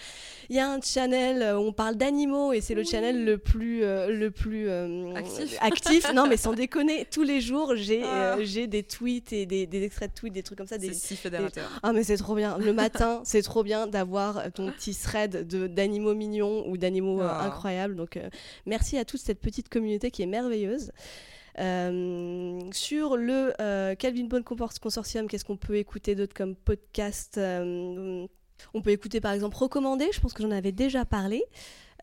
il 0.48 0.54
y 0.54 0.60
a 0.60 0.70
un 0.70 0.80
channel 0.80 1.42
euh, 1.42 1.58
où 1.58 1.62
on 1.62 1.72
parle 1.72 1.96
d'animaux 1.96 2.52
et 2.52 2.60
c'est 2.60 2.74
le 2.74 2.82
Oui. 2.82 2.86
channel 2.88 3.24
le 3.24 3.36
plus, 3.38 3.82
euh, 3.82 4.10
le 4.10 4.30
plus 4.30 4.68
euh, 4.68 5.12
Actif. 5.16 5.56
actif. 5.60 6.12
Non, 6.14 6.28
mais 6.28 6.36
sans 6.36 6.52
déconner, 6.52 7.04
tous 7.10 7.24
les 7.24 7.40
jours, 7.40 7.72
j'ai 7.74 8.02
Ah. 8.04 8.36
euh, 8.36 8.44
j'ai 8.44 8.68
des 8.68 8.84
tweets 8.84 9.32
et 9.32 9.44
des, 9.44 9.66
des 9.66 9.82
extraits 9.82 10.12
de 10.14 10.20
tweets, 10.20 10.34
des 10.34 10.44
trucs 10.44 10.58
comme 10.58 10.68
ça. 10.68 10.76
C'est 10.78 10.86
Des, 10.86 10.94
si 10.94 11.16
fédérateur. 11.16 11.68
ah 11.82 11.92
mais 11.92 12.04
c'est 12.04 12.16
trop 12.18 12.36
bien. 12.36 12.58
Le 12.58 12.72
matin, 12.72 13.22
c'est 13.24 13.42
trop 13.42 13.64
bien 13.64 13.88
d'avoir 13.88 14.52
ton 14.52 14.70
petit 14.70 14.94
thread 14.94 15.48
de 15.48 15.63
d'animaux 15.68 16.14
mignons 16.14 16.68
ou 16.68 16.76
d'animaux 16.76 17.20
euh, 17.20 17.28
Ah. 17.30 17.44
incroyables. 17.44 17.96
Donc 17.96 18.16
euh, 18.16 18.28
merci 18.66 18.98
à 18.98 19.04
toute 19.04 19.20
cette 19.20 19.40
petite 19.40 19.68
communauté 19.68 20.10
qui 20.10 20.22
est 20.22 20.26
merveilleuse. 20.26 20.92
Euh, 21.60 22.58
sur 22.72 23.16
le 23.16 23.52
euh, 23.60 23.94
Calvin 23.94 24.24
Bone 24.24 24.42
Consortium, 24.42 25.28
qu'est-ce 25.28 25.44
qu'on 25.44 25.56
peut 25.56 25.76
écouter 25.76 26.14
d'autre 26.14 26.34
comme 26.34 26.56
podcast 26.56 27.36
Euh, 27.38 28.26
On 28.72 28.80
peut 28.82 28.90
écouter 28.90 29.20
par 29.20 29.32
exemple 29.32 29.56
Recommandé, 29.56 30.06
je 30.12 30.20
pense 30.20 30.32
que 30.32 30.42
j'en 30.42 30.50
avais 30.50 30.72
déjà 30.72 31.04
parlé. 31.04 31.44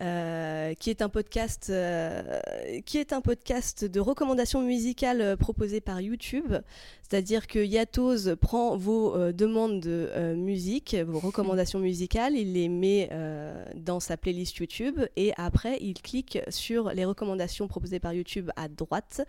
Euh, 0.02 0.74
qui 0.74 0.89
est 0.89 1.02
un 1.02 1.10
podcast 1.10 1.68
euh, 1.70 2.39
qui 2.86 2.97
est 2.97 3.14
un 3.14 3.22
podcast 3.22 3.86
de 3.86 3.99
recommandations 3.99 4.62
musicales 4.62 5.22
euh, 5.22 5.36
proposé 5.36 5.80
par 5.80 6.02
YouTube. 6.02 6.56
C'est-à-dire 7.08 7.45
que 7.45 7.60
Yatos 7.60 8.36
prend 8.39 8.78
vos 8.78 9.16
euh, 9.16 9.32
demandes 9.32 9.80
de 9.80 10.34
musique, 10.36 10.95
vos 10.95 11.20
recommandations 11.28 11.80
musicales, 11.80 12.36
il 12.36 12.54
les 12.54 12.70
met 12.70 13.10
dans 13.76 13.99
sa 13.99 14.18
playlist 14.18 14.58
YouTube 14.58 15.02
et 15.16 15.34
après 15.38 15.78
il 15.82 15.93
clique 15.93 16.39
sur 16.49 16.89
les 16.91 17.06
recommandations 17.06 17.68
proposées 17.68 17.99
par 17.99 18.14
YouTube 18.14 18.49
à 18.56 18.68
droite 18.68 19.22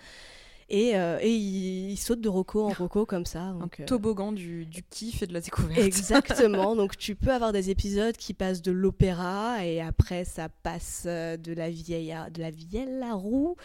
et, 0.69 0.97
euh, 0.97 1.19
et 1.21 1.35
il, 1.35 1.91
il 1.91 1.97
saute 1.97 2.21
de 2.21 2.29
roco 2.29 2.65
en 2.65 2.73
roco 2.73 3.05
comme 3.07 3.27
ça. 3.27 3.53
Donc, 3.61 3.81
euh, 3.81 3.85
toboggan 3.85 4.33
du, 4.33 4.65
du 4.67 4.83
kiff 4.83 5.23
et 5.23 5.27
de 5.27 5.33
la 5.35 5.41
découverte. 5.41 5.79
Exactement, 5.81 6.75
donc 6.77 6.97
tu 6.97 7.15
peux 7.15 7.33
avoir 7.33 7.53
des 7.53 7.71
épisodes 7.71 8.17
qui 8.17 8.35
passent 8.35 8.63
de 8.63 8.73
l'opéra 8.73 9.65
et 9.65 9.81
après 9.81 10.25
ça 10.25 10.49
passe 10.49 11.05
euh, 11.07 11.37
de 11.37 11.53
la 11.53 11.71
vieille 11.71 12.13
à, 12.13 12.31
de 12.31 12.41
la 12.41 12.51
vieille 12.51 13.03
à 13.03 13.15
roue, 13.15 13.57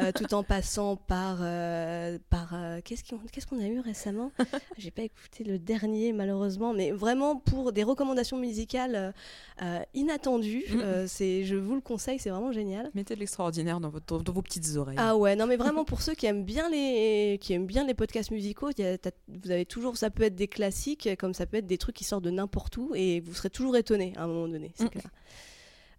euh, 0.00 0.12
tout 0.14 0.32
en 0.34 0.42
passant 0.42 0.96
par 0.96 1.38
par 2.30 2.54
qu'est-ce 2.84 3.04
qu'on 3.04 3.18
qu'est-ce 3.30 3.46
qu'on 3.46 3.60
a 3.60 3.66
eu 3.68 3.80
récemment? 3.80 4.30
J'ai 4.78 4.90
pas 4.90 5.02
écouté 5.02 5.44
le 5.44 5.58
dernier 5.58 6.12
malheureusement, 6.12 6.72
mais 6.72 6.90
vraiment 6.90 7.36
pour 7.36 7.72
des 7.72 7.82
recommandations 7.82 8.38
musicales 8.38 9.14
inattendues, 9.94 10.64
c'est 11.06 11.44
je 11.44 11.54
vous 11.56 11.74
le 11.74 11.80
conseille, 11.80 12.18
c'est 12.18 12.30
vraiment 12.30 12.52
génial. 12.52 12.90
Mettez 12.94 13.14
de 13.14 13.20
l'extraordinaire 13.20 13.80
dans, 13.80 13.88
votre- 13.88 14.22
dans 14.22 14.32
vos 14.32 14.42
petites 14.42 14.76
oreilles. 14.76 14.96
Ah 14.98 15.16
ouais, 15.16 15.36
non 15.36 15.46
mais 15.46 15.56
vraiment 15.56 15.84
pour 15.84 16.02
ceux 16.02 16.14
qui 16.14 16.26
aiment 16.26 16.44
bien 16.46 16.70
les 16.70 17.38
qui 17.40 17.52
aiment 17.52 17.66
bien 17.66 17.84
les 17.86 17.92
podcasts 17.94 18.30
musicaux, 18.30 18.70
y 18.78 18.82
a- 18.82 18.96
vous 19.28 19.50
avez 19.50 19.66
toujours 19.66 19.96
ça 19.98 20.08
peut 20.10 20.22
être 20.22 20.34
des 20.36 20.48
classiques 20.48 21.08
comme 21.18 21.34
ça 21.34 21.44
peut 21.44 21.58
être 21.58 21.66
des 21.66 21.76
trucs 21.78 21.96
qui 21.96 22.04
sortent 22.04 22.24
de 22.24 22.30
n'importe 22.30 22.76
où 22.78 22.92
et 22.94 23.20
vous 23.20 23.34
serez 23.34 23.50
toujours 23.50 23.76
étonné 23.76 24.14
à 24.16 24.22
un 24.24 24.26
moment 24.28 24.48
donné, 24.48 24.72
c'est 24.74 24.88
clair. 24.88 25.04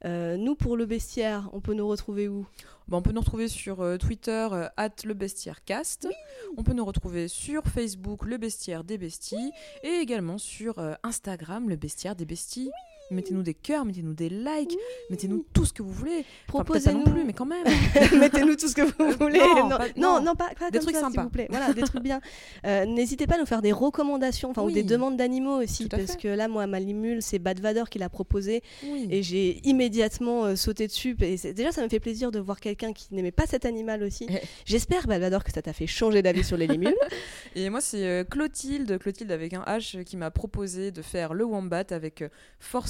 Euh, 0.06 0.38
nous 0.38 0.56
pour 0.56 0.78
le 0.78 0.86
bestiaire, 0.86 1.50
on 1.54 1.60
peut 1.60 1.74
nous 1.74 1.88
retrouver 1.88 2.28
où? 2.28 2.46
Bah, 2.88 2.98
on 2.98 3.02
peut 3.02 3.12
nous 3.12 3.20
retrouver 3.20 3.48
sur 3.48 3.82
euh, 3.82 3.98
Twitter, 3.98 4.48
euh, 4.52 4.68
at 4.78 4.92
le 5.04 5.14
bestiaire 5.16 5.64
cast. 5.66 6.08
On 6.56 6.62
peut 6.64 6.74
nous 6.74 6.86
retrouver 6.86 7.28
sur 7.28 7.64
Facebook, 7.66 8.24
le 8.24 8.38
bestiaire 8.38 8.84
des 8.84 9.00
besties. 9.00 9.52
Et 9.84 9.90
également 10.00 10.38
sur 10.38 10.78
euh, 10.78 10.94
Instagram, 11.02 11.68
le 11.68 11.76
bestiaire 11.78 12.16
des 12.16 12.26
besties. 12.26 12.70
Mettez-nous 13.12 13.42
des 13.44 13.54
cœurs, 13.54 13.86
mettez-nous 13.86 14.14
des 14.14 14.30
likes, 14.30 14.76
mettez-nous 15.10 15.46
tout 15.54 15.66
ce 15.66 15.74
que 15.74 15.82
vous 15.82 15.92
voulez. 15.92 16.26
Enfin, 16.50 16.64
peut-être 16.64 16.86
pas 16.86 16.92
non 16.92 17.00
Proposez-nous 17.04 17.04
plus, 17.16 17.24
mais 17.26 17.34
quand 17.34 17.46
même. 17.46 17.64
Mettez-nous 18.20 18.56
tout 18.56 18.68
ce 18.68 18.76
que 18.76 18.82
vous 18.82 19.12
voulez. 19.18 19.40
non, 19.40 19.70
Non, 19.70 19.78
pas- 19.78 19.88
non, 19.96 20.14
non. 20.16 20.22
non, 20.22 20.36
pas, 20.36 20.50
pas 20.60 20.70
Des 20.72 20.80
comme 20.80 20.88
trucs 20.88 20.96
ça, 20.96 21.02
sympas. 21.02 21.12
s'il 21.14 21.22
vous 21.24 21.30
plaît. 21.30 21.48
Voilà, 21.50 21.74
des 21.74 21.82
trucs 21.84 22.02
bien. 22.04 22.20
Euh, 22.66 22.86
N'hésitez 22.86 23.28
pas 23.28 23.36
à 23.36 23.38
nous 23.38 23.46
faire 23.46 23.62
des 23.62 23.72
recommandations, 23.72 24.50
enfin 24.50 24.64
ou 24.64 24.72
des 24.72 24.84
demandes 24.84 25.16
d'animaux 25.16 25.62
aussi, 25.62 25.88
parce 25.88 26.14
fait. 26.14 26.18
que 26.18 26.28
là, 26.28 26.48
moi, 26.48 26.66
ma 26.68 26.80
limule, 26.80 27.22
c'est 27.22 27.40
Bad 27.40 27.60
Vador 27.60 27.90
qui 27.90 28.00
l'a 28.00 28.10
proposé. 28.10 28.62
Oui. 28.84 29.08
Et 29.12 29.22
j'ai 29.24 29.62
immédiatement 29.68 30.46
euh, 30.46 30.56
sauté 30.56 30.88
dessus. 30.88 31.16
Et 31.22 31.38
déjà, 31.54 31.72
ça 31.72 31.82
me 31.84 31.88
fait 31.90 32.00
plaisir 32.00 32.32
de 32.32 32.40
voir 32.40 32.60
quelqu'un 32.60 32.94
qui 32.94 33.08
n'aimait 33.14 33.32
pas 33.32 33.46
cet 33.46 33.66
animal 33.66 34.04
aussi. 34.04 34.26
Eh. 34.30 34.40
J'espère, 34.66 35.08
Balvador, 35.08 35.44
que 35.44 35.52
ça 35.52 35.62
t'a 35.62 35.72
fait 35.74 35.88
changer 35.88 36.22
d'avis 36.22 36.44
sur 36.44 36.58
les 36.58 36.68
limules. 36.68 36.96
Et 37.56 37.70
moi, 37.70 37.80
c'est 37.82 38.04
euh, 38.06 38.24
Clotilde, 38.24 38.98
Clotilde 39.00 39.32
avec 39.32 39.54
un 39.54 39.62
H, 39.64 39.98
euh, 40.00 40.04
qui 40.04 40.18
m'a 40.18 40.32
proposé 40.32 40.92
de 40.92 41.02
faire 41.02 41.34
le 41.34 41.46
Wombat 41.46 41.86
avec 41.92 42.22
euh, 42.22 42.30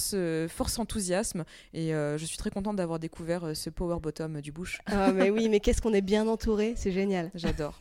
force, 0.08 0.12
euh, 0.14 0.48
force 0.48 0.80
enthousiasme. 0.80 1.44
Et 1.74 1.94
euh, 1.94 2.18
je 2.18 2.26
suis 2.26 2.38
très 2.38 2.50
contente 2.50 2.76
d'avoir 2.76 3.00
découvert 3.00 3.46
euh, 3.46 3.54
ce 3.54 3.70
power 3.70 4.00
bottom 4.00 4.42
du 4.42 4.52
bush. 4.52 4.80
ah, 4.88 5.12
mais 5.12 5.30
oui, 5.30 5.50
mais 5.50 5.60
qu'est-ce 5.60 5.82
qu'on 5.82 5.94
est 5.94 6.02
bien 6.02 6.28
entouré, 6.28 6.74
c'est 6.76 6.92
génial. 6.92 7.32
J'adore. 7.36 7.80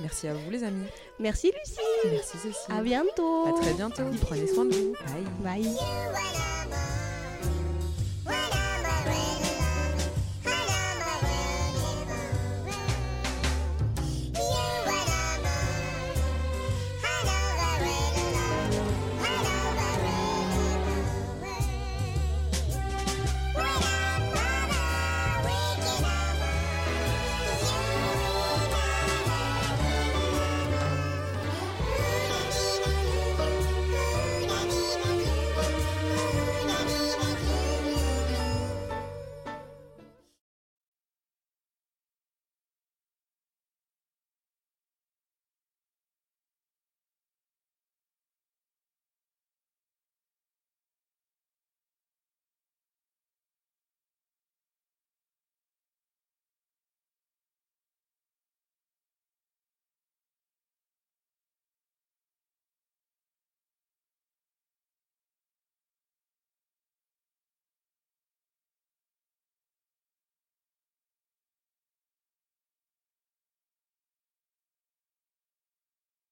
Merci 0.00 0.28
à 0.28 0.34
vous, 0.34 0.50
les 0.50 0.62
amis. 0.62 0.86
Merci, 1.18 1.52
Lucie. 1.58 1.78
Merci, 2.10 2.38
Cécile. 2.38 2.74
À 2.74 2.82
bientôt. 2.82 3.46
À 3.46 3.52
très 3.60 3.74
bientôt. 3.74 4.02
Prenez 4.20 4.46
soin 4.46 4.64
de 4.64 4.74
vous. 4.74 4.94
Bye. 5.42 5.62
Bye. 5.62 7.15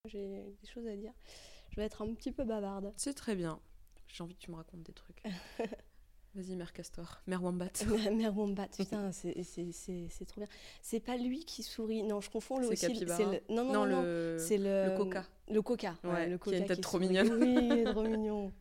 J'ai 0.07 0.55
des 0.63 0.69
choses 0.69 0.87
à 0.87 0.97
dire. 0.97 1.13
Je 1.71 1.77
vais 1.77 1.87
être 1.87 2.03
un 2.03 2.13
petit 2.15 2.33
peu 2.33 2.45
bavarde. 2.45 2.93
C'est 2.97 3.15
très 3.15 3.35
bien. 3.35 3.59
J'ai 4.09 4.23
envie 4.23 4.35
que 4.35 4.41
tu 4.41 4.51
me 4.51 4.57
racontes 4.57 4.83
des 4.83 4.93
trucs. 4.93 5.23
Vas-y, 6.35 6.57
Mère 6.57 6.73
Castor. 6.73 7.23
Mère 7.27 7.43
Wombat. 7.45 7.71
Mère 8.13 8.37
Wombat, 8.37 8.67
putain, 8.77 9.13
c'est- 9.13 9.35
trop 10.27 10.41
bien. 10.41 10.49
C'est 10.83 11.01
pas 11.01 11.17
lui 11.17 11.45
qui 11.45 11.63
sourit. 11.63 12.03
Non, 12.03 12.21
je 12.21 12.29
confonds 12.31 12.59
le 12.59 12.65
C'est 12.75 12.89
aussi. 12.91 13.07
C'est 13.07 13.25
le- 13.25 13.41
Non, 13.55 13.65
non, 13.65 13.73
non, 13.73 13.87
non. 13.87 14.03
le... 14.03 14.37
C'est 14.41 14.59
le... 14.59 14.91
le 14.91 14.97
coca. 14.97 15.25
Le 15.49 15.63
coca. 15.63 15.97
Ouais, 16.05 16.11
Ouais, 16.11 16.29
le 16.29 16.39
qui 16.39 16.51
a 16.51 16.57
une 16.59 16.63
coca 16.65 16.75
tête 16.75 16.83
trop 16.83 16.99
sourit. 16.99 17.07
mignonne. 17.09 17.33
Oui, 17.41 17.55
il 17.71 17.79
est 17.79 17.85
trop 17.85 18.03
mignon. 18.03 18.53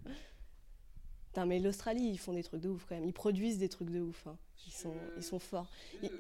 Putain, 1.28 1.46
mais 1.48 1.60
l'Australie, 1.60 2.10
ils 2.10 2.20
font 2.20 2.34
des 2.34 2.44
trucs 2.44 2.62
de 2.62 2.70
ouf 2.70 2.86
quand 2.88 2.96
même. 2.96 3.06
Ils 3.06 3.14
produisent 3.14 3.58
des 3.58 3.70
trucs 3.70 3.90
de 3.90 4.00
ouf. 4.02 4.28
hein. 4.28 4.38
Ils, 4.68 4.72
sont, 4.72 4.94
ils 5.18 5.24
sont 5.24 5.40
forts. 5.40 5.68
Ils- 6.04 6.12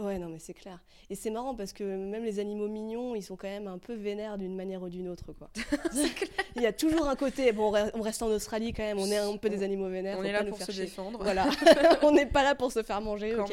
Ouais, 0.00 0.18
non, 0.18 0.28
mais 0.28 0.38
c'est 0.38 0.54
clair. 0.54 0.80
Et 1.10 1.14
c'est 1.14 1.30
marrant 1.30 1.54
parce 1.54 1.72
que 1.72 1.82
même 1.84 2.24
les 2.24 2.38
animaux 2.38 2.68
mignons, 2.68 3.14
ils 3.14 3.22
sont 3.22 3.36
quand 3.36 3.48
même 3.48 3.66
un 3.66 3.78
peu 3.78 3.94
vénères 3.94 4.38
d'une 4.38 4.54
manière 4.54 4.82
ou 4.82 4.88
d'une 4.88 5.08
autre, 5.08 5.32
quoi. 5.32 5.50
Il 6.56 6.62
y 6.62 6.66
a 6.66 6.72
toujours 6.72 7.08
un 7.08 7.16
côté. 7.16 7.52
Bon, 7.52 7.68
on 7.70 7.72
re- 7.72 7.90
on 7.94 8.00
reste 8.02 8.22
en 8.22 8.28
Australie 8.28 8.72
quand 8.72 8.82
même. 8.82 8.98
On 8.98 9.06
est 9.06 9.16
un 9.16 9.36
peu 9.36 9.48
des 9.50 9.62
animaux 9.62 9.88
vénères. 9.88 10.18
On 10.18 10.24
est 10.24 10.32
là 10.32 10.42
nous 10.42 10.50
pour 10.50 10.58
faire 10.58 10.66
se 10.66 10.72
chier. 10.72 10.84
défendre. 10.84 11.22
Voilà. 11.22 11.48
on 12.02 12.12
n'est 12.12 12.26
pas 12.26 12.42
là 12.42 12.54
pour 12.54 12.72
se 12.72 12.82
faire 12.82 13.00
manger, 13.00 13.34
Quand. 13.36 13.48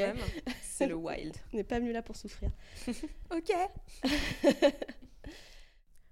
C'est 0.62 0.88
le 0.88 0.96
wild. 0.96 1.36
On 1.54 1.58
n'est 1.58 1.64
pas 1.64 1.80
venu 1.80 1.92
là 1.92 2.02
pour 2.02 2.16
souffrir. 2.16 2.52
Ok. 3.34 3.52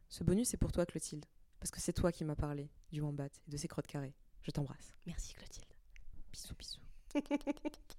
Ce 0.10 0.24
bonus 0.24 0.54
est 0.54 0.58
pour 0.58 0.72
toi, 0.72 0.86
Clotilde. 0.86 1.26
Parce 1.60 1.72
que 1.72 1.80
c'est 1.80 1.94
toi 1.94 2.12
qui 2.12 2.24
m'as 2.24 2.36
parlé 2.36 2.70
du 2.92 3.02
wombat 3.02 3.28
et 3.48 3.52
de 3.52 3.58
ses 3.58 3.68
crottes 3.68 3.88
carrées. 3.88 4.14
Je 4.42 4.52
t'embrasse. 4.52 4.94
Merci 5.06 5.34
Clotilde. 5.34 5.66
Bisous, 6.32 6.54
bisous. 6.58 7.94